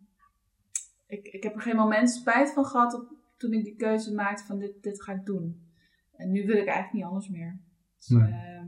ik, 1.07 1.27
ik 1.27 1.43
heb 1.43 1.55
er 1.55 1.61
geen 1.61 1.75
moment 1.75 2.09
spijt 2.09 2.53
van 2.53 2.65
gehad 2.65 2.93
op, 2.93 3.18
toen 3.39 3.53
ik 3.53 3.63
die 3.63 3.75
keuze 3.75 4.13
maakte 4.13 4.43
van 4.43 4.59
dit, 4.59 4.83
dit 4.83 5.03
ga 5.03 5.13
ik 5.13 5.25
doen. 5.25 5.67
En 6.15 6.31
nu 6.31 6.45
wil 6.45 6.55
ik 6.55 6.65
eigenlijk 6.65 6.93
niet 6.93 7.03
anders 7.03 7.29
meer. 7.29 7.59
Dus, 7.97 8.09
ehm, 8.09 8.67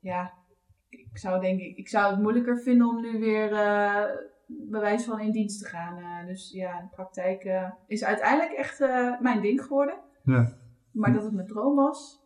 ja, 0.00 0.32
ik 0.88 1.18
zou 1.18 1.40
denk 1.40 1.60
ik, 1.60 1.76
ik 1.76 1.88
zou 1.88 2.10
het 2.10 2.22
moeilijker 2.22 2.58
vinden 2.62 2.88
om 2.88 3.00
nu 3.00 3.18
weer 3.18 3.52
uh, 3.52 4.04
bewijs 4.46 5.04
van 5.04 5.20
in 5.20 5.32
dienst 5.32 5.58
te 5.58 5.68
gaan. 5.68 5.98
Uh, 5.98 6.26
dus 6.26 6.50
ja, 6.52 6.80
de 6.80 6.88
praktijk 6.90 7.44
uh, 7.44 7.70
is 7.86 8.04
uiteindelijk 8.04 8.52
echt 8.52 8.78
mijn 9.20 9.40
ding 9.40 9.62
geworden. 9.62 10.00
Ja. 10.24 10.58
Maar 10.92 11.12
dat 11.12 11.22
het 11.22 11.32
mijn 11.32 11.46
droom 11.46 11.76
was. 11.76 12.24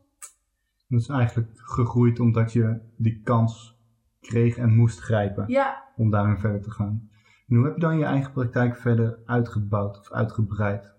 Dat 0.89 1.01
is 1.01 1.09
eigenlijk 1.09 1.51
gegroeid 1.55 2.21
omdat 2.21 2.53
je 2.53 2.81
die 2.97 3.21
kans 3.23 3.79
kreeg 4.21 4.57
en 4.57 4.77
moest 4.77 5.01
grijpen 5.01 5.45
ja. 5.49 5.85
om 5.97 6.11
daarin 6.11 6.39
verder 6.39 6.63
te 6.63 6.71
gaan. 6.71 7.11
En 7.49 7.57
hoe 7.57 7.65
heb 7.65 7.75
je 7.75 7.81
dan 7.81 7.99
je 7.99 8.05
eigen 8.05 8.33
praktijk 8.33 8.77
verder 8.77 9.19
uitgebouwd 9.25 9.99
of 9.99 10.13
uitgebreid? 10.13 10.99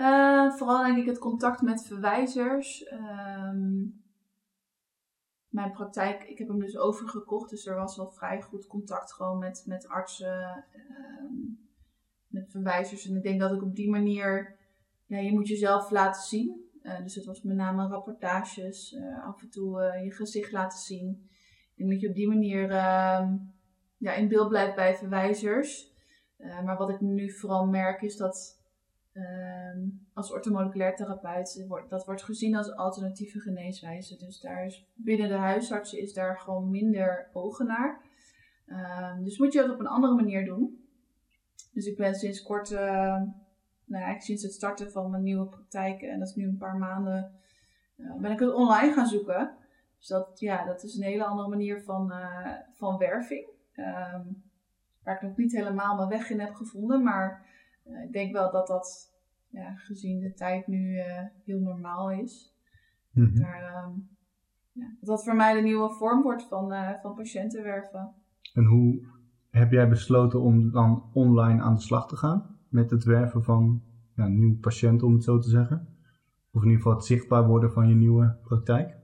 Uh, 0.00 0.52
vooral 0.52 0.84
denk 0.84 0.98
ik 0.98 1.06
het 1.06 1.18
contact 1.18 1.60
met 1.62 1.86
verwijzers. 1.86 2.92
Um, 2.92 4.02
mijn 5.48 5.72
praktijk, 5.72 6.22
ik 6.22 6.38
heb 6.38 6.48
hem 6.48 6.60
dus 6.60 6.78
overgekocht, 6.78 7.50
dus 7.50 7.66
er 7.66 7.74
was 7.74 7.98
al 7.98 8.10
vrij 8.10 8.42
goed 8.42 8.66
contact 8.66 9.12
gewoon 9.12 9.38
met, 9.38 9.62
met 9.66 9.88
artsen, 9.88 10.64
um, 11.20 11.68
met 12.26 12.50
verwijzers. 12.50 13.08
En 13.08 13.16
ik 13.16 13.22
denk 13.22 13.40
dat 13.40 13.52
ik 13.52 13.62
op 13.62 13.74
die 13.74 13.90
manier, 13.90 14.56
ja, 15.06 15.18
je 15.18 15.32
moet 15.32 15.48
jezelf 15.48 15.90
laten 15.90 16.22
zien. 16.22 16.68
Uh, 16.82 17.02
dus 17.02 17.14
het 17.14 17.24
was 17.24 17.42
met 17.42 17.56
name 17.56 17.88
rapportages, 17.88 18.92
uh, 18.92 19.26
af 19.26 19.42
en 19.42 19.50
toe 19.50 19.82
je 20.04 20.12
gezicht 20.12 20.52
laten 20.52 20.78
zien. 20.78 21.28
En 21.76 21.88
dat 21.88 22.00
je 22.00 22.08
op 22.08 22.14
die 22.14 22.28
manier 22.28 22.68
ja, 23.96 24.12
in 24.16 24.28
beeld 24.28 24.48
blijft 24.48 24.76
bij 24.76 24.94
verwijzers. 24.94 25.92
Maar 26.64 26.76
wat 26.76 26.90
ik 26.90 27.00
nu 27.00 27.30
vooral 27.30 27.66
merk 27.66 28.02
is 28.02 28.16
dat 28.16 28.58
als 30.20 30.32
orthomoleculair 30.32 30.96
therapeut, 30.96 31.66
dat 31.88 32.04
wordt 32.04 32.22
gezien 32.22 32.56
als 32.56 32.74
alternatieve 32.74 33.40
geneeswijze. 33.40 34.16
Dus 34.16 34.40
daar 34.40 34.64
is, 34.64 34.86
binnen 34.94 35.28
de 35.28 35.34
huisartsen 35.34 36.00
is 36.00 36.12
daar 36.12 36.38
gewoon 36.38 36.70
minder 36.70 37.28
ogen 37.32 37.66
naar. 37.66 38.00
Uh, 38.66 39.18
dus 39.18 39.38
moet 39.38 39.52
je 39.52 39.60
dat 39.60 39.70
op 39.70 39.80
een 39.80 39.86
andere 39.86 40.14
manier 40.14 40.44
doen. 40.44 40.84
Dus 41.72 41.86
ik 41.86 41.96
ben 41.96 42.14
sinds 42.14 42.42
kort, 42.42 42.70
uh, 42.70 42.80
nou 42.80 43.28
eigenlijk 43.84 44.22
sinds 44.22 44.42
het 44.42 44.52
starten 44.52 44.90
van 44.90 45.10
mijn 45.10 45.22
nieuwe 45.22 45.46
praktijk, 45.46 46.02
en 46.02 46.18
dat 46.18 46.28
is 46.28 46.34
nu 46.34 46.48
een 46.48 46.58
paar 46.58 46.76
maanden, 46.76 47.32
uh, 47.96 48.14
ben 48.14 48.30
ik 48.30 48.38
het 48.38 48.54
online 48.54 48.92
gaan 48.92 49.06
zoeken. 49.06 49.56
Dus 49.98 50.06
dat, 50.06 50.40
ja, 50.40 50.64
dat 50.64 50.82
is 50.82 50.96
een 50.96 51.04
hele 51.04 51.24
andere 51.24 51.48
manier 51.48 51.82
van, 51.82 52.12
uh, 52.12 52.52
van 52.72 52.98
werving. 52.98 53.48
Um, 53.74 54.42
waar 55.02 55.14
ik 55.14 55.22
nog 55.22 55.36
niet 55.36 55.52
helemaal 55.52 55.96
mijn 55.96 56.08
weg 56.08 56.30
in 56.30 56.40
heb 56.40 56.54
gevonden. 56.54 57.02
Maar 57.02 57.46
ik 58.04 58.12
denk 58.12 58.32
wel 58.32 58.50
dat 58.50 58.66
dat, 58.66 59.09
ja, 59.50 59.74
gezien 59.74 60.20
de 60.20 60.32
tijd 60.34 60.66
nu, 60.66 60.94
uh, 60.94 61.04
heel 61.44 61.60
normaal 61.60 62.10
is. 62.10 62.54
Mm 63.12 63.24
-hmm. 63.24 63.36
Um, 63.36 64.08
ja, 64.72 64.86
dat 64.98 65.08
dat 65.08 65.24
voor 65.24 65.36
mij 65.36 65.54
de 65.54 65.60
nieuwe 65.60 65.90
vorm 65.90 66.22
wordt 66.22 66.42
van, 66.48 66.72
uh, 66.72 66.90
van 67.02 67.14
patiënten 67.14 67.62
werven. 67.62 68.14
En 68.54 68.64
hoe 68.64 69.06
heb 69.50 69.72
jij 69.72 69.88
besloten 69.88 70.40
om 70.40 70.70
dan 70.70 71.10
online 71.12 71.62
aan 71.62 71.74
de 71.74 71.80
slag 71.80 72.08
te 72.08 72.16
gaan? 72.16 72.58
Met 72.68 72.90
het 72.90 73.04
werven 73.04 73.44
van 73.44 73.82
ja, 74.16 74.26
nieuwe 74.26 74.56
patiënten, 74.56 75.06
om 75.06 75.14
het 75.14 75.24
zo 75.24 75.38
te 75.38 75.48
zeggen? 75.48 75.88
Of 76.52 76.62
in 76.62 76.68
ieder 76.68 76.82
geval 76.82 76.96
het 76.96 77.06
zichtbaar 77.06 77.46
worden 77.46 77.72
van 77.72 77.88
je 77.88 77.94
nieuwe 77.94 78.36
praktijk? 78.42 78.96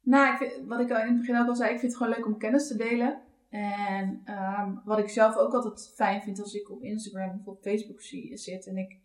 Nou, 0.00 0.32
ik 0.32 0.36
vind, 0.36 0.68
wat 0.68 0.80
ik 0.80 0.90
al 0.90 1.00
in 1.00 1.06
het 1.06 1.18
begin 1.18 1.36
ook 1.36 1.48
al 1.48 1.54
zei, 1.56 1.72
ik 1.72 1.78
vind 1.78 1.92
het 1.92 2.00
gewoon 2.02 2.16
leuk 2.16 2.26
om 2.26 2.38
kennis 2.38 2.68
te 2.68 2.76
delen. 2.76 3.22
En 3.48 4.22
um, 4.26 4.80
wat 4.84 4.98
ik 4.98 5.08
zelf 5.08 5.36
ook 5.36 5.52
altijd 5.52 5.92
fijn 5.94 6.22
vind 6.22 6.40
als 6.40 6.54
ik 6.54 6.70
op 6.70 6.82
Instagram 6.82 7.38
of 7.40 7.46
op 7.46 7.62
Facebook 7.62 8.00
zie, 8.00 8.36
zit 8.36 8.66
en 8.66 8.76
ik 8.76 8.98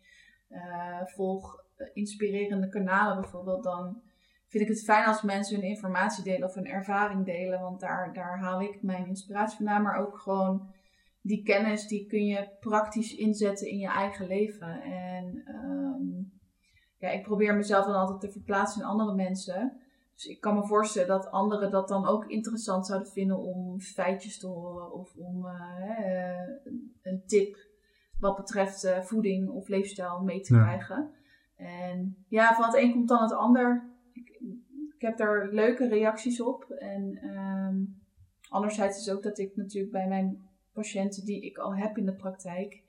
uh, 0.50 1.00
volg 1.04 1.64
inspirerende 1.92 2.68
kanalen 2.68 3.20
bijvoorbeeld, 3.20 3.62
dan 3.62 4.02
vind 4.46 4.62
ik 4.62 4.68
het 4.68 4.84
fijn 4.84 5.06
als 5.06 5.22
mensen 5.22 5.60
hun 5.60 5.68
informatie 5.68 6.24
delen 6.24 6.48
of 6.48 6.54
hun 6.54 6.66
ervaring 6.66 7.24
delen. 7.24 7.60
Want 7.60 7.80
daar, 7.80 8.12
daar 8.12 8.38
haal 8.38 8.60
ik 8.60 8.82
mijn 8.82 9.06
inspiratie 9.06 9.56
vandaan, 9.56 9.82
maar 9.82 9.98
ook 9.98 10.18
gewoon 10.18 10.68
die 11.22 11.42
kennis 11.42 11.86
die 11.86 12.06
kun 12.06 12.24
je 12.24 12.48
praktisch 12.60 13.14
inzetten 13.14 13.68
in 13.68 13.78
je 13.78 13.88
eigen 13.88 14.26
leven. 14.26 14.82
En 14.82 15.42
um, 15.48 16.32
ja, 16.96 17.08
ik 17.10 17.22
probeer 17.22 17.54
mezelf 17.54 17.86
dan 17.86 17.94
altijd 17.94 18.20
te 18.20 18.30
verplaatsen 18.30 18.82
in 18.82 18.88
andere 18.88 19.14
mensen. 19.14 19.80
Dus 20.14 20.26
ik 20.26 20.40
kan 20.40 20.54
me 20.54 20.66
voorstellen 20.66 21.08
dat 21.08 21.30
anderen 21.30 21.70
dat 21.70 21.88
dan 21.88 22.06
ook 22.06 22.26
interessant 22.26 22.86
zouden 22.86 23.12
vinden 23.12 23.38
om 23.38 23.80
feitjes 23.80 24.38
te 24.38 24.46
horen 24.46 24.92
of 24.92 25.14
om 25.16 25.44
uh, 25.44 26.48
een 27.02 27.22
tip 27.26 27.56
wat 28.20 28.36
betreft 28.36 28.84
uh, 28.84 29.00
voeding 29.00 29.48
of 29.48 29.68
leefstijl 29.68 30.22
mee 30.22 30.40
te 30.40 30.52
krijgen. 30.52 31.10
En 31.56 32.16
ja, 32.28 32.54
van 32.54 32.64
het 32.64 32.74
een 32.74 32.92
komt 32.92 33.08
dan 33.08 33.22
het 33.22 33.32
ander. 33.32 33.88
Ik, 34.12 34.40
ik 34.94 35.00
heb 35.00 35.16
daar 35.16 35.48
leuke 35.52 35.88
reacties 35.88 36.40
op. 36.40 36.70
En 36.70 37.18
um, 37.24 38.00
anderzijds 38.48 38.98
is 38.98 39.14
ook 39.14 39.22
dat 39.22 39.38
ik 39.38 39.56
natuurlijk 39.56 39.92
bij 39.92 40.08
mijn 40.08 40.38
patiënten 40.72 41.24
die 41.24 41.40
ik 41.40 41.58
al 41.58 41.74
heb 41.74 41.98
in 41.98 42.06
de 42.06 42.14
praktijk. 42.14 42.82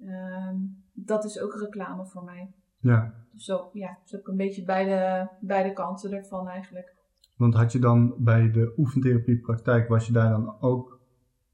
Ehm, 0.00 0.56
dat 0.92 1.24
is 1.24 1.40
ook 1.40 1.54
reclame 1.54 2.06
voor 2.06 2.24
mij. 2.24 2.50
Ja. 2.80 3.14
Dus 3.32 3.44
zo, 3.44 3.70
ja, 3.72 3.98
dus 4.02 4.20
ook 4.20 4.28
een 4.28 4.36
beetje 4.36 4.64
beide, 4.64 5.30
beide 5.40 5.72
kanten 5.72 6.12
ervan 6.12 6.48
eigenlijk. 6.48 6.94
Want 7.36 7.54
had 7.54 7.72
je 7.72 7.78
dan 7.78 8.14
bij 8.18 8.50
de 8.50 8.74
oefentherapiepraktijk, 8.76 9.88
was 9.88 10.06
je 10.06 10.12
daar 10.12 10.30
dan 10.30 10.60
ook 10.60 11.00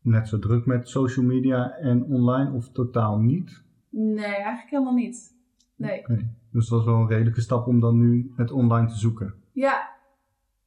net 0.03 0.29
zo 0.29 0.39
druk 0.39 0.67
met 0.67 0.89
social 0.89 1.25
media 1.27 1.71
en 1.77 2.05
online 2.05 2.53
of 2.53 2.71
totaal 2.71 3.19
niet? 3.19 3.63
Nee, 3.91 4.25
eigenlijk 4.25 4.71
helemaal 4.71 4.95
niet. 4.95 5.37
Nee. 5.77 6.05
Dus 6.53 6.69
dat 6.69 6.79
was 6.79 6.85
wel 6.85 6.95
een 7.01 7.09
redelijke 7.09 7.41
stap 7.41 7.67
om 7.67 7.81
dan 7.81 7.99
nu 7.99 8.33
het 8.37 8.51
online 8.51 8.87
te 8.89 8.97
zoeken. 8.99 9.35
Ja, 9.53 9.89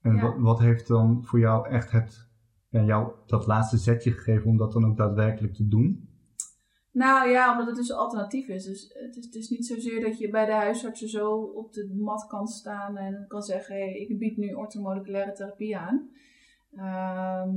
En 0.02 0.16
Ja. 0.16 0.22
wat, 0.22 0.36
wat 0.38 0.60
heeft 0.60 0.88
dan 0.88 1.24
voor 1.26 1.40
jou 1.40 1.68
echt 1.70 1.92
het, 1.92 2.28
ja, 2.70 2.84
jou 2.84 3.12
dat 3.26 3.48
laatste 3.48 3.78
zetje 3.78 4.12
gegeven 4.12 4.50
om 4.50 4.58
dat 4.58 4.72
dan 4.72 4.86
ook 4.86 4.98
daadwerkelijk 4.98 5.54
te 5.54 5.68
doen? 5.68 6.10
nou 6.94 7.30
ja, 7.30 7.52
omdat 7.52 7.68
het 7.68 7.76
dus 7.76 7.92
alternatief 7.94 8.48
is. 8.48 8.66
Dus 8.66 8.94
het 8.94 9.16
is, 9.18 9.26
het 9.26 9.36
is 9.36 9.50
niet 9.50 9.66
zozeer 9.66 10.02
dat 10.02 10.18
je 10.18 10.30
bij 10.30 10.46
de 10.46 10.52
huisartsen 10.54 11.10
zo 11.10 11.36
op 11.42 11.74
de 11.74 11.94
mat 12.00 12.28
kan 12.28 12.48
staan 12.48 12.98
en 12.98 13.26
kan 13.28 13.42
zeggen: 13.42 13.76
hé, 13.76 13.84
ik 13.84 14.18
bied 14.20 14.38
nu 14.38 14.54
orthomoleculaire 14.54 15.32
therapie 15.32 15.78
aan. 15.78 16.10
Ehm, 16.76 17.50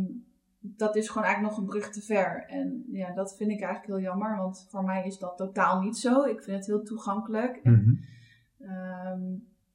dat 0.67 0.97
is 0.97 1.09
gewoon 1.09 1.27
eigenlijk 1.27 1.55
nog 1.55 1.65
een 1.65 1.71
brug 1.71 1.91
te 1.91 2.03
ver. 2.03 2.45
En 2.47 2.85
ja, 2.91 3.13
dat 3.13 3.37
vind 3.37 3.51
ik 3.51 3.61
eigenlijk 3.61 3.93
heel 3.93 4.11
jammer, 4.11 4.37
want 4.37 4.67
voor 4.71 4.85
mij 4.85 5.07
is 5.07 5.19
dat 5.19 5.37
totaal 5.37 5.81
niet 5.81 5.97
zo. 5.97 6.23
Ik 6.23 6.43
vind 6.43 6.57
het 6.57 6.67
heel 6.67 6.83
toegankelijk. 6.83 7.61
Ehm 8.59 9.35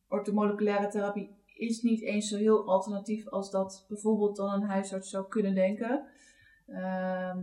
orthomoleculaire 0.09 0.87
therapie 0.87 1.29
is 1.55 1.81
niet 1.81 2.01
eens 2.01 2.27
zo 2.27 2.37
heel 2.37 2.67
alternatief 2.67 3.27
als 3.27 3.51
dat 3.51 3.85
bijvoorbeeld 3.87 4.35
dan 4.35 4.53
een 4.53 4.69
huisarts 4.69 5.09
zou 5.09 5.27
kunnen 5.27 5.55
denken. 5.55 6.05
Ehm, 6.67 7.39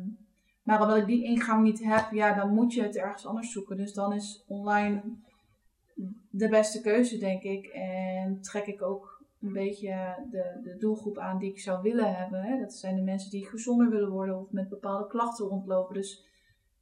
maar 0.62 0.82
omdat 0.82 0.96
ik 0.96 1.06
die 1.06 1.24
ingang 1.24 1.62
niet 1.62 1.84
heb, 1.84 2.12
ja, 2.12 2.34
dan 2.34 2.54
moet 2.54 2.72
je 2.72 2.82
het 2.82 2.96
ergens 2.96 3.26
anders 3.26 3.52
zoeken. 3.52 3.76
Dus 3.76 3.94
dan 3.94 4.12
is 4.12 4.44
online 4.46 5.02
de 6.30 6.48
beste 6.48 6.80
keuze, 6.80 7.18
denk 7.18 7.42
ik. 7.42 7.66
En 7.66 8.40
trek 8.40 8.66
ik 8.66 8.82
ook 8.82 9.15
een 9.46 9.52
beetje 9.52 10.26
de, 10.30 10.60
de 10.62 10.76
doelgroep 10.78 11.18
aan 11.18 11.38
die 11.38 11.50
ik 11.50 11.60
zou 11.60 11.82
willen 11.82 12.14
hebben. 12.14 12.42
Hè. 12.42 12.58
Dat 12.60 12.74
zijn 12.74 12.96
de 12.96 13.02
mensen 13.02 13.30
die 13.30 13.46
gezonder 13.46 13.90
willen 13.90 14.10
worden 14.10 14.38
of 14.40 14.50
met 14.50 14.68
bepaalde 14.68 15.06
klachten 15.06 15.46
rondlopen. 15.46 15.94
Dus 15.94 16.26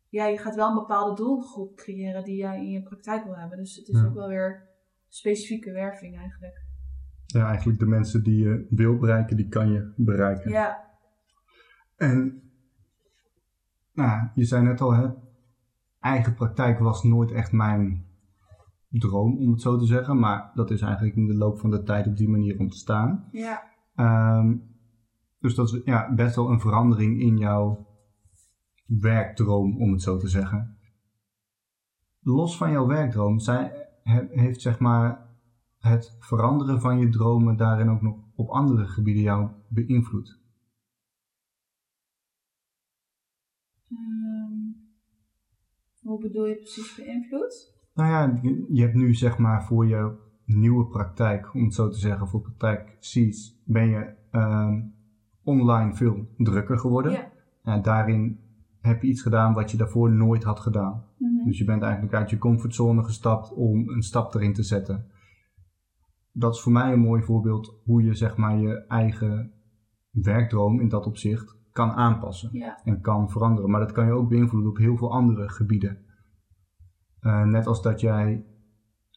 ja, 0.09 0.27
je 0.27 0.38
gaat 0.38 0.55
wel 0.55 0.68
een 0.68 0.74
bepaalde 0.74 1.22
doelgroep 1.22 1.77
creëren 1.77 2.24
die 2.24 2.37
jij 2.37 2.57
in 2.57 2.70
je 2.70 2.83
praktijk 2.83 3.24
wil 3.24 3.37
hebben. 3.37 3.59
Dus 3.59 3.77
het 3.77 3.88
is 3.88 4.00
Ja. 4.00 4.07
ook 4.07 4.14
wel 4.14 4.29
weer 4.29 4.68
specifieke 5.09 5.72
werving 5.72 6.18
eigenlijk. 6.18 6.62
Ja, 7.27 7.46
eigenlijk 7.46 7.79
de 7.79 7.87
mensen 7.87 8.22
die 8.22 8.44
je 8.44 8.66
wil 8.70 8.96
bereiken, 8.98 9.37
die 9.37 9.48
kan 9.48 9.72
je 9.72 9.92
bereiken. 9.96 10.50
Ja, 10.50 10.83
En 11.96 12.42
nou, 13.92 14.29
je 14.35 14.44
zei 14.44 14.62
net 14.62 14.81
al, 14.81 14.92
hè, 14.94 15.09
eigen 16.00 16.35
praktijk 16.35 16.79
was 16.79 17.03
nooit 17.03 17.33
echt 17.33 17.53
mijn 17.53 18.07
droom, 18.98 19.38
om 19.38 19.50
het 19.50 19.61
zo 19.61 19.78
te 19.78 19.87
zeggen. 19.87 20.18
Maar 20.18 20.50
dat 20.54 20.70
is 20.70 20.80
eigenlijk 20.80 21.16
in 21.16 21.26
de 21.26 21.35
loop 21.35 21.59
van 21.59 21.70
de 21.70 21.83
tijd 21.83 22.07
op 22.07 22.16
die 22.16 22.28
manier 22.28 22.59
ontstaan. 22.59 23.28
ja. 23.33 23.72
Ehm, 23.94 24.57
dus 25.38 25.54
dat 25.54 25.72
is 25.72 25.80
ja, 25.85 26.14
best 26.14 26.37
wel 26.37 26.50
een 26.50 26.61
verandering 26.61 27.20
in 27.20 27.37
jouw 27.37 27.87
werkdroom, 28.87 29.80
om 29.80 29.92
het 29.92 30.02
zo 30.02 30.16
te 30.16 30.28
zeggen. 30.28 30.78
Los 32.20 32.57
van 32.57 32.70
jouw 32.70 32.87
werkdroom, 32.87 33.38
heeft 34.30 34.61
zeg 34.61 34.78
maar 34.78 35.37
het 35.78 36.16
veranderen 36.20 36.80
van 36.80 36.98
je 36.98 37.09
dromen 37.09 37.57
daarin 37.57 37.88
ook 37.88 38.02
nog 38.02 38.18
op 38.35 38.48
andere 38.48 38.87
gebieden 38.87 39.22
jou 39.22 39.50
beïnvloed? 39.68 40.40
Ehm, 43.88 44.52
hoe 46.02 46.20
bedoel 46.20 46.46
je 46.46 46.57
precies 46.57 46.94
beïnvloed? 46.94 47.73
Nou 47.94 48.11
ja, 48.11 48.40
je, 48.68 48.83
hebt 48.83 48.94
nu 48.94 49.14
zeg 49.14 49.38
maar 49.38 49.64
voor 49.64 49.87
je 49.87 50.12
nieuwe 50.44 50.87
praktijk, 50.87 51.54
om 51.54 51.64
het 51.64 51.74
zo 51.74 51.88
te 51.88 51.98
zeggen, 51.98 52.28
voor 52.28 52.40
praktijk 52.40 52.96
Seeds, 52.98 53.62
ben 53.64 53.88
je 53.88 54.14
ehm, 54.30 54.80
online 55.42 55.94
veel 55.94 56.28
drukker 56.37 56.78
geworden. 56.78 57.12
Ja. 57.12 57.33
En 57.62 57.83
daarin 57.83 58.38
heb 58.80 59.02
je 59.02 59.09
iets 59.09 59.22
gedaan 59.22 59.54
wat 59.54 59.70
je 59.70 59.76
daarvoor 59.76 60.12
nooit 60.12 60.44
had 60.44 60.61
gedaan. 60.61 61.04
Mhm. 61.18 61.44
Dus 61.44 61.59
je 61.59 61.64
bent 61.64 61.83
eigenlijk 61.83 62.14
uit 62.14 62.30
je 62.30 62.38
comfortzone 62.38 63.04
gestapt 63.04 63.52
om 63.52 63.88
een 63.88 64.02
stap 64.02 64.35
erin 64.35 64.52
te 64.52 64.62
zetten. 64.62 65.07
Dat 66.33 66.54
is 66.54 66.61
voor 66.61 66.72
mij 66.72 66.92
een 66.92 67.00
mooi 67.00 67.22
voorbeeld 67.22 67.80
hoe 67.85 68.02
je 68.02 68.14
zeg 68.14 68.37
maar 68.37 68.59
je 68.59 68.87
eigen 68.87 69.52
werkdroom 70.11 70.80
in 70.80 70.88
dat 70.88 71.07
opzicht 71.07 71.57
kan 71.72 71.90
aanpassen 71.90 72.48
Ja, 72.52 72.80
en 72.85 73.00
kan 73.00 73.30
veranderen. 73.30 73.70
Maar 73.70 73.80
dat 73.80 73.92
kan 73.92 74.07
je 74.07 74.12
ook 74.12 74.28
beïnvloeden 74.28 74.70
op 74.70 74.76
heel 74.76 74.96
veel 74.96 75.12
andere 75.12 75.48
gebieden. 75.48 76.03
Eh, 77.24 77.44
net 77.44 77.66
als 77.66 77.82
dat 77.82 78.00
jij 78.00 78.44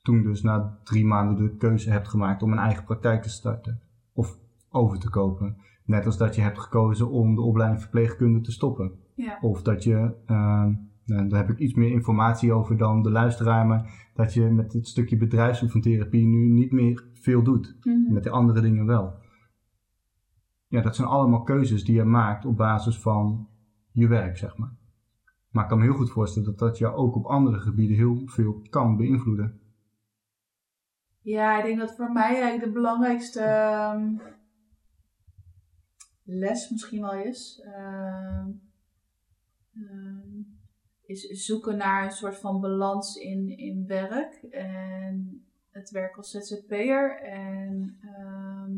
toen 0.02 0.24
dus 0.24 0.42
na 0.42 0.80
drie 0.84 1.06
maanden 1.06 1.36
de 1.36 1.56
keuze 1.56 1.92
hebt 1.92 2.08
gemaakt 2.08 2.44
om 2.44 2.52
een 2.52 2.58
eigen 2.58 2.84
praktijk 2.84 3.22
te 3.22 3.30
starten 3.30 3.82
of 4.14 4.38
over 4.70 5.00
te 5.00 5.10
kopen. 5.10 5.58
Net 5.86 6.06
als 6.06 6.18
dat 6.18 6.36
je 6.36 6.42
hebt 6.42 6.60
gekozen 6.60 7.10
om 7.10 7.36
de 7.36 7.42
opleiding 7.42 7.82
verpleegkunde 7.82 8.42
te 8.42 8.52
stoppen. 8.52 8.92
ja, 9.16 9.38
Of 9.42 9.62
dat 9.62 9.84
je, 9.84 10.14
ehm, 10.26 10.74
nou, 11.06 11.28
daar 11.28 11.40
heb 11.40 11.50
ik 11.50 11.60
iets 11.60 11.74
meer 11.74 11.92
informatie 11.92 12.54
over 12.54 12.78
dan 12.78 13.04
de 13.04 13.12
luisteraar, 13.12 13.66
maar 13.66 14.10
dat 14.14 14.34
je 14.34 14.42
met 14.42 14.74
het 14.74 14.88
stukje 14.88 15.18
bedrijfsoefentherapie 15.18 16.26
nu 16.26 16.50
niet 16.50 16.72
meer 16.72 17.06
veel 17.14 17.44
doet. 17.44 17.78
Mhm. 17.84 18.14
Met 18.14 18.24
de 18.24 18.30
andere 18.30 18.62
dingen 18.62 18.86
wel. 18.86 19.14
Ja, 20.68 20.82
dat 20.82 20.96
zijn 20.96 21.08
allemaal 21.08 21.42
keuzes 21.44 21.84
die 21.86 21.96
je 21.96 22.04
maakt 22.04 22.46
op 22.46 22.58
basis 22.58 23.00
van 23.00 23.48
je 23.92 24.08
werk, 24.08 24.38
zeg 24.38 24.58
maar. 24.58 24.77
Maar 25.58 25.66
ik 25.66 25.72
kan 25.72 25.82
me 25.82 25.86
heel 25.88 25.98
goed 25.98 26.12
voorstellen 26.12 26.50
dat 26.50 26.60
dat 26.60 26.78
jou 26.78 26.96
ook 26.96 27.16
op 27.16 27.26
andere 27.26 27.60
gebieden 27.60 27.98
heel 27.98 28.22
veel 28.26 28.62
kan 28.70 28.98
beïnvloeden. 28.98 29.62
Ja, 31.22 31.58
ik 31.58 31.64
denk 31.64 31.80
dat 31.80 31.96
voor 31.96 32.12
mij 32.12 32.34
eigenlijk 32.34 32.64
de 32.64 32.72
belangrijkste 32.72 33.42
ehm, 33.42 34.16
les 36.24 36.70
misschien 36.70 37.02
wel 37.02 37.14
is. 37.14 37.62
ehm, 37.66 38.50
ehm, 39.74 40.42
is 41.06 41.46
zoeken 41.46 41.78
naar 41.78 42.06
een 42.06 42.12
soort 42.12 42.38
van 42.38 42.62
balans 42.62 43.16
in, 43.16 43.58
in 43.58 43.88
werk 43.88 44.34
en 44.50 45.46
het 45.70 45.90
werk 45.90 46.18
als 46.18 46.32
ZZP'er. 46.32 47.22
En 47.22 47.98
ehm, 48.02 48.74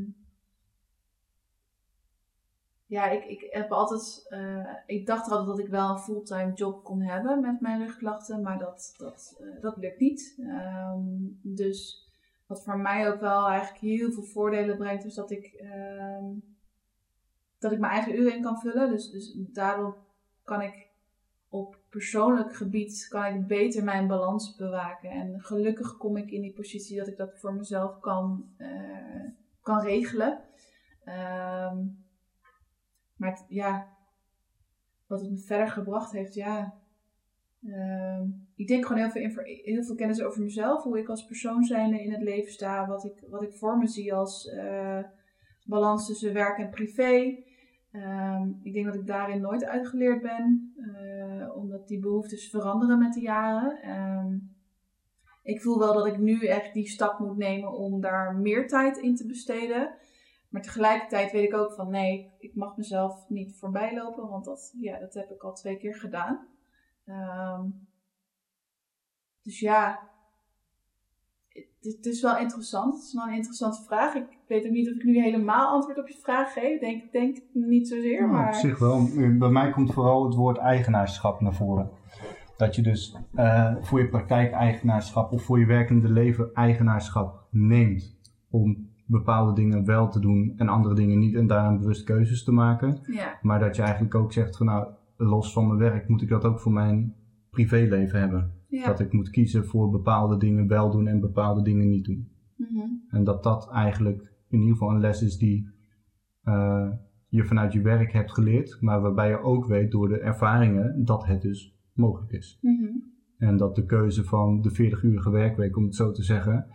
ja, 2.89 3.09
ik, 3.09 3.25
ik 3.25 3.47
heb 3.49 3.71
altijd, 3.71 4.25
eh, 4.29 4.73
ik 4.85 5.05
dacht 5.05 5.29
altijd 5.29 5.47
dat 5.47 5.59
ik 5.59 5.67
wel 5.67 5.89
een 5.89 5.99
fulltime 5.99 6.53
job 6.53 6.83
kon 6.83 7.01
hebben 7.01 7.41
met 7.41 7.61
mijn 7.61 7.79
rugklachten, 7.79 8.41
maar 8.41 8.57
dat, 8.57 8.93
dat, 8.97 9.37
eh, 9.39 9.61
dat 9.61 9.77
lukt 9.77 9.99
niet. 9.99 10.35
Ehm, 10.39 10.99
dus 11.41 12.07
wat 12.45 12.63
voor 12.63 12.79
mij 12.79 13.11
ook 13.11 13.19
wel 13.19 13.47
eigenlijk 13.47 13.81
heel 13.81 14.11
veel 14.11 14.23
voordelen 14.23 14.77
brengt, 14.77 15.05
is 15.05 15.13
dat 15.13 15.31
ik, 15.31 15.45
ehm, 15.45 16.25
dat 17.59 17.71
ik 17.71 17.79
mijn 17.79 17.91
eigen 17.91 18.19
uren 18.19 18.35
in 18.35 18.41
kan 18.41 18.59
vullen. 18.59 18.89
Dus, 18.89 19.11
dus 19.11 19.33
daardoor 19.37 19.97
kan 20.43 20.61
ik 20.61 20.87
op 21.49 21.77
persoonlijk 21.89 22.55
gebied 22.55 23.07
kan 23.09 23.25
ik 23.25 23.47
beter 23.47 23.83
mijn 23.83 24.07
balans 24.07 24.55
bewaken. 24.55 25.09
En 25.09 25.41
gelukkig 25.41 25.97
kom 25.97 26.17
ik 26.17 26.31
in 26.31 26.41
die 26.41 26.53
positie 26.53 26.97
dat 26.97 27.07
ik 27.07 27.17
dat 27.17 27.39
voor 27.39 27.53
mezelf 27.53 27.99
kan, 27.99 28.49
eh, 28.57 29.25
kan 29.61 29.81
regelen. 29.81 30.39
Ehm, 31.03 31.77
maar 33.19 33.45
ja, 33.47 33.87
wat 35.07 35.21
het 35.21 35.31
me 35.31 35.37
verder 35.37 35.69
gebracht 35.69 36.11
heeft, 36.11 36.33
ja. 36.33 36.73
Ehm, 37.63 38.27
ik 38.55 38.67
denk 38.67 38.85
gewoon 38.85 39.01
heel 39.01 39.29
veel, 39.29 39.43
heel 39.43 39.83
veel 39.83 39.95
kennis 39.95 40.21
over 40.21 40.41
mezelf, 40.41 40.83
hoe 40.83 40.99
ik 40.99 41.09
als 41.09 41.25
persoon 41.25 41.63
zijnde 41.63 42.03
in 42.03 42.11
het 42.11 42.21
leven 42.21 42.51
sta, 42.51 42.87
wat 42.87 43.03
ik, 43.03 43.23
wat 43.29 43.43
ik 43.43 43.53
voor 43.53 43.77
me 43.77 43.87
zie 43.87 44.13
als 44.13 44.47
eh, 44.47 44.99
balans 45.65 46.05
tussen 46.05 46.33
werk 46.33 46.57
en 46.57 46.69
privé. 46.69 47.43
Ehm, 47.91 48.49
ik 48.61 48.73
denk 48.73 48.85
dat 48.85 48.95
ik 48.95 49.07
daarin 49.07 49.41
nooit 49.41 49.65
uitgeleerd 49.65 50.21
ben, 50.21 50.73
eh, 50.77 51.55
omdat 51.55 51.87
die 51.87 51.99
behoeftes 51.99 52.49
veranderen 52.49 52.99
met 52.99 53.13
de 53.13 53.21
jaren. 53.21 53.81
Ehm, 53.81 54.37
ik 55.43 55.61
voel 55.61 55.79
wel 55.79 55.93
dat 55.93 56.05
ik 56.05 56.17
nu 56.17 56.45
echt 56.45 56.73
die 56.73 56.87
stap 56.87 57.19
moet 57.19 57.37
nemen 57.37 57.71
om 57.71 58.01
daar 58.01 58.35
meer 58.35 58.67
tijd 58.67 58.97
in 58.97 59.15
te 59.15 59.25
besteden. 59.25 59.93
Maar 60.49 60.61
tegelijkertijd 60.61 61.31
weet 61.31 61.47
ik 61.47 61.55
ook 61.55 61.73
van 61.73 61.89
nee, 61.89 62.31
ik 62.39 62.55
mag 62.55 62.77
mezelf 62.77 63.25
niet 63.27 63.55
voorbij 63.57 63.95
lopen, 63.95 64.29
want 64.29 64.45
dat, 64.45 64.75
ja, 64.79 64.99
dat 64.99 65.13
heb 65.13 65.31
ik 65.31 65.43
al 65.43 65.53
twee 65.53 65.77
keer 65.77 65.95
gedaan. 65.95 66.47
Ehm, 67.05 67.65
dus 69.43 69.59
ja, 69.59 69.99
het, 71.47 71.95
het 71.95 72.05
is 72.05 72.21
wel 72.21 72.37
interessant. 72.37 72.93
Het 72.93 73.03
is 73.03 73.13
wel 73.13 73.27
een 73.27 73.35
interessante 73.35 73.83
vraag. 73.83 74.13
Ik 74.15 74.37
weet 74.47 74.65
ook 74.65 74.71
niet 74.71 74.89
of 74.89 74.95
ik 74.95 75.03
nu 75.03 75.21
helemaal 75.21 75.67
antwoord 75.67 75.99
op 75.99 76.07
je 76.07 76.19
vraag 76.21 76.53
geef. 76.53 76.79
Denk, 76.79 77.11
denk 77.11 77.37
niet 77.53 77.87
zozeer. 77.87 78.21
Nou, 78.21 78.31
maar... 78.31 78.47
Op 78.47 78.53
zich 78.53 78.79
wel. 78.79 79.09
Bij 79.37 79.49
mij 79.49 79.71
komt 79.71 79.93
vooral 79.93 80.25
het 80.25 80.35
woord 80.35 80.57
eigenaarschap 80.57 81.41
naar 81.41 81.53
voren. 81.53 81.89
Dat 82.57 82.75
je 82.75 82.81
dus 82.81 83.17
eh, 83.33 83.75
voor 83.81 83.99
je 83.99 84.09
praktijk 84.09 84.51
eigenaarschap 84.51 85.31
of 85.31 85.43
voor 85.43 85.59
je 85.59 85.65
werkende 85.65 86.09
leven 86.09 86.53
eigenaarschap 86.53 87.47
neemt. 87.49 88.17
Om 88.49 88.88
bepaalde 89.09 89.53
dingen 89.53 89.85
wel 89.85 90.09
te 90.09 90.19
doen 90.19 90.53
en 90.55 90.67
andere 90.67 90.95
dingen 90.95 91.19
niet. 91.19 91.35
En 91.35 91.47
daarin 91.47 91.79
bewust 91.79 92.03
keuzes 92.03 92.43
te 92.43 92.51
maken. 92.51 92.99
Ja, 93.07 93.39
Maar 93.41 93.59
dat 93.59 93.75
je 93.75 93.81
eigenlijk 93.81 94.15
ook 94.15 94.33
zegt 94.33 94.57
van 94.57 94.65
nou, 94.65 94.87
los 95.17 95.53
van 95.53 95.67
mijn 95.67 95.79
werk 95.79 96.07
moet 96.07 96.21
ik 96.21 96.29
dat 96.29 96.45
ook 96.45 96.59
voor 96.59 96.71
mijn 96.71 97.13
privéleven 97.49 98.19
hebben. 98.19 98.51
Ja. 98.67 98.85
Dat 98.85 98.99
ik 98.99 99.13
moet 99.13 99.29
kiezen 99.29 99.65
voor 99.65 99.89
bepaalde 99.89 100.37
dingen 100.37 100.67
wel 100.67 100.91
doen 100.91 101.07
en 101.07 101.19
bepaalde 101.19 101.61
dingen 101.61 101.89
niet 101.89 102.05
doen. 102.05 102.29
Mhm. 102.55 102.85
En 103.09 103.23
dat 103.23 103.43
dat 103.43 103.69
eigenlijk 103.71 104.33
in 104.49 104.59
ieder 104.59 104.73
geval 104.73 104.89
een 104.89 104.99
les 104.99 105.21
is 105.21 105.37
die 105.37 105.69
eh, 106.43 106.89
je 107.27 107.45
vanuit 107.45 107.73
je 107.73 107.81
werk 107.81 108.11
hebt 108.11 108.33
geleerd, 108.33 108.77
maar 108.81 109.01
waarbij 109.01 109.29
je 109.29 109.41
ook 109.41 109.65
weet 109.65 109.91
door 109.91 110.07
de 110.07 110.19
ervaringen 110.19 111.05
dat 111.05 111.25
het 111.25 111.41
dus 111.41 111.75
mogelijk 111.93 112.31
is. 112.31 112.59
Mhm. 112.61 112.87
En 113.37 113.57
dat 113.57 113.75
de 113.75 113.85
keuze 113.85 114.23
van 114.23 114.61
de 114.61 114.71
40-urige 114.71 115.29
werkweek, 115.29 115.77
om 115.77 115.83
het 115.83 115.95
zo 115.95 116.11
te 116.11 116.23
zeggen, 116.23 116.67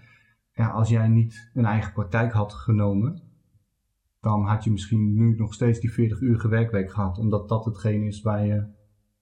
ja, 0.54 0.68
als 0.68 0.88
jij 0.88 1.08
niet 1.08 1.50
een 1.54 1.64
eigen 1.64 1.92
praktijk 1.92 2.32
had 2.32 2.52
genomen, 2.52 3.22
dan 4.20 4.44
had 4.46 4.64
je 4.64 4.70
misschien 4.70 5.14
nu 5.14 5.34
nog 5.36 5.54
steeds 5.54 5.80
die 5.80 5.92
40-urige 5.92 6.48
werkweek 6.48 6.90
gehad, 6.92 7.18
omdat 7.18 7.48
dat 7.48 7.64
hetgeen 7.64 8.02
is 8.02 8.22
waar 8.22 8.46
je, 8.46 8.66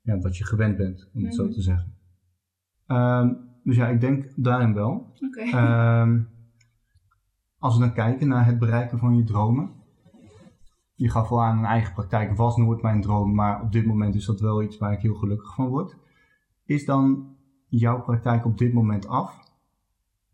ja, 0.02 0.18
wat 0.18 0.36
je 0.36 0.44
gewend 0.46 0.76
bent, 0.76 1.10
om 1.14 1.24
het 1.24 1.34
zo 1.34 1.42
Mhm. 1.44 1.52
te 1.52 1.60
zeggen. 1.62 1.94
Ehm, 2.86 3.32
dus 3.64 3.76
ja, 3.76 3.88
ik 3.88 4.00
denk 4.00 4.32
daarin 4.36 4.74
wel. 4.74 5.12
Ehm, 5.52 6.20
als 7.58 7.74
we 7.74 7.80
dan 7.80 7.92
kijken 7.92 8.28
naar 8.28 8.46
het 8.46 8.58
bereiken 8.58 8.98
van 8.98 9.16
je 9.16 9.24
dromen. 9.24 9.70
Je 10.94 11.10
gaf 11.10 11.30
al 11.30 11.42
aan, 11.42 11.58
een 11.58 11.64
eigen 11.64 11.92
praktijk 11.92 12.36
was 12.36 12.56
nooit 12.56 12.82
mijn 12.82 13.00
droom, 13.00 13.34
maar 13.34 13.62
op 13.62 13.72
dit 13.72 13.86
moment 13.86 14.14
is 14.14 14.26
dat 14.26 14.40
wel 14.40 14.62
iets 14.62 14.78
waar 14.78 14.92
ik 14.92 15.00
heel 15.00 15.14
gelukkig 15.14 15.54
van 15.54 15.66
word. 15.68 15.96
Is 16.64 16.84
dan 16.84 17.36
jouw 17.68 18.02
praktijk 18.02 18.44
op 18.44 18.58
dit 18.58 18.72
moment 18.72 19.06
af? 19.06 19.40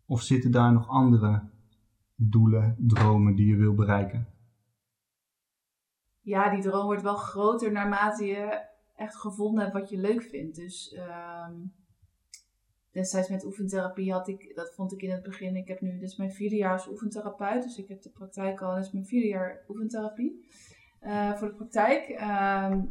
Of 0.08 0.22
zitten 0.22 0.50
daar 0.50 0.72
nog 0.72 0.88
andere 0.88 1.42
doelen, 2.16 2.76
dromen 2.78 3.34
die 3.34 3.46
je 3.46 3.56
wil 3.56 3.74
bereiken? 3.74 4.26
ja, 6.28 6.50
die 6.50 6.62
droom 6.62 6.84
wordt 6.84 7.02
wel 7.02 7.16
groter 7.16 7.72
naarmate 7.72 8.24
je 8.24 8.66
echt 8.94 9.16
gevonden 9.16 9.60
hebt 9.60 9.72
wat 9.72 9.88
je 9.88 9.98
leuk 9.98 10.22
vindt. 10.22 10.56
Dus 10.56 10.92
ehm, 10.92 11.54
destijds 12.90 13.28
met 13.28 13.44
oefentherapie 13.44 14.12
had 14.12 14.28
ik, 14.28 14.52
dat 14.54 14.74
vond 14.74 14.92
ik 14.92 15.02
in 15.02 15.10
het 15.10 15.22
begin, 15.22 15.56
ik 15.56 15.68
heb 15.68 15.80
nu, 15.80 16.00
is 16.00 16.16
mijn 16.16 16.32
vierde 16.32 16.56
jaar 16.56 16.72
als 16.72 16.88
oefentherapeut, 16.88 17.62
dus 17.62 17.78
ik 17.78 17.88
heb 17.88 18.02
de 18.02 18.10
praktijk 18.10 18.60
al, 18.60 18.78
is 18.78 18.92
mijn 18.92 19.06
vierde 19.06 19.28
jaar 19.28 19.64
oefentherapie 19.68 20.48
eh, 21.00 21.34
voor 21.34 21.48
de 21.48 21.54
praktijk. 21.54 22.08
Ehm, 22.08 22.82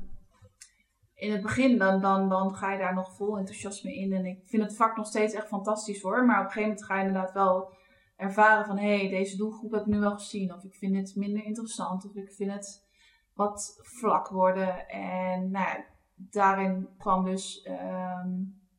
in 1.17 1.31
het 1.31 1.41
begin 1.41 1.77
dan, 1.77 2.01
dan, 2.01 2.29
dan 2.29 2.55
ga 2.55 2.71
je 2.71 2.77
daar 2.77 2.93
nog 2.93 3.15
vol 3.15 3.37
enthousiasme 3.37 3.95
in 3.95 4.13
en 4.13 4.25
ik 4.25 4.39
vind 4.45 4.63
het 4.63 4.75
vak 4.75 4.97
nog 4.97 5.07
steeds 5.07 5.33
echt 5.33 5.47
fantastisch 5.47 6.01
hoor, 6.01 6.25
maar 6.25 6.39
op 6.39 6.45
een 6.45 6.51
gegeven 6.51 6.69
moment 6.69 6.85
ga 6.85 6.99
je 6.99 7.07
inderdaad 7.07 7.33
wel 7.33 7.75
ervaren 8.15 8.65
van 8.65 8.77
hé, 8.77 8.97
hey, 8.97 9.09
deze 9.09 9.37
doelgroep 9.37 9.71
heb 9.71 9.81
ik 9.81 9.87
nu 9.87 9.99
wel 9.99 10.13
gezien 10.13 10.53
of 10.53 10.63
ik 10.63 10.75
vind 10.75 10.95
het 10.95 11.15
minder 11.15 11.43
interessant 11.43 12.05
of 12.05 12.15
ik 12.15 12.31
vind 12.31 12.51
het 12.51 12.85
wat 13.33 13.79
vlak 13.81 14.29
worden. 14.29 14.87
En 14.87 15.51
nou 15.51 15.65
ja, 15.65 15.85
daarin 16.15 16.87
kwam 16.97 17.25
dus 17.25 17.61
ehm, 17.61 18.29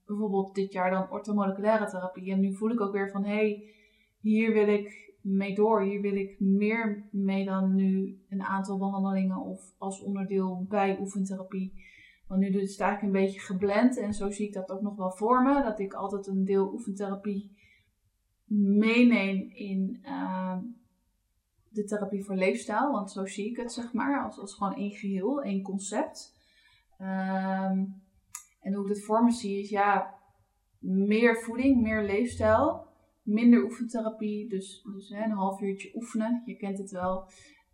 bijvoorbeeld 0.07 0.55
dit 0.55 0.73
jaar 0.73 0.91
dan 0.91 1.11
orthomoleculaire 1.11 1.87
therapie. 1.87 2.33
En 2.33 2.41
nu 2.41 2.55
voel 2.55 2.71
ik 2.71 2.81
ook 2.81 2.93
weer 2.93 3.11
van 3.11 3.25
hé, 3.25 3.35
hey, 3.35 3.73
hier 4.21 4.53
wil 4.53 4.69
ik 4.69 5.17
mee 5.21 5.55
door. 5.55 5.83
Hier 5.83 6.01
wil 6.01 6.17
ik 6.17 6.41
meer 6.41 7.09
mee 7.11 7.45
dan 7.45 7.75
nu 7.75 8.21
een 8.29 8.43
aantal 8.43 8.79
behandelingen 8.79 9.41
of 9.41 9.61
als 9.79 10.03
onderdeel 10.03 10.67
bij 10.69 10.99
oefentherapie. 11.01 11.73
Want 12.29 12.41
nu 12.41 12.47
is 12.47 12.71
het 12.71 12.81
eigenlijk 12.81 13.15
een 13.15 13.25
beetje 13.25 13.41
geblend 13.41 13.99
en 13.99 14.15
zo 14.15 14.31
zie 14.31 14.47
ik 14.47 14.53
dat 14.53 14.71
ook 14.71 14.81
nog 14.81 14.97
wel 14.97 15.11
voor 15.11 15.43
me. 15.43 15.63
Dat 15.63 15.79
ik 15.79 15.93
altijd 15.93 16.27
een 16.27 16.45
deel 16.45 16.73
oefentherapie 16.73 17.57
meeneem 18.49 19.51
in 19.51 19.99
ehm, 20.03 20.61
de 21.69 21.85
therapie 21.85 22.25
voor 22.25 22.35
leefstijl. 22.35 22.93
Want 22.93 23.11
zo 23.11 23.27
zie 23.27 23.51
ik 23.51 23.57
het, 23.57 23.73
zeg 23.73 23.93
maar, 23.93 24.25
als, 24.25 24.39
als 24.39 24.55
gewoon 24.55 24.75
één 24.75 24.91
geheel, 24.91 25.43
één 25.43 25.63
concept. 25.63 26.37
Ehm, 26.99 27.85
en 28.61 28.73
hoe 28.75 28.83
ik 28.83 28.89
het 28.89 29.05
voor 29.05 29.25
me 29.25 29.31
zie 29.31 29.61
is, 29.61 29.69
ja, 29.69 30.15
meer 30.79 31.37
voeding, 31.37 31.83
meer 31.83 32.03
leefstijl, 32.03 32.87
minder 33.23 33.65
oefentherapie. 33.65 34.49
Dus, 34.49 34.83
dus 34.95 35.09
hè, 35.09 35.25
een 35.25 35.31
half 35.31 35.61
uurtje 35.61 35.91
oefenen, 35.95 36.43
je 36.45 36.57
kent 36.57 36.79
het 36.79 36.91
wel. 36.91 37.29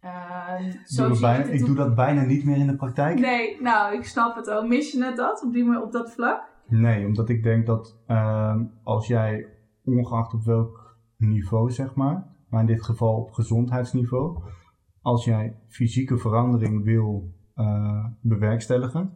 Ehm, 0.05 0.65
Ik 0.65 0.81
zo 0.85 1.03
doe, 1.03 1.09
dat 1.09 1.17
zie 1.19 1.27
bijna, 1.27 1.45
ik 1.45 1.67
doe 1.67 1.75
dat 1.75 1.95
bijna 1.95 2.23
niet 2.23 2.45
meer 2.45 2.57
in 2.57 2.67
de 2.67 2.77
praktijk. 2.77 3.19
Nee, 3.19 3.61
nou, 3.61 3.95
ik 3.95 4.05
snap 4.05 4.37
het 4.37 4.51
ook. 4.51 4.67
Mis 4.67 4.93
je 4.93 4.99
net 4.99 5.17
dat 5.17 5.43
op, 5.45 5.53
die, 5.53 5.83
op 5.83 5.93
dat 5.93 6.13
vlak? 6.13 6.53
Nee, 6.69 7.07
omdat 7.07 7.29
ik 7.29 7.43
denk 7.43 7.67
dat 7.67 7.99
ehm, 8.07 8.65
als 8.83 9.07
jij, 9.07 9.47
ongeacht 9.85 10.35
op 10.35 10.45
welk 10.45 10.97
niveau 11.17 11.71
zeg 11.71 11.95
maar, 11.95 12.27
maar 12.49 12.61
in 12.61 12.67
dit 12.67 12.83
geval 12.83 13.17
op 13.17 13.33
gezondheidsniveau, 13.33 14.43
als 15.03 15.25
jij 15.25 15.57
fysieke 15.69 16.19
verandering 16.19 16.85
wil 16.85 17.33
eh, 17.55 18.05
bewerkstelligen, 18.21 19.13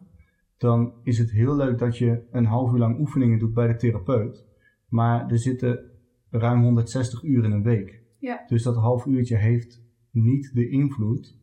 dan 0.57 0.93
is 1.03 1.17
het 1.17 1.31
heel 1.31 1.55
leuk 1.55 1.77
dat 1.77 1.97
je 1.97 2.27
een 2.31 2.45
half 2.45 2.71
uur 2.71 2.79
lang 2.79 2.99
oefeningen 2.99 3.39
doet 3.39 3.53
bij 3.53 3.67
de 3.67 3.75
therapeut, 3.75 4.45
maar 4.87 5.27
er 5.27 5.39
zitten 5.39 5.79
ruim 6.29 6.61
160 6.61 7.23
uur 7.23 7.43
in 7.43 7.51
een 7.51 7.63
week. 7.63 8.01
Ja. 8.19 8.43
Dus 8.47 8.63
dat 8.63 8.75
half 8.75 9.05
uurtje 9.05 9.37
heeft 9.37 9.87
niet 10.11 10.51
de 10.53 10.69
invloed 10.69 11.37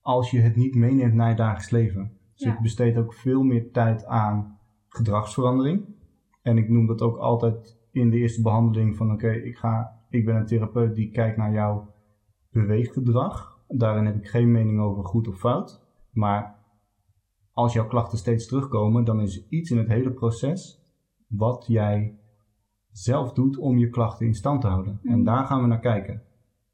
als 0.00 0.30
je 0.30 0.40
het 0.40 0.56
niet 0.56 0.74
meeneemt 0.74 1.14
naar 1.14 1.28
je 1.30 1.36
dagelijks 1.36 1.70
leven. 1.70 2.12
Dus 2.34 2.44
Ja. 2.46 2.52
ik 2.54 2.60
besteed 2.60 2.96
ook 2.96 3.14
veel 3.14 3.42
meer 3.42 3.70
tijd 3.72 4.04
aan 4.04 4.58
gedragsverandering. 4.88 5.84
En 6.42 6.58
ik 6.58 6.68
noem 6.68 6.86
dat 6.86 7.00
ook 7.02 7.16
altijd 7.16 7.78
in 7.92 8.10
de 8.10 8.16
eerste 8.16 8.42
behandeling 8.42 8.96
van 8.96 9.12
oké, 9.12 9.30
ik 9.30 9.56
ga, 9.56 10.00
ik 10.08 10.24
ben 10.24 10.36
een 10.36 10.46
therapeut 10.46 10.94
die 10.94 11.10
kijkt 11.10 11.36
naar 11.36 11.52
jouw 11.52 11.94
beweeggedrag. 12.50 13.58
Daarin 13.68 14.04
heb 14.06 14.16
ik 14.16 14.26
geen 14.26 14.50
mening 14.52 14.80
over 14.80 15.04
goed 15.04 15.28
of 15.28 15.38
fout. 15.38 15.82
Maar 16.12 16.58
als 17.52 17.72
jouw 17.72 17.86
klachten 17.86 18.18
steeds 18.18 18.46
terugkomen, 18.46 19.04
dan 19.04 19.20
is 19.20 19.36
er 19.38 19.46
iets 19.48 19.70
in 19.70 19.78
het 19.78 19.88
hele 19.88 20.10
proces 20.12 20.82
wat 21.26 21.64
jij 21.68 22.18
zelf 22.90 23.32
doet 23.32 23.58
om 23.58 23.78
je 23.78 23.88
klachten 23.90 24.26
in 24.26 24.34
stand 24.34 24.60
te 24.60 24.66
houden. 24.66 25.00
En 25.02 25.14
Mhm. 25.16 25.24
daar 25.24 25.44
gaan 25.44 25.60
we 25.60 25.66
naar 25.66 25.80
kijken. 25.80 26.22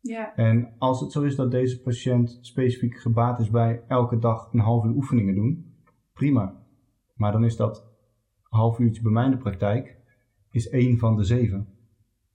Ja, 0.02 0.34
En 0.34 0.72
als 0.78 1.00
het 1.00 1.12
zo 1.12 1.22
is 1.22 1.36
dat 1.36 1.50
deze 1.50 1.80
patiënt 1.82 2.38
specifiek 2.40 3.00
gebaat 3.00 3.40
is 3.40 3.50
bij 3.50 3.82
elke 3.88 4.18
dag 4.18 4.52
een 4.52 4.60
half 4.60 4.84
uur 4.84 4.94
oefeningen 4.94 5.34
doen, 5.34 5.74
prima. 6.12 6.54
Maar 7.14 7.32
dan 7.32 7.44
is 7.44 7.56
dat 7.56 7.86
half 8.42 8.78
uurtje 8.78 9.02
bij 9.02 9.12
mij 9.12 9.24
in 9.24 9.30
de 9.30 9.36
praktijk 9.36 9.96
is 10.50 10.68
één 10.68 10.98
van 10.98 11.16
de 11.16 11.24
zeven. 11.24 11.68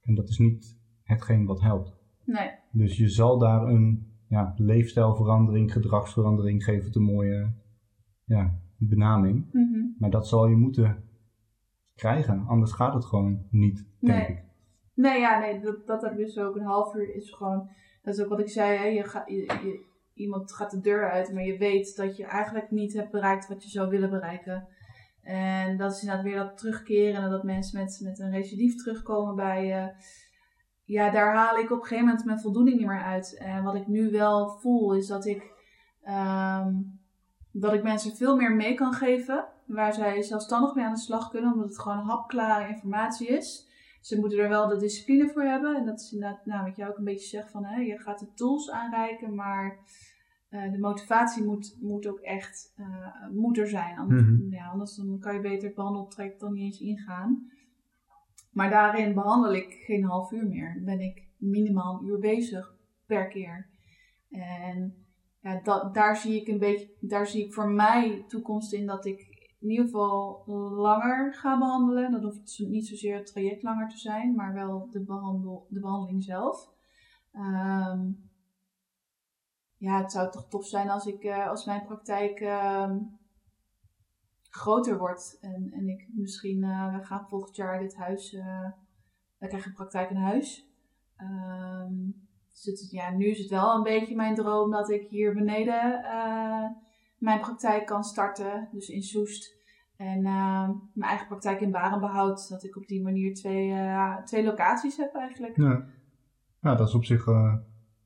En 0.00 0.14
dat 0.14 0.28
is 0.28 0.38
niet 0.38 0.78
hetgeen 1.02 1.46
wat 1.46 1.60
helpt. 1.60 1.96
nee. 2.24 2.50
Dus 2.72 2.96
je 2.96 3.08
zal 3.08 3.38
daar 3.38 3.68
een 3.68 4.06
ja, 4.28 4.52
leefstijlverandering, 4.56 5.72
gedragsverandering, 5.72 6.64
geef 6.64 6.84
het 6.84 6.96
een 6.96 7.02
mooie 7.02 7.52
ja, 8.24 8.58
benaming. 8.76 9.46
Mhm. 9.52 9.78
Maar 9.98 10.10
dat 10.10 10.28
zal 10.28 10.46
je 10.48 10.56
moeten 10.56 11.04
krijgen, 11.94 12.46
anders 12.46 12.72
gaat 12.72 12.94
het 12.94 13.04
gewoon 13.04 13.46
niet, 13.50 13.86
denk 14.00 14.18
Nee. 14.28 14.36
ik. 14.36 14.44
Nee, 14.96 15.20
ja, 15.20 15.38
nee, 15.38 15.60
dat, 15.60 15.86
dat 15.86 16.04
ik 16.04 16.16
dus 16.16 16.38
ook. 16.38 16.56
Een 16.56 16.64
half 16.64 16.94
uur 16.94 17.14
is 17.14 17.30
gewoon, 17.30 17.68
dat 18.02 18.14
is 18.14 18.22
ook 18.22 18.28
wat 18.28 18.40
ik 18.40 18.48
zei, 18.48 18.76
hè, 18.76 18.84
je, 18.84 19.22
je- 19.26 19.84
iemand 20.14 20.52
gaat 20.52 20.70
de 20.70 20.80
deur 20.80 21.10
uit, 21.10 21.32
maar 21.32 21.42
je 21.44 21.58
weet 21.58 21.96
dat 21.96 22.16
je 22.16 22.24
eigenlijk 22.24 22.70
niet 22.70 22.92
hebt 22.94 23.10
bereikt 23.10 23.48
wat 23.48 23.62
je 23.64 23.70
zou 23.70 23.88
willen 23.88 24.10
bereiken. 24.10 24.68
En 25.22 25.76
dat 25.76 25.92
is 25.92 26.00
inderdaad 26.00 26.24
weer 26.24 26.36
dat 26.36 26.58
terugkeren 26.58 27.22
en 27.22 27.30
dat 27.30 27.42
mensen 27.42 27.80
met, 27.80 28.00
met 28.02 28.18
een 28.18 28.30
recidief 28.30 28.74
terugkomen 28.76 29.34
bij 29.36 29.66
je. 29.66 29.92
Ja, 30.84 31.10
daar 31.10 31.34
haal 31.34 31.56
ik 31.58 31.70
op 31.70 31.78
een 31.78 31.82
gegeven 31.82 32.04
moment 32.04 32.24
mijn 32.24 32.40
voldoening 32.40 32.76
niet 32.78 32.86
meer 32.86 33.02
uit. 33.02 33.36
En 33.38 33.62
wat 33.64 33.74
ik 33.74 33.86
nu 33.86 34.10
wel 34.10 34.48
voel 34.60 34.94
is 34.94 35.06
dat 35.06 35.26
ik, 35.26 35.52
ehm, 36.02 36.74
dat 37.52 37.72
ik 37.72 37.82
mensen 37.82 38.16
veel 38.16 38.36
meer 38.36 38.52
mee 38.54 38.74
kan 38.74 38.92
geven. 38.92 39.44
Waar 39.66 39.92
zij 39.92 40.22
zelfstandig 40.22 40.74
mee 40.74 40.84
aan 40.84 40.94
de 40.94 41.00
slag 41.00 41.30
kunnen, 41.30 41.52
omdat 41.52 41.68
het 41.68 41.80
gewoon 41.80 41.98
hapklare 41.98 42.68
informatie 42.68 43.26
is. 43.28 43.68
Ze 44.06 44.18
moeten 44.20 44.38
er 44.38 44.48
wel 44.48 44.68
de 44.68 44.76
discipline 44.76 45.28
voor 45.28 45.42
hebben. 45.42 45.76
En 45.76 45.84
dat 45.86 46.00
is 46.00 46.12
inderdaad, 46.12 46.46
nou, 46.46 46.64
wat 46.66 46.76
jij 46.76 46.88
ook 46.88 46.96
een 46.98 47.04
beetje 47.04 47.28
zegt 47.28 47.50
van, 47.50 47.64
hè, 47.64 47.80
je 47.80 47.98
gaat 47.98 48.18
de 48.18 48.32
tools 48.34 48.70
aanreiken, 48.70 49.34
maar 49.34 49.78
eh, 50.48 50.72
de 50.72 50.78
motivatie 50.78 51.44
moet, 51.44 51.76
moet 51.80 52.06
ook 52.06 52.18
echt 52.18 52.72
eh, 52.76 53.28
moet 53.32 53.58
er 53.58 53.68
zijn. 53.68 53.98
Anders, 53.98 54.22
Mhm. 54.22 54.52
ja, 54.52 54.68
anders 54.68 54.94
dan 54.94 55.18
kan 55.18 55.34
je 55.34 55.40
beter 55.40 55.66
het 55.66 55.74
behandeltraject 55.76 56.40
dan 56.40 56.52
niet 56.52 56.64
eens 56.64 56.80
ingaan. 56.80 57.50
Maar 58.50 58.70
daarin 58.70 59.14
behandel 59.14 59.54
ik 59.54 59.72
geen 59.72 60.04
half 60.04 60.32
uur 60.32 60.46
meer. 60.46 60.74
Dan 60.74 60.84
ben 60.84 61.00
ik 61.00 61.22
minimaal 61.36 61.98
een 61.98 62.06
uur 62.06 62.18
bezig 62.18 62.76
per 63.06 63.28
keer. 63.28 63.66
En 64.30 65.06
ja, 65.40 65.60
dat, 65.62 65.94
daar 65.94 66.16
zie 66.16 66.40
ik 66.40 66.48
een 66.48 66.58
beetje, 66.58 66.90
daar 67.00 67.26
zie 67.26 67.44
ik 67.44 67.52
voor 67.54 67.70
mij 67.70 68.24
toekomst 68.28 68.72
in 68.72 68.86
dat 68.86 69.06
ik 69.06 69.35
in 69.58 69.70
ieder 69.70 69.84
geval 69.84 70.42
langer 70.76 71.34
ga 71.34 71.58
behandelen. 71.58 72.10
Dat 72.10 72.22
hoeft 72.22 72.58
niet 72.58 72.86
zozeer 72.86 73.16
het 73.16 73.26
traject 73.26 73.62
langer 73.62 73.88
te 73.88 73.98
zijn, 73.98 74.34
maar 74.34 74.54
wel 74.54 74.88
de, 74.90 75.00
behandel, 75.00 75.66
de 75.68 75.80
behandeling 75.80 76.24
zelf. 76.24 76.70
Ehm, 77.32 78.10
ja, 79.76 79.98
het 80.02 80.12
zou 80.12 80.30
toch 80.30 80.48
tof 80.48 80.66
zijn 80.66 80.90
als, 80.90 81.06
ik, 81.06 81.22
eh, 81.22 81.48
als 81.48 81.64
mijn 81.64 81.84
praktijk 81.84 82.40
ehm, 82.40 82.98
groter 84.50 84.98
wordt. 84.98 85.38
En, 85.40 85.70
en 85.72 85.88
ik 85.88 86.08
misschien, 86.14 86.64
eh, 86.64 86.96
we 86.96 87.04
gaan 87.04 87.28
volgend 87.28 87.56
jaar 87.56 87.80
dit 87.80 87.96
huis, 87.96 88.34
eh 88.34 88.70
we 89.38 89.46
krijgen 89.46 89.70
een 89.70 89.76
praktijk 89.76 90.10
in 90.10 90.16
huis. 90.16 90.70
Ehm, 91.16 91.94
dus 92.52 92.64
het, 92.64 92.90
ja, 92.90 93.10
nu 93.10 93.26
is 93.26 93.38
het 93.38 93.50
wel 93.50 93.74
een 93.74 93.82
beetje 93.82 94.14
mijn 94.14 94.34
droom 94.34 94.70
dat 94.70 94.90
ik 94.90 95.08
hier 95.08 95.34
beneden 95.34 96.04
eh, 96.04 96.70
mijn 97.18 97.40
praktijk 97.40 97.86
kan 97.86 98.04
starten, 98.04 98.68
dus 98.72 98.88
in 98.88 99.02
Soest. 99.02 99.54
En 99.96 100.18
uh, 100.18 100.68
mijn 100.92 101.10
eigen 101.10 101.26
praktijk 101.26 101.60
in 101.60 101.70
Barenbehoud, 101.70 102.48
dat 102.48 102.64
ik 102.64 102.76
op 102.76 102.86
die 102.86 103.02
manier 103.02 103.34
twee, 103.34 103.68
uh, 103.68 104.16
twee 104.16 104.44
locaties 104.44 104.96
heb 104.96 105.14
eigenlijk. 105.14 105.56
Ja, 106.60 106.74
dat 106.74 106.88
is 106.88 106.94
op 106.94 107.04
zich 107.04 107.26
uh, 107.26 107.54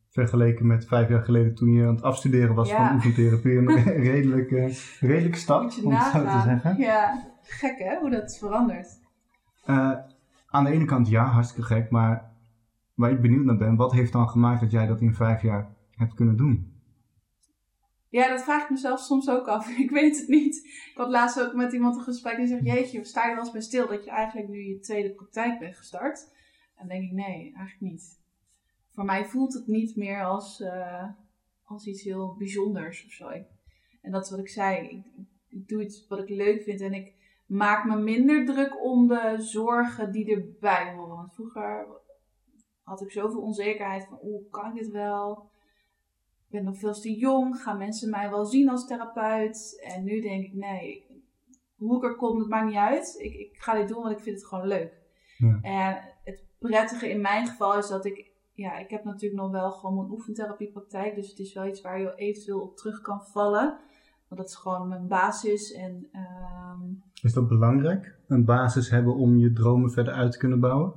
vergeleken 0.08 0.66
met 0.66 0.86
vijf 0.86 1.08
jaar 1.08 1.22
geleden 1.22 1.54
toen 1.54 1.72
je 1.72 1.86
aan 1.86 1.94
het 1.94 2.02
afstuderen 2.02 2.54
was 2.54 2.68
ja. 2.68 2.86
van 2.86 2.96
oefentherapie 2.96 3.56
een 3.56 3.66
redelijk, 4.10 4.50
redelijke 5.00 5.38
stap, 5.38 5.60
om 5.84 5.92
het 5.92 6.12
zo 6.12 6.24
te 6.24 6.40
zeggen. 6.44 6.76
Ja, 6.76 7.30
gek 7.42 7.78
hè, 7.78 7.98
hoe 7.98 8.10
dat 8.10 8.38
verandert. 8.38 9.00
aan 10.46 10.64
de 10.64 10.70
ene 10.70 10.84
kant 10.84 11.08
ja, 11.08 11.24
hartstikke 11.24 11.74
gek, 11.74 11.90
maar 11.90 12.30
waar 12.94 13.10
ik 13.10 13.20
benieuwd 13.20 13.44
naar 13.44 13.56
ben, 13.56 13.76
wat 13.76 13.92
heeft 13.92 14.12
dan 14.12 14.28
gemaakt 14.28 14.60
dat 14.60 14.70
jij 14.70 14.86
dat 14.86 15.00
in 15.00 15.14
vijf 15.14 15.42
jaar 15.42 15.68
hebt 15.90 16.14
kunnen 16.14 16.36
doen? 16.36 16.69
Ja, 18.10 18.28
dat 18.28 18.42
vraag 18.42 18.62
ik 18.62 18.70
mezelf 18.70 19.00
soms 19.00 19.28
ook 19.28 19.46
af. 19.46 19.68
Ik 19.84 19.90
weet 19.90 20.18
het 20.18 20.28
niet. 20.28 20.56
Ik 20.64 20.92
had 20.94 21.08
laatst 21.08 21.40
ook 21.40 21.54
met 21.54 21.72
iemand 21.72 21.96
een 21.96 22.02
gesprek 22.02 22.36
die 22.36 22.46
zegt: 22.46 22.64
Jeetje, 22.64 23.04
sta 23.04 23.26
je 23.26 23.34
wel 23.34 23.42
eens 23.42 23.52
bij 23.52 23.60
stil 23.60 23.88
dat 23.88 24.04
je 24.04 24.10
eigenlijk 24.10 24.48
nu 24.48 24.62
je 24.62 24.78
tweede 24.78 25.10
praktijk 25.10 25.58
bent 25.58 25.76
gestart? 25.76 26.28
En 26.74 26.88
dan 26.88 26.88
denk 26.88 27.02
ik: 27.02 27.12
Nee, 27.12 27.52
eigenlijk 27.56 27.80
niet. 27.80 28.18
Voor 28.88 29.04
mij 29.04 29.24
voelt 29.24 29.54
het 29.54 29.66
niet 29.66 29.96
meer 29.96 30.24
als, 30.24 30.60
uh, 30.60 31.08
als 31.64 31.86
iets 31.86 32.02
heel 32.02 32.34
bijzonders 32.38 33.04
of 33.04 33.12
zo. 33.12 33.28
en 34.02 34.10
dat 34.10 34.24
is 34.24 34.30
wat 34.30 34.40
ik 34.40 34.48
zei. 34.48 34.88
Ik, 34.88 35.04
ik 35.48 35.68
doe 35.68 35.82
iets 35.82 36.06
wat 36.06 36.18
ik 36.18 36.28
leuk 36.28 36.62
vind 36.62 36.80
en 36.80 36.92
ik 36.92 37.14
maak 37.46 37.84
me 37.84 37.96
minder 37.96 38.44
druk 38.44 38.84
om 38.84 39.08
de 39.08 39.34
zorgen 39.38 40.12
die 40.12 40.34
erbij 40.34 40.94
horen. 40.94 41.16
Want 41.16 41.34
vroeger 41.34 41.86
had 42.82 43.00
ik 43.00 43.10
zoveel 43.10 43.40
onzekerheid 43.40 44.06
van: 44.06 44.18
Oeh, 44.22 44.50
kan 44.50 44.68
ik 44.68 44.82
dit 44.82 44.90
wel? 44.90 45.49
Ik 46.50 46.56
ben 46.56 46.64
nog 46.64 46.78
veel 46.78 46.92
te 46.92 47.16
jong, 47.16 47.62
gaan 47.62 47.78
mensen 47.78 48.10
mij 48.10 48.30
wel 48.30 48.44
zien 48.44 48.68
als 48.68 48.86
therapeut? 48.86 49.82
En 49.84 50.04
nu 50.04 50.20
denk 50.20 50.44
ik, 50.44 50.54
nee, 50.54 51.06
hoe 51.76 51.96
ik 51.96 52.04
er 52.04 52.16
kom, 52.16 52.38
het 52.38 52.48
maakt 52.48 52.66
niet 52.66 52.76
uit. 52.76 53.14
Ik, 53.18 53.34
ik 53.34 53.56
ga 53.56 53.74
dit 53.74 53.88
doen, 53.88 54.02
want 54.02 54.16
ik 54.16 54.22
vind 54.22 54.36
het 54.36 54.46
gewoon 54.46 54.66
leuk. 54.66 54.92
Ja. 55.38 55.58
En 55.60 56.02
het 56.24 56.44
prettige 56.58 57.10
in 57.10 57.20
mijn 57.20 57.46
geval 57.46 57.78
is 57.78 57.88
dat 57.88 58.04
ik, 58.04 58.30
ja, 58.52 58.78
ik 58.78 58.90
heb 58.90 59.04
natuurlijk 59.04 59.40
nog 59.40 59.50
wel 59.50 59.70
gewoon 59.70 59.96
mijn 59.96 60.10
oefentherapiepraktijk. 60.10 61.14
Dus 61.14 61.28
het 61.28 61.38
is 61.38 61.54
wel 61.54 61.66
iets 61.66 61.80
waar 61.80 62.00
je 62.00 62.14
eventueel 62.14 62.60
op 62.60 62.76
terug 62.76 63.00
kan 63.00 63.22
vallen. 63.22 63.78
Want 64.28 64.40
dat 64.40 64.48
is 64.48 64.56
gewoon 64.56 64.88
mijn 64.88 65.08
basis. 65.08 65.72
En, 65.72 66.08
ehm, 66.12 66.80
Is 67.22 67.32
dat 67.32 67.48
belangrijk? 67.48 68.18
Een 68.26 68.44
basis 68.44 68.90
hebben 68.90 69.14
om 69.14 69.36
je 69.36 69.52
dromen 69.52 69.90
verder 69.90 70.14
uit 70.14 70.32
te 70.32 70.38
kunnen 70.38 70.60
bouwen? 70.60 70.94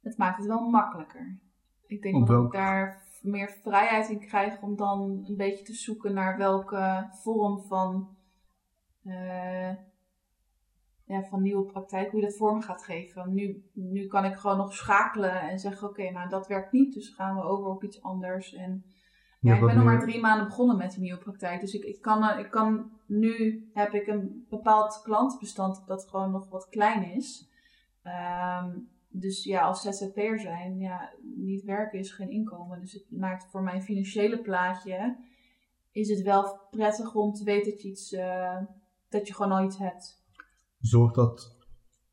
Het 0.00 0.16
maakt 0.16 0.36
het 0.36 0.46
wel 0.46 0.68
makkelijker. 0.70 1.38
Ik 1.86 2.02
denk 2.02 2.26
dat 2.26 2.44
ik 2.44 2.52
daar 2.52 3.03
meer 3.24 3.50
vrijheid 3.62 4.08
in 4.08 4.20
krijg 4.20 4.60
om 4.60 4.76
dan 4.76 5.24
een 5.28 5.36
beetje 5.36 5.64
te 5.64 5.72
zoeken 5.72 6.14
naar 6.14 6.36
welke 6.38 7.08
vorm 7.10 7.62
van, 7.62 8.16
uh, 9.04 9.70
ja, 11.04 11.22
van 11.22 11.42
nieuwe 11.42 11.64
praktijk, 11.64 12.10
hoe 12.10 12.20
je 12.20 12.26
dat 12.26 12.36
vorm 12.36 12.62
gaat 12.62 12.84
geven. 12.84 13.34
Nu, 13.34 13.70
nu 13.72 14.06
kan 14.06 14.24
ik 14.24 14.34
gewoon 14.34 14.56
nog 14.56 14.74
schakelen 14.74 15.40
en 15.40 15.58
zeggen: 15.58 15.88
Oké, 15.88 16.10
nou 16.10 16.28
dat 16.28 16.46
werkt 16.46 16.72
niet, 16.72 16.94
dus 16.94 17.08
gaan 17.08 17.36
we 17.36 17.42
over 17.42 17.66
op 17.66 17.82
iets 17.82 18.02
anders. 18.02 18.54
En 18.54 18.84
ja, 19.40 19.54
ik 19.54 19.60
ben 19.60 19.76
nog 19.76 19.84
maar 19.84 20.00
drie 20.00 20.20
maanden 20.20 20.46
begonnen 20.46 20.76
met 20.76 20.90
die 20.90 21.00
nieuwe 21.00 21.22
praktijk. 21.22 21.60
Dus 21.60 21.74
ik, 21.74 21.84
ik, 21.84 22.00
kan, 22.00 22.38
ik 22.38 22.50
kan 22.50 22.90
nu 23.06 23.68
heb 23.74 23.92
ik 23.92 24.06
een 24.06 24.46
bepaald 24.48 25.00
klantenbestand 25.02 25.86
dat 25.86 26.08
gewoon 26.08 26.30
nog 26.30 26.48
wat 26.48 26.68
klein 26.68 27.12
is. 27.12 27.48
Um, 28.04 28.88
dus 29.16 29.44
ja, 29.44 29.62
als 29.62 29.82
ZZP'er 29.82 30.40
zijn, 30.40 30.78
ja, 30.78 31.12
niet 31.36 31.64
werken 31.64 31.98
is 31.98 32.12
geen 32.12 32.30
inkomen. 32.30 32.80
Dus 32.80 32.92
het 32.92 33.10
maakt 33.10 33.50
voor 33.50 33.62
mijn 33.62 33.82
financiële 33.82 34.40
plaatje, 34.40 35.16
is 35.92 36.08
het 36.08 36.22
wel 36.22 36.60
prettig 36.70 37.14
om 37.14 37.32
te 37.32 37.44
weten 37.44 37.70
dat 37.70 37.82
je, 37.82 37.88
iets, 37.88 38.12
uh, 38.12 38.58
dat 39.08 39.26
je 39.26 39.34
gewoon 39.34 39.52
al 39.52 39.64
iets 39.64 39.78
hebt. 39.78 40.22
Zorg 40.78 41.12
dat 41.12 41.56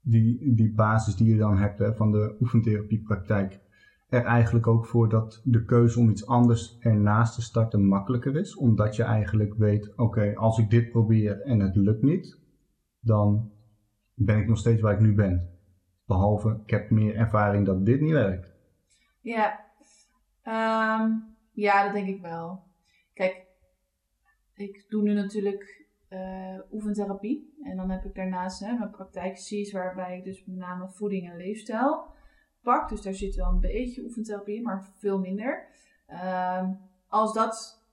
die, 0.01 0.55
die 0.55 0.73
basis 0.73 1.15
die 1.15 1.29
je 1.29 1.37
dan 1.37 1.57
hebt 1.57 1.97
van 1.97 2.11
de 2.11 2.35
oefentherapiepraktijk 2.39 3.59
er 4.09 4.25
eigenlijk 4.25 4.67
ook 4.67 4.85
voor 4.85 5.09
dat 5.09 5.41
de 5.43 5.65
keuze 5.65 5.99
om 5.99 6.09
iets 6.09 6.25
anders 6.25 6.77
ernaast 6.79 7.35
te 7.35 7.41
starten 7.41 7.85
makkelijker 7.85 8.35
is. 8.35 8.55
Omdat 8.55 8.95
je 8.95 9.03
eigenlijk 9.03 9.53
weet, 9.53 9.93
oké, 9.95 10.35
als 10.35 10.57
ik 10.57 10.69
dit 10.69 10.89
probeer 10.89 11.41
en 11.41 11.59
het 11.59 11.75
lukt 11.75 12.01
niet, 12.01 12.39
dan 12.99 13.51
ben 14.13 14.37
ik 14.37 14.47
nog 14.47 14.57
steeds 14.57 14.81
waar 14.81 14.93
ik 14.93 14.99
nu 14.99 15.15
ben. 15.15 15.49
Behalve, 16.11 16.59
ik 16.65 16.69
heb 16.69 16.89
meer 16.89 17.15
ervaring 17.15 17.65
dat 17.65 17.85
dit 17.85 18.01
niet 18.01 18.11
werkt. 18.11 18.53
Ja, 19.21 19.59
ehm, 20.43 21.11
ja 21.51 21.83
dat 21.83 21.93
denk 21.93 22.07
ik 22.07 22.21
wel. 22.21 22.63
Kijk, 23.13 23.45
ik 24.55 24.85
doe 24.89 25.01
nu 25.01 25.13
natuurlijk 25.13 25.85
uh, 26.09 26.59
oefentherapie. 26.71 27.53
En 27.63 27.77
dan 27.77 27.89
heb 27.89 28.05
ik 28.05 28.15
daarnaast 28.15 28.59
hè, 28.59 28.73
mijn 28.73 28.91
praktijksessies 28.91 29.71
waarbij 29.71 30.17
ik 30.17 30.23
dus 30.23 30.45
met 30.45 30.57
name 30.57 30.89
voeding 30.89 31.29
en 31.29 31.37
leefstijl 31.37 32.05
pak. 32.61 32.89
Dus 32.89 33.01
daar 33.01 33.13
zit 33.13 33.35
wel 33.35 33.49
een 33.49 33.59
beetje 33.59 34.03
oefentherapie 34.03 34.55
in, 34.55 34.63
maar 34.63 34.91
veel 34.97 35.19
minder. 35.19 35.67
Um, 36.59 36.79
als 37.07 37.33
dat 37.33 37.83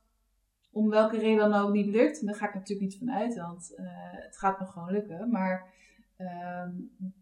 om 0.72 0.90
welke 0.90 1.18
reden 1.18 1.50
dan 1.50 1.62
ook 1.62 1.72
niet 1.72 1.86
lukt, 1.86 2.26
dan 2.26 2.34
ga 2.34 2.48
ik 2.48 2.54
natuurlijk 2.54 2.88
niet 2.88 2.98
vanuit, 2.98 3.36
want 3.36 3.74
uh, 3.76 3.86
het 4.10 4.38
gaat 4.38 4.60
me 4.60 4.66
gewoon 4.66 4.90
lukken. 4.90 5.30
Maar 5.30 5.76
Ehm, 6.18 6.70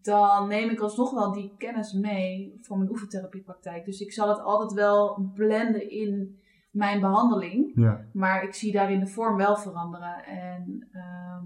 dan 0.01 0.47
neem 0.47 0.69
ik 0.69 0.79
alsnog 0.79 1.11
wel 1.11 1.31
die 1.31 1.55
kennis 1.57 1.93
mee 1.93 2.57
voor 2.61 2.77
mijn 2.77 2.89
oefentherapiepraktijk. 2.89 3.85
Dus 3.85 3.99
ik 3.99 4.11
zal 4.11 4.29
het 4.29 4.39
altijd 4.39 4.73
wel 4.73 5.31
blenden 5.33 5.89
in 5.89 6.39
mijn 6.71 6.99
behandeling. 6.99 7.71
Ja. 7.75 8.05
Maar 8.13 8.43
ik 8.43 8.53
zie 8.53 8.71
daarin 8.71 8.99
de 8.99 9.07
vorm 9.07 9.37
wel 9.37 9.57
veranderen. 9.57 10.25
En 10.25 10.87
ehm, 10.91 11.45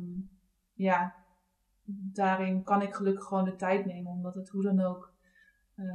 ja, 0.73 1.15
daarin 2.13 2.63
kan 2.63 2.81
ik 2.81 2.93
gelukkig 2.93 3.23
gewoon 3.23 3.45
de 3.45 3.55
tijd 3.55 3.85
nemen. 3.85 4.11
Omdat 4.11 4.35
het 4.35 4.49
hoe 4.49 4.63
dan 4.63 4.79
ook 4.79 5.13
uh, 5.75 5.85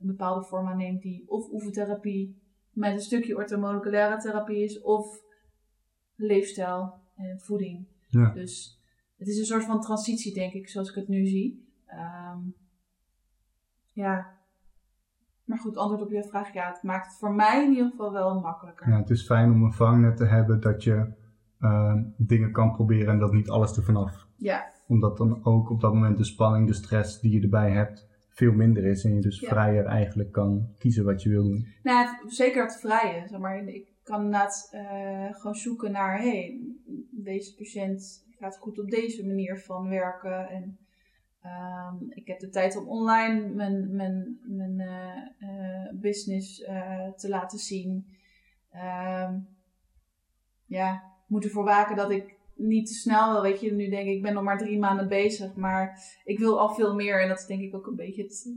een 0.00 0.06
bepaalde 0.06 0.46
vorm 0.46 0.68
aanneemt 0.68 1.02
die 1.02 1.24
of 1.28 1.50
oefentherapie 1.50 2.42
met 2.70 2.92
een 2.92 3.00
stukje 3.00 3.36
orthomoleculaire 3.36 4.16
therapie 4.16 4.64
is. 4.64 4.80
Of 4.80 5.20
leefstijl 6.14 6.94
en 7.16 7.40
voeding. 7.40 7.86
Ja. 8.08 8.30
Dus 8.30 8.81
het 9.22 9.30
is 9.30 9.38
een 9.38 9.44
soort 9.44 9.64
van 9.64 9.80
transitie, 9.80 10.34
denk 10.34 10.52
ik, 10.52 10.68
zoals 10.68 10.88
ik 10.88 10.94
het 10.94 11.08
nu 11.08 11.26
zie. 11.26 11.66
Um, 11.88 12.54
ja. 13.92 14.40
Maar 15.44 15.58
goed, 15.58 15.76
antwoord 15.76 16.02
op 16.02 16.10
je 16.10 16.24
vraag, 16.24 16.52
ja, 16.52 16.68
het 16.72 16.82
maakt 16.82 17.06
het 17.06 17.16
voor 17.16 17.34
mij 17.34 17.64
in 17.64 17.70
ieder 17.70 17.90
geval 17.90 18.12
wel 18.12 18.40
makkelijker. 18.40 18.88
Ja, 18.88 18.96
het 18.96 19.10
is 19.10 19.26
fijn 19.26 19.50
om 19.50 19.62
een 19.62 19.72
vangnet 19.72 20.16
te 20.16 20.24
hebben 20.24 20.60
dat 20.60 20.82
je 20.82 21.12
uh, 21.60 21.94
dingen 22.16 22.52
kan 22.52 22.72
proberen 22.72 23.12
en 23.12 23.18
dat 23.18 23.32
niet 23.32 23.50
alles 23.50 23.76
er 23.76 23.82
vanaf. 23.82 24.26
Ja. 24.36 24.70
Omdat 24.86 25.16
dan 25.16 25.44
ook 25.44 25.70
op 25.70 25.80
dat 25.80 25.94
moment 25.94 26.16
de 26.16 26.24
spanning, 26.24 26.66
de 26.66 26.72
stress 26.72 27.20
die 27.20 27.32
je 27.32 27.40
erbij 27.40 27.70
hebt, 27.70 28.08
veel 28.28 28.52
minder 28.52 28.84
is 28.84 29.04
en 29.04 29.14
je 29.14 29.20
dus 29.20 29.38
vrijer 29.38 29.84
eigenlijk 29.84 30.32
kan 30.32 30.68
kiezen 30.78 31.04
wat 31.04 31.22
je 31.22 31.28
wil 31.28 31.42
doen. 31.42 31.66
Nou, 31.82 32.08
zeker 32.26 32.62
het 32.62 32.80
vrije. 32.80 33.28
Zeg 33.28 33.38
maar. 33.38 33.64
Ik 33.64 33.86
kan 34.02 34.16
inderdaad 34.16 34.70
uh, 34.74 35.34
gewoon 35.34 35.54
zoeken 35.54 35.92
naar, 35.92 36.18
hey, 36.18 36.60
deze 37.10 37.54
patiënt 37.54 38.30
gaat 38.42 38.58
goed 38.58 38.78
op 38.78 38.90
deze 38.90 39.26
manier 39.26 39.58
van 39.58 39.88
werken. 39.88 40.48
En 40.48 40.78
um, 41.44 42.06
ik 42.10 42.26
heb 42.26 42.38
de 42.38 42.48
tijd 42.48 42.76
om 42.76 42.88
online 42.88 43.48
mijn, 43.48 43.96
mijn, 43.96 44.38
mijn 44.42 44.80
uh, 45.38 46.00
business 46.00 46.60
uh, 46.60 47.08
te 47.08 47.28
laten 47.28 47.58
zien. 47.58 48.06
Um, 48.74 49.48
ja, 50.66 51.02
moet 51.26 51.44
ervoor 51.44 51.64
waken 51.64 51.96
dat 51.96 52.10
ik 52.10 52.34
niet 52.54 52.86
te 52.86 52.94
snel 52.94 53.32
wil. 53.32 53.42
Weet 53.42 53.60
je, 53.60 53.72
nu 53.72 53.88
denk 53.88 54.06
ik, 54.06 54.14
ik 54.14 54.22
ben 54.22 54.34
nog 54.34 54.44
maar 54.44 54.58
drie 54.58 54.78
maanden 54.78 55.08
bezig. 55.08 55.54
Maar 55.54 56.02
ik 56.24 56.38
wil 56.38 56.60
al 56.60 56.74
veel 56.74 56.94
meer. 56.94 57.22
En 57.22 57.28
dat 57.28 57.38
is 57.38 57.46
denk 57.46 57.62
ik 57.62 57.74
ook 57.74 57.86
een 57.86 57.96
beetje 57.96 58.22
het... 58.22 58.48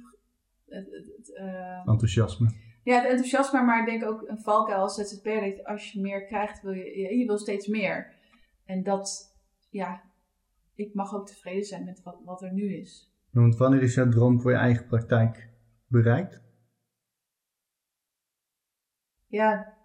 het, 0.68 0.92
het 0.92 1.30
uh, 1.40 1.88
enthousiasme. 1.88 2.54
Ja, 2.84 2.96
het 2.96 3.10
enthousiasme, 3.10 3.62
maar 3.62 3.80
ik 3.80 3.86
denk 3.86 4.12
ook 4.12 4.28
een 4.28 4.42
valkuil 4.42 4.82
als 4.82 4.96
ZZP'er. 4.96 5.42
Dat 5.42 5.66
als 5.66 5.92
je 5.92 6.02
meer 6.02 6.26
krijgt, 6.26 6.62
wil 6.62 6.74
je, 6.74 7.18
je 7.18 7.26
wil 7.26 7.38
steeds 7.38 7.68
meer. 7.68 8.14
En 8.66 8.84
dat, 8.84 9.35
ja, 9.76 10.02
ik 10.76 10.94
mag 10.94 11.14
ook 11.14 11.28
tevreden 11.28 11.64
zijn 11.64 11.86
met 11.86 12.04
wat, 12.04 12.22
wat 12.24 12.42
er 12.42 12.54
nu 12.54 12.76
is. 12.76 13.14
Want 13.32 13.58
wanneer 13.58 13.82
is 13.82 13.94
jouw 13.94 14.10
droom 14.10 14.42
voor 14.42 14.52
je 14.52 14.58
eigen 14.58 14.88
praktijk 14.88 15.50
bereikt? 15.88 16.42
Ja, 19.28 19.78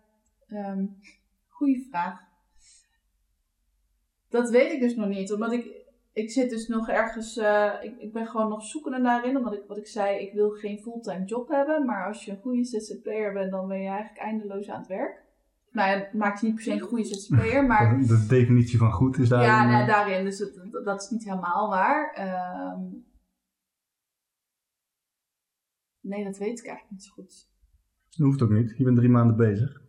um, 0.49 1.01
goede 1.47 1.87
vraag. 1.91 2.29
Dat 4.29 4.51
weet 4.51 4.73
ik 4.73 4.81
dus 4.81 4.95
nog 4.95 5.09
niet, 5.09 5.33
omdat 5.33 5.53
ik, 5.53 5.85
ik 6.13 6.31
zit 6.31 6.51
dus 6.51 6.69
nog 6.69 6.89
ergens, 6.89 7.37
uh, 7.37 7.75
ik, 7.81 7.99
ik 7.99 8.13
ben 8.13 8.27
gewoon 8.27 8.49
nog 8.49 8.63
zoekende 8.63 9.03
daarin, 9.03 9.37
omdat 9.37 9.53
ik, 9.53 9.65
wat 9.67 9.79
ik 9.79 9.87
zei, 9.87 10.19
ik 10.19 10.33
wil 10.33 10.51
geen 10.51 10.79
fulltime 10.79 11.25
job 11.25 11.49
hebben, 11.49 11.85
maar 11.87 12.07
als 12.07 12.25
je 12.25 12.31
een 12.31 12.41
goede 12.41 12.65
ZZP'er 12.65 13.33
bent, 13.33 13.51
dan 13.51 13.69
ben 13.69 13.81
je 13.81 13.89
eigenlijk 13.89 14.19
eindeloos 14.19 14.69
aan 14.69 14.79
het 14.79 14.89
werk 14.89 15.20
nou 15.71 15.91
ja, 15.91 15.99
het 15.99 16.13
maakt 16.13 16.41
je 16.41 16.47
niet 16.47 16.55
per 16.55 16.65
se 16.65 16.73
een 16.73 16.81
goede 16.81 17.05
ZZP'er, 17.05 17.67
maar... 17.67 17.99
De 17.99 18.27
definitie 18.29 18.79
van 18.79 18.93
goed 18.93 19.19
is 19.19 19.29
daarin... 19.29 19.49
Ja, 19.49 19.71
nou, 19.71 19.87
daarin, 19.87 20.25
dus 20.25 20.39
dat 20.85 21.03
is 21.03 21.11
niet 21.11 21.25
helemaal 21.25 21.69
waar. 21.69 22.29
Um, 22.75 23.05
nee, 26.01 26.25
dat 26.25 26.39
weet 26.39 26.59
ik 26.59 26.67
eigenlijk 26.67 26.91
niet 26.91 27.05
zo 27.05 27.13
goed. 27.13 27.49
Dat 28.09 28.27
hoeft 28.27 28.43
ook 28.43 28.51
niet, 28.51 28.75
je 28.77 28.85
bent 28.85 28.97
drie 28.97 29.11
maanden 29.11 29.37
bezig. 29.37 29.83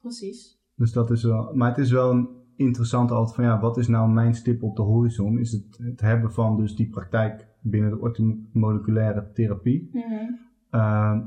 Precies. 0.00 0.60
Dus 0.74 0.92
dat 0.92 1.10
is 1.10 1.22
wel, 1.22 1.54
maar 1.54 1.68
het 1.68 1.78
is 1.78 1.90
wel 1.90 2.10
een 2.10 2.28
interessante 2.56 3.14
altijd 3.14 3.34
van 3.34 3.44
ja, 3.44 3.60
wat 3.60 3.76
is 3.76 3.88
nou 3.88 4.10
mijn 4.10 4.34
stip 4.34 4.62
op 4.62 4.76
de 4.76 4.82
horizon? 4.82 5.38
Is 5.38 5.52
het 5.52 5.78
het 5.78 6.00
hebben 6.00 6.32
van 6.32 6.56
dus 6.56 6.76
die 6.76 6.88
praktijk 6.88 7.46
binnen 7.60 7.90
de 7.90 7.98
orthomoleculaire 7.98 9.30
therapie? 9.32 9.88
Mhm. 9.92 10.34
Ehm, 10.70 11.20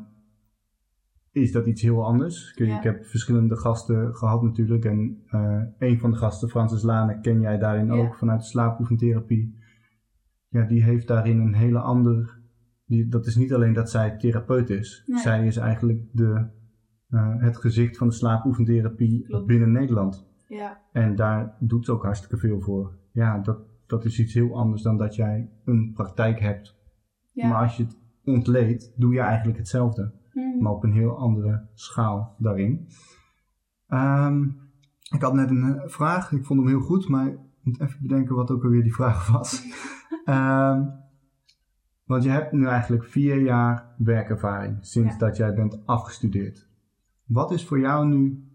is 1.35 1.51
dat 1.51 1.65
iets 1.65 1.81
heel 1.81 2.05
anders? 2.05 2.51
Ik, 2.55 2.67
Ja. 2.67 2.77
ik 2.77 2.83
heb 2.83 3.05
verschillende 3.05 3.55
gasten 3.57 4.15
gehad 4.15 4.41
natuurlijk. 4.43 4.85
En 4.85 5.23
eh, 5.27 5.61
een 5.77 5.99
van 5.99 6.11
de 6.11 6.17
gasten, 6.17 6.49
Francis 6.49 6.81
Lane, 6.83 7.19
ken 7.19 7.39
jij 7.39 7.57
daarin 7.57 7.85
Ja. 7.85 7.93
ook 7.93 8.15
vanuit 8.15 8.39
de 8.39 8.45
slaapoefentherapie. 8.45 9.57
Ja, 10.49 10.65
die 10.65 10.83
heeft 10.83 11.07
daarin 11.07 11.39
een 11.39 11.53
hele 11.53 11.79
ander... 11.79 12.39
Die, 12.85 13.07
dat 13.07 13.25
is 13.25 13.35
niet 13.35 13.53
alleen 13.53 13.73
dat 13.73 13.89
zij 13.89 14.17
therapeut 14.17 14.69
is. 14.69 15.03
Nee. 15.05 15.19
Zij 15.19 15.45
is 15.47 15.57
eigenlijk 15.57 16.01
de, 16.11 16.47
eh, 17.09 17.33
het 17.37 17.57
gezicht 17.57 17.97
van 17.97 18.07
de 18.07 18.13
slaapoefentherapie 18.13 19.23
Klopt. 19.27 19.45
binnen 19.45 19.71
Nederland. 19.71 20.27
Ja, 20.47 20.81
En 20.91 21.15
daar 21.15 21.55
doet 21.59 21.85
ze 21.85 21.91
ook 21.91 22.03
hartstikke 22.03 22.37
veel 22.37 22.61
voor. 22.61 22.97
Ja, 23.11 23.39
dat, 23.39 23.57
dat 23.87 24.05
is 24.05 24.19
iets 24.19 24.33
heel 24.33 24.55
anders 24.57 24.81
dan 24.81 24.97
dat 24.97 25.15
jij 25.15 25.49
een 25.65 25.91
praktijk 25.93 26.39
hebt. 26.39 26.75
ja. 27.31 27.47
Maar 27.47 27.61
als 27.61 27.77
je 27.77 27.83
het 27.83 27.97
ontleedt, 28.23 28.93
doe 28.95 29.13
je 29.13 29.19
eigenlijk 29.19 29.57
hetzelfde 29.57 30.11
Mhm. 30.35 30.61
maar 30.63 30.71
op 30.71 30.83
een 30.83 30.93
heel 30.93 31.17
andere 31.17 31.67
schaal 31.73 32.35
daarin. 32.37 32.87
Ehm, 33.87 34.43
ik 35.13 35.21
had 35.21 35.33
net 35.33 35.49
een 35.49 35.63
eh, 35.79 35.87
vraag, 35.89 36.31
ik 36.31 36.45
vond 36.45 36.59
hem 36.59 36.69
heel 36.69 36.79
goed, 36.79 37.07
maar 37.07 37.27
ik 37.27 37.37
moet 37.61 37.81
even 37.81 38.01
bedenken 38.01 38.35
wat 38.35 38.51
ook 38.51 38.63
alweer 38.63 38.83
die 38.83 38.93
vraag 38.93 39.27
was. 39.31 39.63
Ehm, 40.25 40.83
want 42.03 42.23
je 42.23 42.29
hebt 42.29 42.51
nu 42.51 42.65
eigenlijk 42.65 43.03
vier 43.03 43.41
jaar 43.41 43.95
werkervaring 43.97 44.77
sinds 44.85 45.11
Ja. 45.13 45.17
dat 45.19 45.37
jij 45.37 45.53
bent 45.53 45.85
afgestudeerd. 45.85 46.69
Wat 47.25 47.51
is 47.51 47.65
voor 47.67 47.79
jou 47.79 48.07
nu 48.07 48.49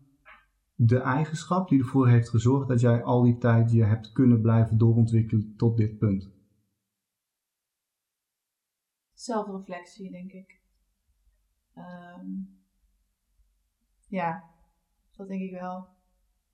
de 0.75 0.99
eigenschap 0.99 1.69
die 1.69 1.79
ervoor 1.79 2.09
heeft 2.09 2.29
gezorgd 2.29 2.69
dat 2.69 2.81
jij 2.81 3.03
al 3.03 3.23
die 3.23 3.39
tijd 3.39 3.73
je 3.73 3.85
hebt 3.85 4.13
kunnen 4.13 4.41
blijven 4.41 4.79
doorontwikkelen 4.79 5.55
tot 5.57 5.77
dit 5.77 5.99
punt? 5.99 6.31
Zelfreflectie, 9.15 10.11
denk 10.11 10.33
ik. 10.33 10.60
Ehm, 11.75 12.27
ja, 14.09 14.45
dat 15.17 15.29
denk 15.29 15.41
ik 15.41 15.61
wel. 15.61 15.89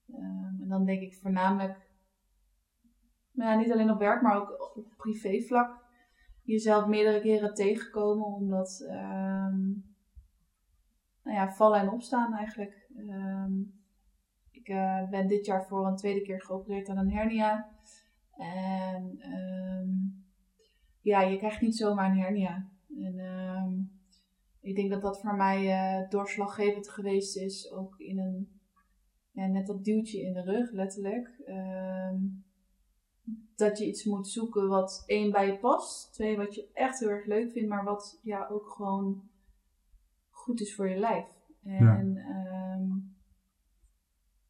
Ehm, 0.08 0.62
en 0.62 0.68
dan 0.68 0.84
denk 0.84 1.00
ik 1.00 1.14
voornamelijk, 1.14 1.90
nou 3.32 3.50
ja, 3.50 3.56
niet 3.56 3.72
alleen 3.72 3.90
op 3.90 3.98
werk, 3.98 4.22
maar 4.22 4.36
ook 4.36 4.76
op 4.76 4.94
privévlak, 4.96 5.84
jezelf 6.42 6.86
meerdere 6.86 7.20
keren 7.20 7.54
tegenkomen, 7.54 8.26
omdat, 8.26 8.80
ehm, 8.88 9.68
nou 11.22 11.36
ja, 11.36 11.52
vallen 11.52 11.80
en 11.80 11.90
opstaan 11.90 12.34
eigenlijk. 12.34 12.90
Ik 14.50 14.68
eh, 14.68 15.08
ben 15.08 15.28
dit 15.28 15.46
jaar 15.46 15.66
voor 15.66 15.86
een 15.86 15.96
tweede 15.96 16.22
keer 16.22 16.42
geopereerd 16.42 16.88
aan 16.88 16.98
een 16.98 17.12
hernia. 17.12 17.70
En 18.36 19.18
ja, 21.06 21.20
je 21.20 21.36
krijgt 21.36 21.60
niet 21.60 21.76
zomaar 21.76 22.10
een 22.10 22.18
hernia. 22.18 22.68
En 22.98 23.18
ehm, 23.18 23.72
ik 24.66 24.76
denk 24.76 24.90
dat 24.90 25.02
dat 25.02 25.20
voor 25.20 25.36
mij 25.36 25.70
eh, 25.70 26.10
doorslaggevend 26.10 26.88
geweest 26.88 27.36
is, 27.36 27.72
ook 27.72 27.98
in 27.98 28.18
een, 28.18 28.60
ja, 29.30 29.46
net 29.46 29.66
dat 29.66 29.84
duwtje 29.84 30.20
in 30.20 30.32
de 30.32 30.42
rug, 30.42 30.70
letterlijk. 30.70 31.42
Ehm, 31.44 32.16
dat 33.56 33.78
je 33.78 33.86
iets 33.86 34.04
moet 34.04 34.28
zoeken 34.28 34.68
wat 34.68 35.02
één 35.06 35.30
bij 35.30 35.46
je 35.46 35.58
past, 35.58 36.12
twee 36.12 36.36
wat 36.36 36.54
je 36.54 36.70
echt 36.72 36.98
heel 36.98 37.08
erg 37.08 37.26
leuk 37.26 37.52
vindt, 37.52 37.68
maar 37.68 37.84
wat 37.84 38.20
ja 38.22 38.48
ook 38.48 38.68
gewoon 38.68 39.28
goed 40.30 40.60
is 40.60 40.74
voor 40.74 40.88
je 40.88 40.98
lijf. 40.98 41.26
En 41.62 42.16
ehm, 42.16 42.88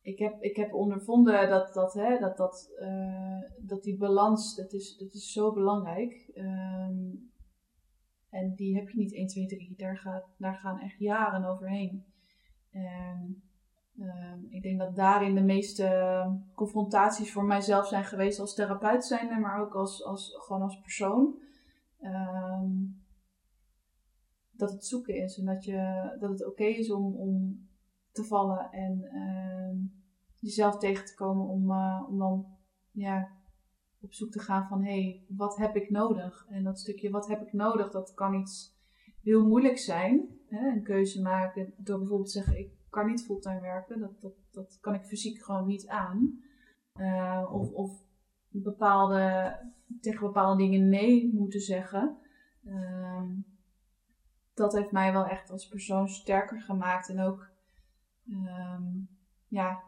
ik, 0.01 0.19
heb, 0.19 0.43
ik 0.43 0.57
heb 0.57 0.75
ondervonden 0.75 1.49
dat, 1.49 1.75
dat, 1.75 1.95
hè, 1.95 2.19
dat, 2.19 2.37
dat, 2.37 2.71
eh, 2.79 3.43
dat 3.59 3.83
die 3.83 3.97
balans, 3.97 4.57
dat 4.57 4.73
is, 4.73 4.97
dat 4.97 5.15
is 5.15 5.33
zo 5.33 5.53
belangrijk. 5.53 6.31
Ehm, 6.35 7.05
en 8.37 8.55
die 8.55 8.77
heb 8.77 8.89
je 8.89 8.99
niet 8.99 9.15
1, 9.15 9.27
2, 9.27 9.47
3. 9.47 9.75
Daar, 9.77 10.25
daar 10.37 10.55
gaan 10.55 10.81
echt 10.81 10.99
jaren 10.99 11.45
overheen. 11.45 12.05
En 12.71 13.43
ehm, 13.99 14.39
ik 14.49 14.63
denk 14.63 14.79
dat 14.79 14.97
daarin 14.97 15.35
de 15.35 15.43
meeste 15.43 16.41
confrontaties 16.55 17.33
voor 17.33 17.45
mijzelf 17.45 17.87
zijn 17.87 18.05
geweest 18.05 18.41
als 18.41 18.55
therapeut 18.55 19.05
zijn, 19.05 19.41
maar 19.41 19.61
ook 19.61 19.75
als, 19.75 20.05
als, 20.05 20.35
gewoon 20.39 20.63
als 20.63 20.81
persoon. 20.81 21.35
Ehm, 22.01 22.71
dat 24.53 24.71
het 24.71 24.87
zoeken 24.87 25.15
is 25.15 25.39
en 25.39 25.45
dat, 25.45 25.65
je, 25.65 26.17
dat 26.21 26.31
het 26.31 26.47
oké 26.47 26.65
is 26.65 26.91
om, 26.91 27.15
om 27.15 27.67
te 28.13 28.25
vallen 28.25 28.71
en 28.71 29.05
ehm, 29.05 29.77
jezelf 30.39 30.79
tegen 30.79 31.05
te 31.05 31.15
komen 31.15 31.47
om, 31.47 31.71
eh, 31.71 32.03
om 32.09 32.19
dan 32.19 32.47
ja, 32.91 33.29
op 34.07 34.15
zoek 34.15 34.31
te 34.31 34.39
gaan 34.39 34.67
van 34.67 34.83
hé, 34.83 35.03
hey, 35.03 35.25
wat 35.29 35.57
heb 35.57 35.77
ik 35.77 35.91
nodig? 35.91 36.47
En 36.49 36.65
dat 36.65 36.79
stukje 36.79 37.11
wat 37.11 37.29
heb 37.29 37.41
ik 37.43 37.53
nodig, 37.53 37.91
dat 37.91 38.15
kan 38.15 38.35
iets 38.35 38.77
heel 39.23 39.47
moeilijk 39.47 39.79
zijn. 39.79 40.29
Hè? 40.49 40.69
Een 40.69 40.83
keuze 40.83 41.23
maken 41.23 41.73
door 41.77 41.99
bijvoorbeeld 41.99 42.33
te 42.33 42.39
zeggen 42.39 42.59
ik 42.59 42.71
kan 42.91 43.07
niet 43.07 43.25
fulltime 43.25 43.61
werken, 43.61 44.01
dat, 44.01 44.21
dat, 44.21 44.35
dat 44.51 44.79
kan 44.81 44.95
ik 44.95 45.05
fysiek 45.05 45.43
gewoon 45.43 45.67
niet 45.67 45.87
aan. 45.87 46.41
Eh, 46.93 47.49
of, 47.53 47.73
of 47.73 48.03
bepaalde, 48.49 49.57
tegen 50.01 50.27
bepaalde 50.27 50.63
dingen 50.63 50.89
nee 50.89 51.35
moeten 51.35 51.61
zeggen. 51.61 52.17
Ehm, 52.65 53.29
dat 54.55 54.73
heeft 54.73 54.93
mij 54.93 55.13
wel 55.13 55.27
echt 55.27 55.51
als 55.51 55.69
persoon 55.69 56.09
sterker 56.09 56.61
gemaakt. 56.61 57.09
En 57.09 57.21
ook 57.21 57.51
ehm, 58.31 58.85
ja, 59.49 59.83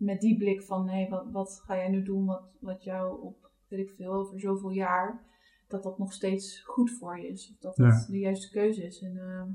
met 0.00 0.20
die 0.20 0.36
blik 0.38 0.62
van 0.62 0.88
hé, 0.88 1.08
wat, 1.08 1.26
wat 1.32 1.62
ga 1.66 1.76
jij 1.76 1.88
nu 1.88 2.02
doen 2.02 2.26
wat, 2.26 2.42
wat 2.60 2.84
jou 2.84 3.22
op, 3.22 3.50
weet 3.68 3.80
ik 3.80 3.90
veel, 3.96 4.12
over 4.12 4.40
zoveel 4.40 4.70
jaar, 4.70 5.20
dat 5.68 5.82
dat 5.82 5.98
nog 5.98 6.12
steeds 6.12 6.60
goed 6.60 6.90
voor 6.90 7.18
je 7.20 7.28
is. 7.28 7.50
Of 7.50 7.58
dat 7.58 7.76
dat 7.76 7.86
Ja. 7.86 8.06
de 8.12 8.18
juiste 8.18 8.50
keuze 8.50 8.82
is. 8.86 9.02
En 9.02 9.16
ehm, 9.18 9.48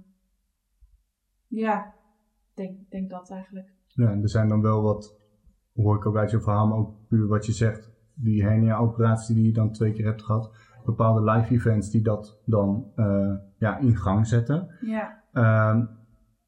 ja, 1.47 1.85
ik 2.49 2.55
denk, 2.55 2.89
denk 2.89 3.09
dat 3.09 3.29
eigenlijk. 3.31 3.73
Ja, 3.87 4.11
en 4.11 4.21
er 4.21 4.29
zijn 4.29 4.47
dan 4.47 4.61
wel 4.61 4.81
wat, 4.81 5.19
hoor 5.73 5.95
ik 5.95 6.05
ook 6.05 6.17
uit 6.17 6.31
je 6.31 6.41
verhaal, 6.41 6.67
maar 6.67 6.77
ook 6.77 7.07
puur 7.07 7.27
wat 7.27 7.45
je 7.45 7.51
zegt, 7.51 7.91
die 8.13 8.43
hernia-operatie 8.43 9.35
die 9.35 9.45
je 9.45 9.53
dan 9.53 9.71
twee 9.71 9.91
keer 9.91 10.05
hebt 10.05 10.23
gehad, 10.23 10.51
bepaalde 10.85 11.31
live 11.31 11.53
events 11.53 11.89
die 11.89 12.01
dat 12.01 12.41
dan 12.45 12.91
eh, 12.95 13.33
ja, 13.57 13.77
in 13.77 13.95
gang 13.95 14.27
zetten. 14.27 14.77
Ja, 14.81 15.23
Ehm, 15.33 15.85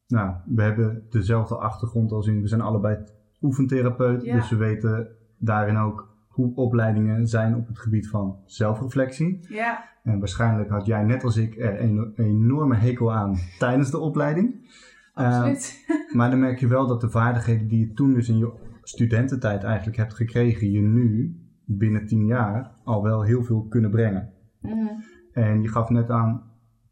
nou, 0.08 0.36
we 0.46 0.62
hebben 0.62 1.06
dezelfde 1.10 1.58
achtergrond 1.58 2.12
als 2.12 2.28
in, 2.28 2.42
we 2.42 2.48
zijn 2.48 2.62
allebei 2.62 3.04
oefentherapeut, 3.42 4.24
Ja. 4.24 4.36
dus 4.36 4.50
we 4.50 4.56
weten 4.56 5.08
daarin 5.38 5.78
ook 5.78 6.16
hoe 6.28 6.56
opleidingen 6.56 7.28
zijn 7.28 7.56
op 7.56 7.68
het 7.68 7.80
gebied 7.80 8.10
van 8.10 8.40
zelfreflectie. 8.46 9.40
ja, 9.50 9.84
En 10.04 10.20
waarschijnlijk 10.20 10.70
had 10.70 10.86
jij 10.86 11.04
net 11.04 11.24
als 11.24 11.38
ik 11.38 11.58
er 11.58 11.82
een 11.82 12.12
enorme 12.16 12.76
hekel 12.76 13.14
aan 13.14 13.36
tijdens 13.60 13.92
de 13.92 14.00
opleiding. 14.00 14.70
Ehm, 15.14 15.26
absoluut. 15.28 15.86
maar 16.14 16.30
dan 16.30 16.40
merk 16.40 16.60
je 16.60 16.68
wel 16.68 16.88
dat 16.88 17.02
de 17.02 17.10
vaardigheden 17.10 17.68
die 17.68 17.80
je 17.88 17.94
toen 17.94 18.14
dus 18.14 18.30
in 18.30 18.38
je 18.38 18.52
studententijd 18.82 19.64
eigenlijk 19.64 19.98
hebt 19.98 20.14
gekregen, 20.14 20.72
je 20.72 20.82
nu 20.82 21.36
binnen 21.66 22.06
tien 22.06 22.26
jaar 22.26 22.72
al 22.84 23.04
wel 23.04 23.24
heel 23.24 23.44
veel 23.44 23.66
kunnen 23.70 23.92
brengen. 23.92 24.30
Mhm. 24.62 24.88
En 25.34 25.62
je 25.62 25.68
gaf 25.68 25.90
net 25.90 26.10
aan, 26.10 26.44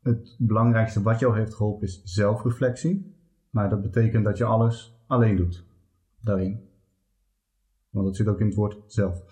het 0.04 0.36
belangrijkste 0.40 1.02
wat 1.02 1.20
jou 1.20 1.38
heeft 1.38 1.54
geholpen 1.54 1.88
is 1.88 2.02
zelfreflectie. 2.04 3.16
Maar 3.50 3.70
dat 3.70 3.82
betekent 3.82 4.24
dat 4.26 4.38
je 4.38 4.44
alles 4.46 5.00
alleen 5.08 5.36
doet 5.36 5.66
daarin. 6.26 6.70
Want 7.90 8.06
dat 8.06 8.16
zit 8.16 8.28
ook 8.28 8.40
in 8.40 8.46
het 8.46 8.56
woord 8.56 8.94
zelf. 8.94 9.24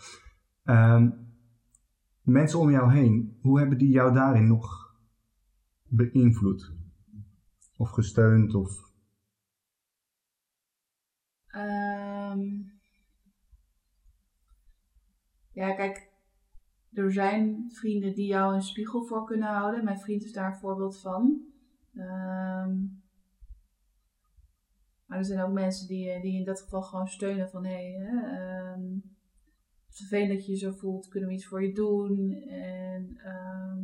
Ehm, 0.64 1.10
mensen 2.22 2.60
om 2.60 2.72
jou 2.72 2.92
heen, 2.92 3.38
hoe 3.42 3.60
hebben 3.60 3.78
die 3.78 3.90
jou 3.90 4.14
daarin 4.14 4.48
nog 4.48 4.96
beïnvloed? 5.84 6.72
Of 7.78 7.90
gesteund? 7.90 8.56
Of... 8.56 8.92
Ehm, 11.48 12.42
ja, 15.52 15.74
kijk, 15.76 16.12
er 16.92 17.14
zijn 17.14 17.72
vrienden 17.72 18.14
die 18.14 18.28
jou 18.28 18.56
een 18.56 18.62
spiegel 18.62 19.06
voor 19.06 19.26
kunnen 19.26 19.50
houden. 19.50 19.84
Mijn 19.84 20.00
vriend 20.00 20.24
is 20.24 20.34
daar 20.34 20.52
een 20.54 20.60
voorbeeld 20.60 21.00
van. 21.00 21.42
Ehm, 21.96 22.76
maar 25.14 25.22
er 25.22 25.28
zijn 25.28 25.42
ook 25.42 25.54
mensen 25.54 25.88
die, 25.88 26.10
eh, 26.10 26.22
die 26.22 26.40
in 26.40 26.46
dat 26.46 26.62
geval 26.62 26.82
gewoon 26.82 27.08
steunen 27.08 27.50
van 27.50 27.66
hé, 27.66 27.92
hey, 27.92 28.08
ehm, 28.24 28.82
vervelend 29.90 30.30
dat 30.30 30.46
je 30.46 30.52
je 30.52 30.58
zo 30.58 30.72
voelt, 30.72 31.08
kunnen 31.08 31.30
we 31.30 31.36
iets 31.36 31.46
voor 31.46 31.64
je 31.64 31.74
doen? 31.74 32.32
En 32.50 33.18
ehm, 33.24 33.80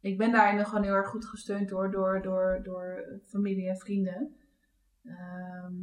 ik 0.00 0.18
ben 0.18 0.32
daarin 0.32 0.64
gewoon 0.64 0.84
heel 0.84 0.94
erg 0.94 1.08
goed 1.08 1.24
gesteund 1.24 1.68
door, 1.68 1.90
door, 1.90 2.22
door, 2.22 2.60
door 2.62 3.04
familie 3.24 3.68
en 3.68 3.76
vrienden. 3.76 4.36
Ehm, 5.04 5.74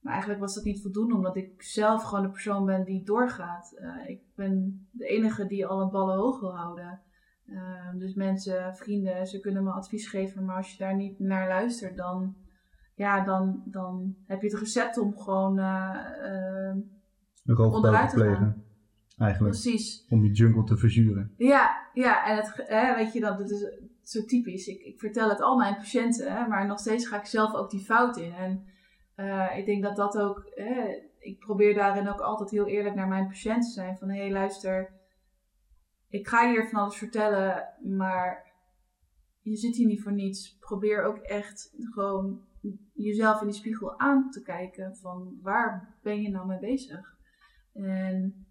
maar 0.00 0.12
eigenlijk 0.12 0.40
was 0.40 0.54
dat 0.54 0.64
niet 0.64 0.82
voldoende, 0.82 1.14
omdat 1.14 1.36
ik 1.36 1.62
zelf 1.62 2.02
gewoon 2.02 2.24
de 2.24 2.30
persoon 2.30 2.66
ben 2.66 2.84
die 2.84 3.04
doorgaat. 3.04 3.72
Eh, 3.72 4.08
ik 4.08 4.22
ben 4.34 4.86
de 4.90 5.06
enige 5.06 5.46
die 5.46 5.66
alle 5.66 5.90
ballen 5.90 6.16
hoog 6.16 6.40
wil 6.40 6.56
houden. 6.56 7.00
Dus 7.94 8.14
mensen, 8.14 8.76
vrienden, 8.76 9.26
ze 9.26 9.40
kunnen 9.40 9.64
me 9.64 9.70
advies 9.70 10.08
geven, 10.08 10.44
maar 10.44 10.56
als 10.56 10.72
je 10.72 10.78
daar 10.78 10.96
niet 10.96 11.18
naar 11.18 11.48
luistert, 11.48 11.96
dan, 11.96 12.36
ja, 13.00 13.24
dan, 13.24 13.62
dan 13.64 14.16
heb 14.26 14.42
je 14.42 14.48
het 14.48 14.58
recept 14.58 14.98
om 14.98 15.18
gewoon 15.18 15.58
uh, 15.58 16.74
onderuit 17.44 18.10
te 18.10 18.16
plegen. 18.16 18.64
Eigenlijk. 19.18 19.52
precies. 19.52 20.06
Om 20.08 20.20
die 20.20 20.32
jungle 20.32 20.64
te 20.64 20.76
verzuren. 20.76 21.34
Ja, 21.36 21.88
ja, 21.92 22.26
en 22.26 22.36
het, 22.36 22.52
hè, 22.66 22.94
weet 22.94 23.12
je, 23.12 23.20
dat, 23.20 23.38
dat 23.38 23.50
is 23.50 23.80
zo 24.02 24.24
typisch. 24.24 24.66
Ik, 24.66 24.80
ik 24.80 24.98
vertel 24.98 25.28
het 25.28 25.40
al 25.40 25.56
mijn 25.56 25.76
patiënten, 25.76 26.32
hè, 26.32 26.46
maar 26.46 26.66
nog 26.66 26.78
steeds 26.78 27.06
ga 27.06 27.18
ik 27.18 27.26
zelf 27.26 27.54
ook 27.54 27.70
die 27.70 27.84
fout 27.84 28.16
in. 28.16 28.32
En 28.32 28.64
eh, 29.14 29.58
ik 29.58 29.66
denk 29.66 29.82
dat 29.82 29.96
dat 29.96 30.18
ook, 30.18 30.50
hè, 30.54 31.02
ik 31.18 31.38
probeer 31.38 31.74
daarin 31.74 32.08
ook 32.08 32.20
altijd 32.20 32.50
heel 32.50 32.66
eerlijk 32.66 32.94
naar 32.94 33.08
mijn 33.08 33.26
patiënten 33.26 33.68
te 33.68 33.70
zijn. 33.70 33.96
Van 33.96 34.10
hé, 34.10 34.20
hey, 34.20 34.32
luister, 34.32 34.92
ik 36.08 36.28
ga 36.28 36.50
hier 36.50 36.68
van 36.68 36.80
alles 36.80 36.96
vertellen, 36.96 37.68
maar 37.82 38.52
je 39.40 39.56
zit 39.56 39.76
hier 39.76 39.86
niet 39.86 40.02
voor 40.02 40.12
niets. 40.12 40.56
Probeer 40.58 41.02
ook 41.02 41.16
echt 41.16 41.74
gewoon 41.90 42.48
jezelf 42.92 43.40
in 43.40 43.46
die 43.46 43.56
spiegel 43.56 43.98
aan 43.98 44.30
te 44.30 44.42
kijken 44.42 44.96
van 44.96 45.38
waar 45.42 45.98
ben 46.02 46.22
je 46.22 46.30
nou 46.30 46.46
mee 46.46 46.58
bezig? 46.58 47.16
En 47.72 48.46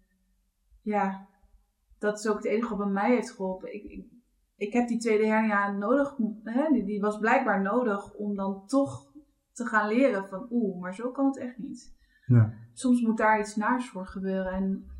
ja, 0.82 1.28
dat 1.98 2.18
is 2.18 2.28
ook 2.28 2.36
het 2.36 2.44
enige 2.44 2.68
wat 2.68 2.78
bij 2.78 2.92
mij 2.92 3.10
heeft 3.10 3.30
geholpen. 3.30 3.74
Ik, 3.74 3.82
ik, 3.82 4.04
ik 4.56 4.72
heb 4.72 4.88
die 4.88 4.98
tweede 4.98 5.26
hernia 5.26 5.70
nodig, 5.70 6.16
hè, 6.44 6.68
die, 6.72 6.84
die 6.84 7.00
was 7.00 7.18
blijkbaar 7.18 7.62
nodig 7.62 8.14
om 8.14 8.34
dan 8.34 8.66
toch 8.66 9.12
te 9.52 9.66
gaan 9.66 9.88
leren 9.88 10.28
van 10.28 10.46
oeh, 10.50 10.80
maar 10.80 10.94
zo 10.94 11.10
kan 11.10 11.26
het 11.26 11.38
echt 11.38 11.58
niet. 11.58 11.98
Ja. 12.26 12.52
Soms 12.72 13.00
moet 13.00 13.16
daar 13.16 13.40
iets 13.40 13.56
naars 13.56 13.88
voor 13.88 14.06
gebeuren 14.06 14.52
en 14.52 14.90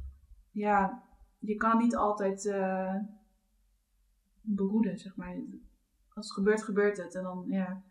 ja, 0.51 1.03
je 1.39 1.55
kan 1.55 1.79
niet 1.79 1.97
altijd 1.97 2.45
uh, 2.45 2.95
behoeden, 4.41 4.99
zeg 4.99 5.17
maar. 5.17 5.37
Als 6.15 6.27
het 6.27 6.37
gebeurt, 6.37 6.63
gebeurt 6.63 6.97
het. 6.97 7.15
En 7.15 7.23
dan, 7.23 7.45
ja. 7.49 7.83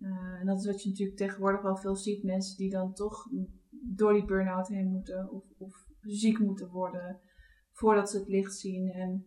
Uh, 0.00 0.40
en 0.40 0.46
dat 0.46 0.58
is 0.58 0.66
wat 0.66 0.82
je 0.82 0.88
natuurlijk 0.88 1.18
tegenwoordig 1.18 1.62
wel 1.62 1.76
veel 1.76 1.96
ziet. 1.96 2.24
Mensen 2.24 2.56
die 2.56 2.70
dan 2.70 2.92
toch 2.92 3.28
door 3.70 4.12
die 4.12 4.24
burn-out 4.24 4.68
heen 4.68 4.90
moeten. 4.90 5.30
Of, 5.30 5.44
of 5.58 5.86
ziek 6.00 6.38
moeten 6.38 6.68
worden. 6.70 7.18
Voordat 7.72 8.10
ze 8.10 8.18
het 8.18 8.28
licht 8.28 8.54
zien. 8.54 8.90
En 8.90 9.24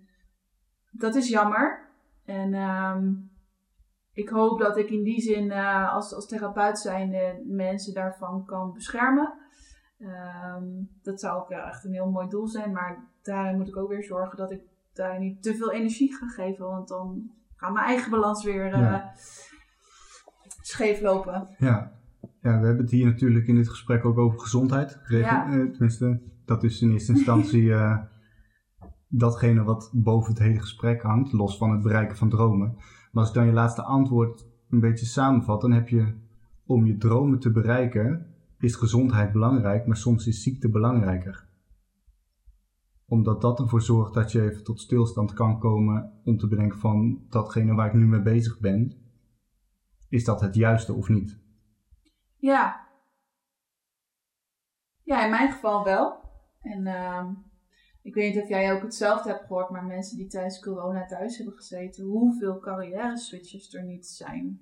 dat 0.92 1.16
is 1.16 1.30
jammer. 1.30 1.90
En 2.26 2.54
um, 2.54 3.32
ik 4.14 4.30
hoop 4.30 4.60
dat 4.60 4.78
ik 4.78 4.90
in 4.90 5.04
die 5.04 5.22
zin 5.22 5.46
uh, 5.46 5.94
als, 5.94 6.14
als 6.14 6.28
therapeut 6.28 6.80
zijnde 6.80 7.44
mensen 7.46 7.94
daarvan 7.94 8.46
kan 8.46 8.74
beschermen. 8.74 9.34
Um, 10.00 10.90
dat 11.02 11.20
zou 11.20 11.42
ook 11.42 11.50
echt 11.50 11.86
een 11.86 11.94
heel 11.94 12.10
mooi 12.12 12.28
doel 12.28 12.48
zijn. 12.48 12.72
Maar 12.72 13.12
daarin 13.22 13.58
moet 13.58 13.68
ik 13.68 13.78
ook 13.78 13.90
weer 13.90 14.04
zorgen 14.04 14.38
dat 14.38 14.52
ik 14.52 14.62
daar 14.94 15.20
niet 15.20 15.44
te 15.44 15.56
veel 15.56 15.72
energie 15.72 16.16
ga 16.16 16.28
geven. 16.28 16.66
Want 16.66 16.88
dan 16.88 17.32
gaat 17.56 17.74
mijn 17.74 17.86
eigen 17.86 18.12
balans 18.12 18.44
weer 18.44 18.78
ja. 18.78 19.14
Scheef 20.74 21.02
lopen. 21.02 21.48
Ja. 21.58 21.92
ja, 22.42 22.60
we 22.60 22.66
hebben 22.66 22.84
het 22.84 22.92
hier 22.92 23.06
natuurlijk 23.06 23.48
in 23.48 23.56
dit 23.56 23.70
gesprek 23.70 24.06
ook 24.06 24.18
over 24.18 24.40
gezondheid. 24.40 25.00
Ja. 25.08 25.48
Uh, 25.48 25.72
tenminste, 25.72 26.22
dat 26.46 26.64
is 26.64 26.82
in 26.82 26.92
eerste 26.92 27.14
instantie 27.14 27.64
uh, 27.64 27.98
datgene 29.24 29.64
wat 29.64 29.90
boven 29.94 30.34
het 30.34 30.42
hele 30.42 30.60
gesprek 30.60 31.02
hangt. 31.02 31.34
Los 31.34 31.58
van 31.58 31.72
het 31.72 31.82
bereiken 31.82 32.18
van 32.18 32.30
dromen. 32.30 32.74
Maar 33.12 33.24
als 33.24 33.28
ik 33.28 33.36
dan 33.36 33.46
je 33.46 33.52
laatste 33.52 33.84
antwoord 33.84 34.48
een 34.70 34.80
beetje 34.80 35.06
samenvat, 35.06 35.62
dan 35.62 35.72
heb 35.72 35.90
je 35.90 36.14
om 36.66 36.86
je 36.86 36.98
dromen 36.98 37.40
te 37.40 37.52
bereiken, 37.52 38.26
is 38.60 38.76
gezondheid 38.76 39.32
belangrijk, 39.32 39.88
maar 39.88 39.98
soms 39.98 40.28
is 40.28 40.44
ziekte 40.44 40.70
belangrijker 40.70 41.52
omdat 43.14 43.42
dat 43.42 43.60
ervoor 43.60 43.82
zorgt 43.82 44.14
dat 44.14 44.32
je 44.32 44.42
even 44.42 44.64
tot 44.64 44.80
stilstand 44.80 45.34
kan 45.34 45.60
komen 45.60 46.12
om 46.24 46.38
te 46.38 46.48
bedenken 46.48 46.80
van 46.80 47.20
datgene 47.30 47.74
waar 47.74 47.88
ik 47.88 47.94
nu 47.94 48.08
mee 48.08 48.22
bezig 48.22 48.60
ben, 48.60 48.94
is 50.14 50.24
dat 50.24 50.42
het 50.42 50.56
juiste 50.56 50.94
of 50.94 51.10
niet? 51.10 51.40
Ja. 52.36 52.88
Ja, 55.02 55.24
in 55.24 55.30
mijn 55.30 55.52
geval 55.52 55.84
wel. 55.84 56.18
En 56.62 56.86
uh, 56.86 57.26
ik 58.02 58.14
weet 58.14 58.34
niet 58.34 58.44
of 58.44 58.50
jij 58.50 58.74
ook 58.74 58.82
hetzelfde 58.82 59.30
hebt 59.30 59.46
gehoord, 59.46 59.70
maar 59.70 59.86
mensen 59.86 60.18
die 60.18 60.28
tijdens 60.28 60.60
corona 60.60 61.06
thuis 61.06 61.38
hebben 61.38 61.56
gezeten, 61.56 62.04
hoeveel 62.04 62.60
carrière 62.60 63.18
switches 63.18 63.74
er 63.74 63.84
niet 63.84 64.08
zijn. 64.08 64.62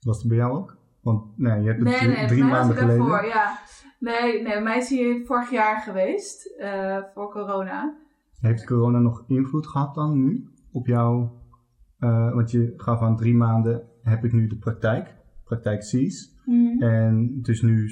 Was 0.00 0.18
het 0.18 0.28
bij 0.28 0.36
jou 0.36 0.52
ook? 0.52 0.76
Want 1.00 1.38
nee, 1.38 1.60
je 1.60 1.66
hebt 1.68 1.78
het 1.78 1.88
nee, 1.88 1.98
drie, 1.98 2.16
nee, 2.16 2.26
drie 2.26 2.44
maanden 2.44 2.76
geleden. 2.76 2.98
daarvoor, 2.98 3.26
ja. 3.26 3.58
Nee, 3.98 4.42
nee, 4.42 4.60
mij 4.60 4.76
is 4.76 4.88
hier 4.88 5.26
vorig 5.26 5.50
jaar 5.50 5.80
geweest, 5.80 6.54
uh, 6.58 7.02
voor 7.14 7.30
corona. 7.30 7.96
Heeft 8.40 8.66
corona 8.66 8.98
nog 8.98 9.24
invloed 9.26 9.66
gehad 9.66 9.94
dan 9.94 10.24
nu 10.24 10.48
op 10.72 10.86
jou? 10.86 11.28
Uh, 11.98 12.34
want 12.34 12.50
je 12.50 12.72
gaf 12.76 13.00
aan 13.00 13.16
drie 13.16 13.34
maanden 13.34 13.92
heb 14.04 14.24
ik 14.24 14.32
nu 14.32 14.46
de 14.46 14.56
praktijk, 14.56 15.14
praktijk 15.44 15.82
CIS. 15.82 16.34
Mhm. 16.44 16.82
En 16.82 17.34
het 17.38 17.48
is 17.48 17.62
nu 17.62 17.90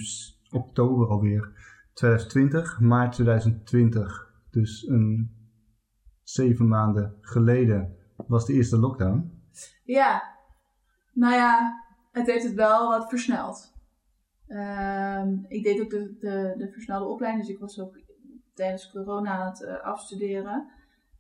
oktober 0.51 1.09
alweer 1.09 1.51
2020, 1.93 2.81
maart 2.81 3.13
2020. 3.13 4.31
Dus 4.51 4.89
een 4.89 5.31
zeven 6.23 6.69
maanden 6.69 7.17
geleden 7.21 7.97
was 8.27 8.47
de 8.47 8.53
eerste 8.53 8.79
lockdown. 8.79 9.41
Ja, 9.85 10.23
nou 11.13 11.35
ja, 11.35 11.83
het 12.13 12.27
heeft 12.27 12.45
het 12.45 12.55
wel 12.55 12.89
wat 12.89 13.09
versneld. 13.09 13.73
Ehm, 14.47 15.35
ik 15.49 15.63
deed 15.63 15.81
ook 15.81 15.91
de, 15.91 16.17
de, 16.19 16.55
de 16.57 16.71
versnelde 16.73 17.05
opleiding, 17.05 17.47
dus 17.47 17.55
ik 17.55 17.61
was 17.61 17.81
ook 17.81 18.01
tijdens 18.55 18.91
corona 18.91 19.31
aan 19.31 19.51
het 19.51 19.61
uh, 19.61 19.81
afstuderen. 19.81 20.71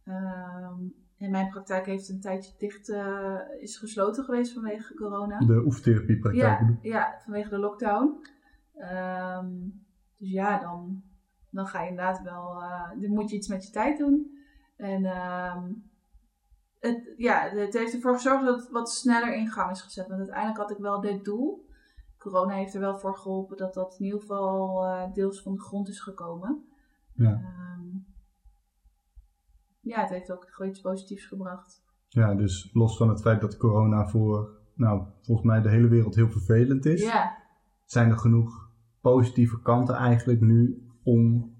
Ehm, 0.05 0.80
en 1.23 1.31
mijn 1.31 1.49
praktijk 1.49 1.87
heeft 1.87 2.09
een 2.09 2.20
tijdje 2.20 2.53
dicht, 2.59 2.89
uh, 2.89 3.39
is 3.61 3.77
gesloten 3.77 4.25
geweest 4.25 4.53
vanwege 4.53 4.95
corona. 4.95 5.39
De 5.39 5.62
oefentherapiepraktijk. 5.64 6.61
Ja, 6.61 6.79
ja, 6.83 7.20
vanwege 7.25 7.49
de 7.49 7.59
lockdown. 7.59 8.27
Ehm, 8.75 9.49
dus 10.18 10.31
ja, 10.31 10.59
dan, 10.61 11.03
dan 11.51 11.66
ga 11.66 11.83
je 11.83 11.89
inderdaad 11.89 12.23
wel, 12.23 12.62
uh, 12.62 12.91
dan 13.01 13.11
moet 13.11 13.31
je 13.31 13.37
iets 13.37 13.49
met 13.49 13.64
je 13.64 13.70
tijd 13.70 13.99
doen. 13.99 14.39
En 14.77 15.05
um, 15.05 15.91
het, 16.81 17.14
ja, 17.16 17.49
het 17.49 17.73
heeft 17.73 17.95
ervoor 17.95 18.14
gezorgd 18.14 18.45
dat 18.45 18.61
het 18.61 18.70
wat 18.70 18.91
sneller 18.91 19.35
in 19.35 19.49
gang 19.49 19.70
is 19.70 19.83
gezet. 19.83 20.07
Want 20.07 20.18
uiteindelijk 20.18 20.59
had 20.59 20.70
ik 20.70 20.79
wel 20.79 21.01
dit 21.01 21.25
doel. 21.25 21.66
Corona 22.18 22.55
heeft 22.55 22.75
er 22.75 22.81
wel 22.81 22.99
voor 22.99 23.16
geholpen 23.16 23.57
dat 23.57 23.75
dat 23.75 23.97
in 23.99 24.05
ieder 24.05 24.20
geval 24.20 24.85
uh, 24.85 25.12
deels 25.12 25.43
van 25.43 25.53
de 25.53 25.61
grond 25.61 25.89
is 25.89 26.01
gekomen. 26.01 26.64
Ja. 27.14 27.41
Ja, 29.83 30.01
het 30.01 30.11
heeft 30.11 30.33
ook 30.33 30.64
iets 30.64 30.80
positiefs 30.80 31.26
gebracht. 31.26 31.85
Ja, 32.09 32.35
dus 32.35 32.70
los 32.72 32.97
van 32.97 33.09
het 33.09 33.20
feit 33.20 33.41
dat 33.41 33.57
corona 33.57 34.09
voor, 34.09 34.51
nou, 34.74 35.07
volgens 35.22 35.47
mij 35.47 35.61
de 35.61 35.68
hele 35.68 35.89
wereld 35.89 36.14
heel 36.14 36.30
vervelend 36.30 36.85
is, 36.85 37.03
ja. 37.03 37.39
zijn 37.85 38.11
er 38.11 38.18
genoeg 38.18 38.70
positieve 39.01 39.61
kanten 39.61 39.95
eigenlijk 39.95 40.41
nu 40.41 40.87
om 41.03 41.55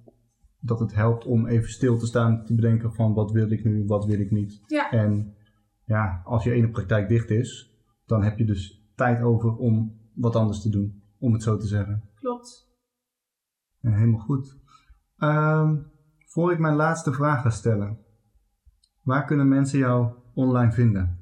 dat 0.59 0.81
het 0.81 0.95
helpt 0.95 1.25
om 1.25 1.47
even 1.47 1.71
stil 1.71 1.99
te 1.99 2.07
staan, 2.07 2.45
te 2.45 2.55
bedenken 2.55 2.95
van 2.95 3.15
wat 3.15 3.31
wil 3.31 3.51
ik 3.51 3.65
nu, 3.65 3.85
wat 3.87 4.05
wil 4.05 4.21
ik 4.21 4.31
niet. 4.31 4.63
Ja. 4.67 4.91
En 4.91 5.37
ja, 5.85 6.23
als 6.25 6.45
je 6.45 6.53
ene 6.53 6.71
praktijk 6.71 7.09
dicht 7.09 7.31
is, 7.31 7.77
dan 8.07 8.23
heb 8.23 8.39
je 8.39 8.45
dus 8.45 8.91
tijd 8.95 9.23
over 9.23 9.57
om 9.57 10.01
wat 10.15 10.37
anders 10.37 10.63
te 10.63 10.69
doen, 10.69 11.03
om 11.19 11.33
het 11.33 11.43
zo 11.43 11.57
te 11.57 11.67
zeggen. 11.67 12.03
Klopt. 12.15 12.71
Ja, 13.81 13.91
helemaal 13.91 14.21
goed. 14.21 14.61
Um, 15.19 15.91
voor 16.27 16.53
ik 16.53 16.59
mijn 16.59 16.77
laatste 16.77 17.13
vraag 17.13 17.43
ga 17.43 17.51
stellen, 17.51 17.99
waar 19.03 19.25
kunnen 19.25 19.49
mensen 19.49 19.79
jou 19.79 20.13
online 20.35 20.73
vinden? 20.73 21.21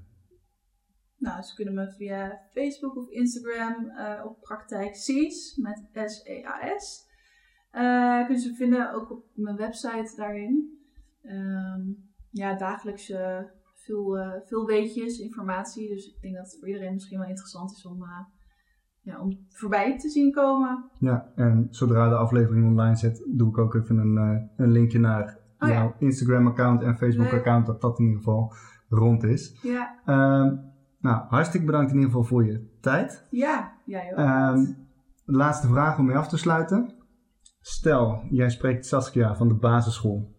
Nou, 1.17 1.43
ze 1.43 1.55
kunnen 1.55 1.75
me 1.75 1.93
via 1.93 2.41
Facebook 2.53 2.97
of 2.97 3.09
Instagram 3.09 3.85
uh, 3.85 4.25
op 4.25 4.41
praktijk 4.41 4.93
C's 4.93 5.57
met 5.57 5.89
S-E-A-S. 5.93 7.09
Uh, 7.73 8.25
kunnen 8.25 8.43
ze 8.43 8.55
vinden 8.55 8.95
ook 8.95 9.11
op 9.11 9.25
mijn 9.35 9.57
website 9.57 10.13
daarin. 10.17 10.79
Um, 11.23 12.09
ja, 12.31 12.57
dagelijks 12.57 13.11
uh, 13.11 13.39
veel, 13.75 14.19
veel 14.45 14.67
weetjes, 14.67 15.19
informatie. 15.19 15.89
Dus 15.89 16.07
ik 16.07 16.23
denk 16.23 16.35
dat 16.35 16.45
het 16.45 16.57
voor 16.59 16.69
iedereen 16.69 16.93
misschien 16.93 17.19
wel 17.19 17.29
interessant 17.29 17.71
is 17.71 17.87
om, 17.87 18.05
ja, 19.01 19.21
om 19.21 19.47
voorbij 19.49 19.99
te 19.99 20.09
zien 20.09 20.33
komen. 20.33 20.91
Ja, 20.99 21.33
en 21.35 21.67
zodra 21.71 22.09
de 22.09 22.17
aflevering 22.17 22.67
online 22.67 22.97
zet, 22.97 23.25
doe 23.29 23.49
ik 23.49 23.59
ook 23.59 23.75
even 23.75 23.99
een, 23.99 24.17
een 24.57 24.73
linkje 24.73 24.99
naar 24.99 25.40
Oh, 25.61 25.69
jouw 25.69 25.87
ja. 25.87 25.95
Instagram-account 25.99 26.83
en 26.83 26.97
Facebook-account, 26.97 27.67
dat 27.67 27.81
dat 27.81 27.99
in 27.99 28.05
ieder 28.05 28.19
geval 28.19 28.55
rond 28.89 29.23
is. 29.23 29.59
Ja, 29.63 29.99
Uh, 30.07 30.53
nou, 30.99 31.27
hartstikke 31.29 31.67
bedankt 31.67 31.91
in 31.91 31.97
ieder 31.97 32.11
geval 32.11 32.27
voor 32.27 32.45
je 32.47 32.79
tijd. 32.81 33.27
ja, 33.31 33.73
jij 33.85 34.13
ook. 34.13 34.19
Uh, 34.19 34.69
laatste 35.25 35.69
vraag 35.69 35.99
om 35.99 36.07
mee 36.07 36.17
af 36.17 36.29
te 36.29 36.37
sluiten. 36.39 36.95
Stel, 37.61 38.23
jij 38.31 38.51
spreekt 38.51 38.87
Saskia 38.87 39.37
van 39.37 39.49
de 39.49 39.55
basisschool. 39.55 40.39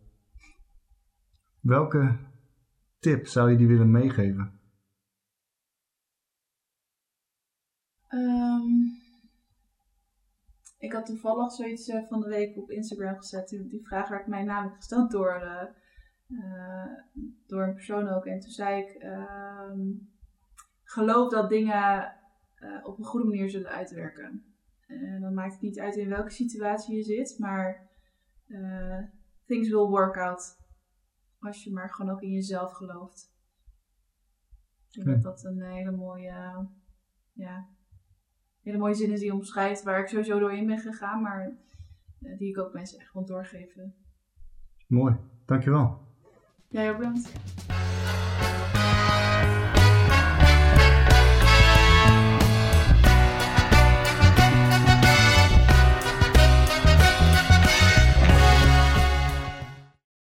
Welke 1.60 2.18
tip 3.00 3.28
zou 3.28 3.52
je 3.52 3.58
die 3.58 3.68
willen 3.68 3.92
meegeven? 3.92 4.60
Ik 10.82 10.94
had 10.94 11.06
toevallig 11.06 11.52
zoiets 11.52 11.88
uh, 11.88 12.08
van 12.08 12.20
de 12.20 12.28
week 12.28 12.58
op 12.58 12.72
Instagram 12.72 13.18
gezet. 13.18 13.50
Die, 13.50 13.68
die 13.68 13.86
vraag 13.86 14.10
werd 14.10 14.28
mij 14.28 14.44
namelijk 14.44 14.76
gesteld 14.76 15.12
door, 15.12 15.42
uh, 15.44 15.64
uh, 16.28 16.86
door 17.48 17.64
een 17.64 17.74
persoon 17.74 18.08
ook. 18.08 18.26
En 18.26 18.40
toen 18.40 18.52
zei 18.52 18.84
ik: 18.84 19.04
um, 19.04 20.10
geloof 20.84 21.32
dat 21.32 21.50
dingen 21.50 22.14
eh, 22.56 22.86
op 22.86 22.98
een 22.98 23.06
goede 23.06 23.28
manier 23.28 23.50
zullen 23.50 23.70
uitwerken. 23.70 24.46
En 24.88 25.22
dan 25.22 25.34
maakt 25.34 25.54
het 25.54 25.62
niet 25.62 25.80
uit 25.80 25.96
in 25.96 26.10
welke 26.10 26.30
situatie 26.30 26.96
je 26.96 27.04
zit, 27.04 27.40
maar 27.40 27.90
things 29.46 29.70
will 29.70 29.88
work 29.88 30.18
out. 30.18 30.60
Als 31.40 31.64
je 31.64 31.72
maar 31.72 31.90
gewoon 31.90 32.12
ook 32.12 32.22
in 32.22 32.32
jezelf 32.32 32.72
gelooft. 32.72 33.34
Ik 34.90 35.06
denk 35.06 35.22
dat 35.22 35.24
dat 35.24 35.44
een 35.44 35.62
hele 35.62 35.92
mooie, 35.92 36.68
ja, 37.34 37.68
hele 38.62 38.78
mooie 38.78 38.94
zin 38.94 39.12
is 39.12 39.20
die 39.20 39.34
omschrijft 39.34 39.84
waar 39.84 40.00
ik 40.00 40.08
sowieso 40.08 40.40
doorheen 40.40 40.68
ben 40.68 40.80
gegaan, 40.80 41.22
maar 41.22 41.58
uh, 42.20 42.38
die 42.38 42.50
ik 42.50 42.60
ook 42.60 42.74
mensen 42.74 43.00
echt 43.00 43.14
wil 43.14 43.26
doorgeven. 43.26 43.96
Mooi, 44.88 45.16
dankjewel. 45.46 46.00
Jij 46.68 46.92
ook 46.92 46.98
bedankt. 46.98 47.32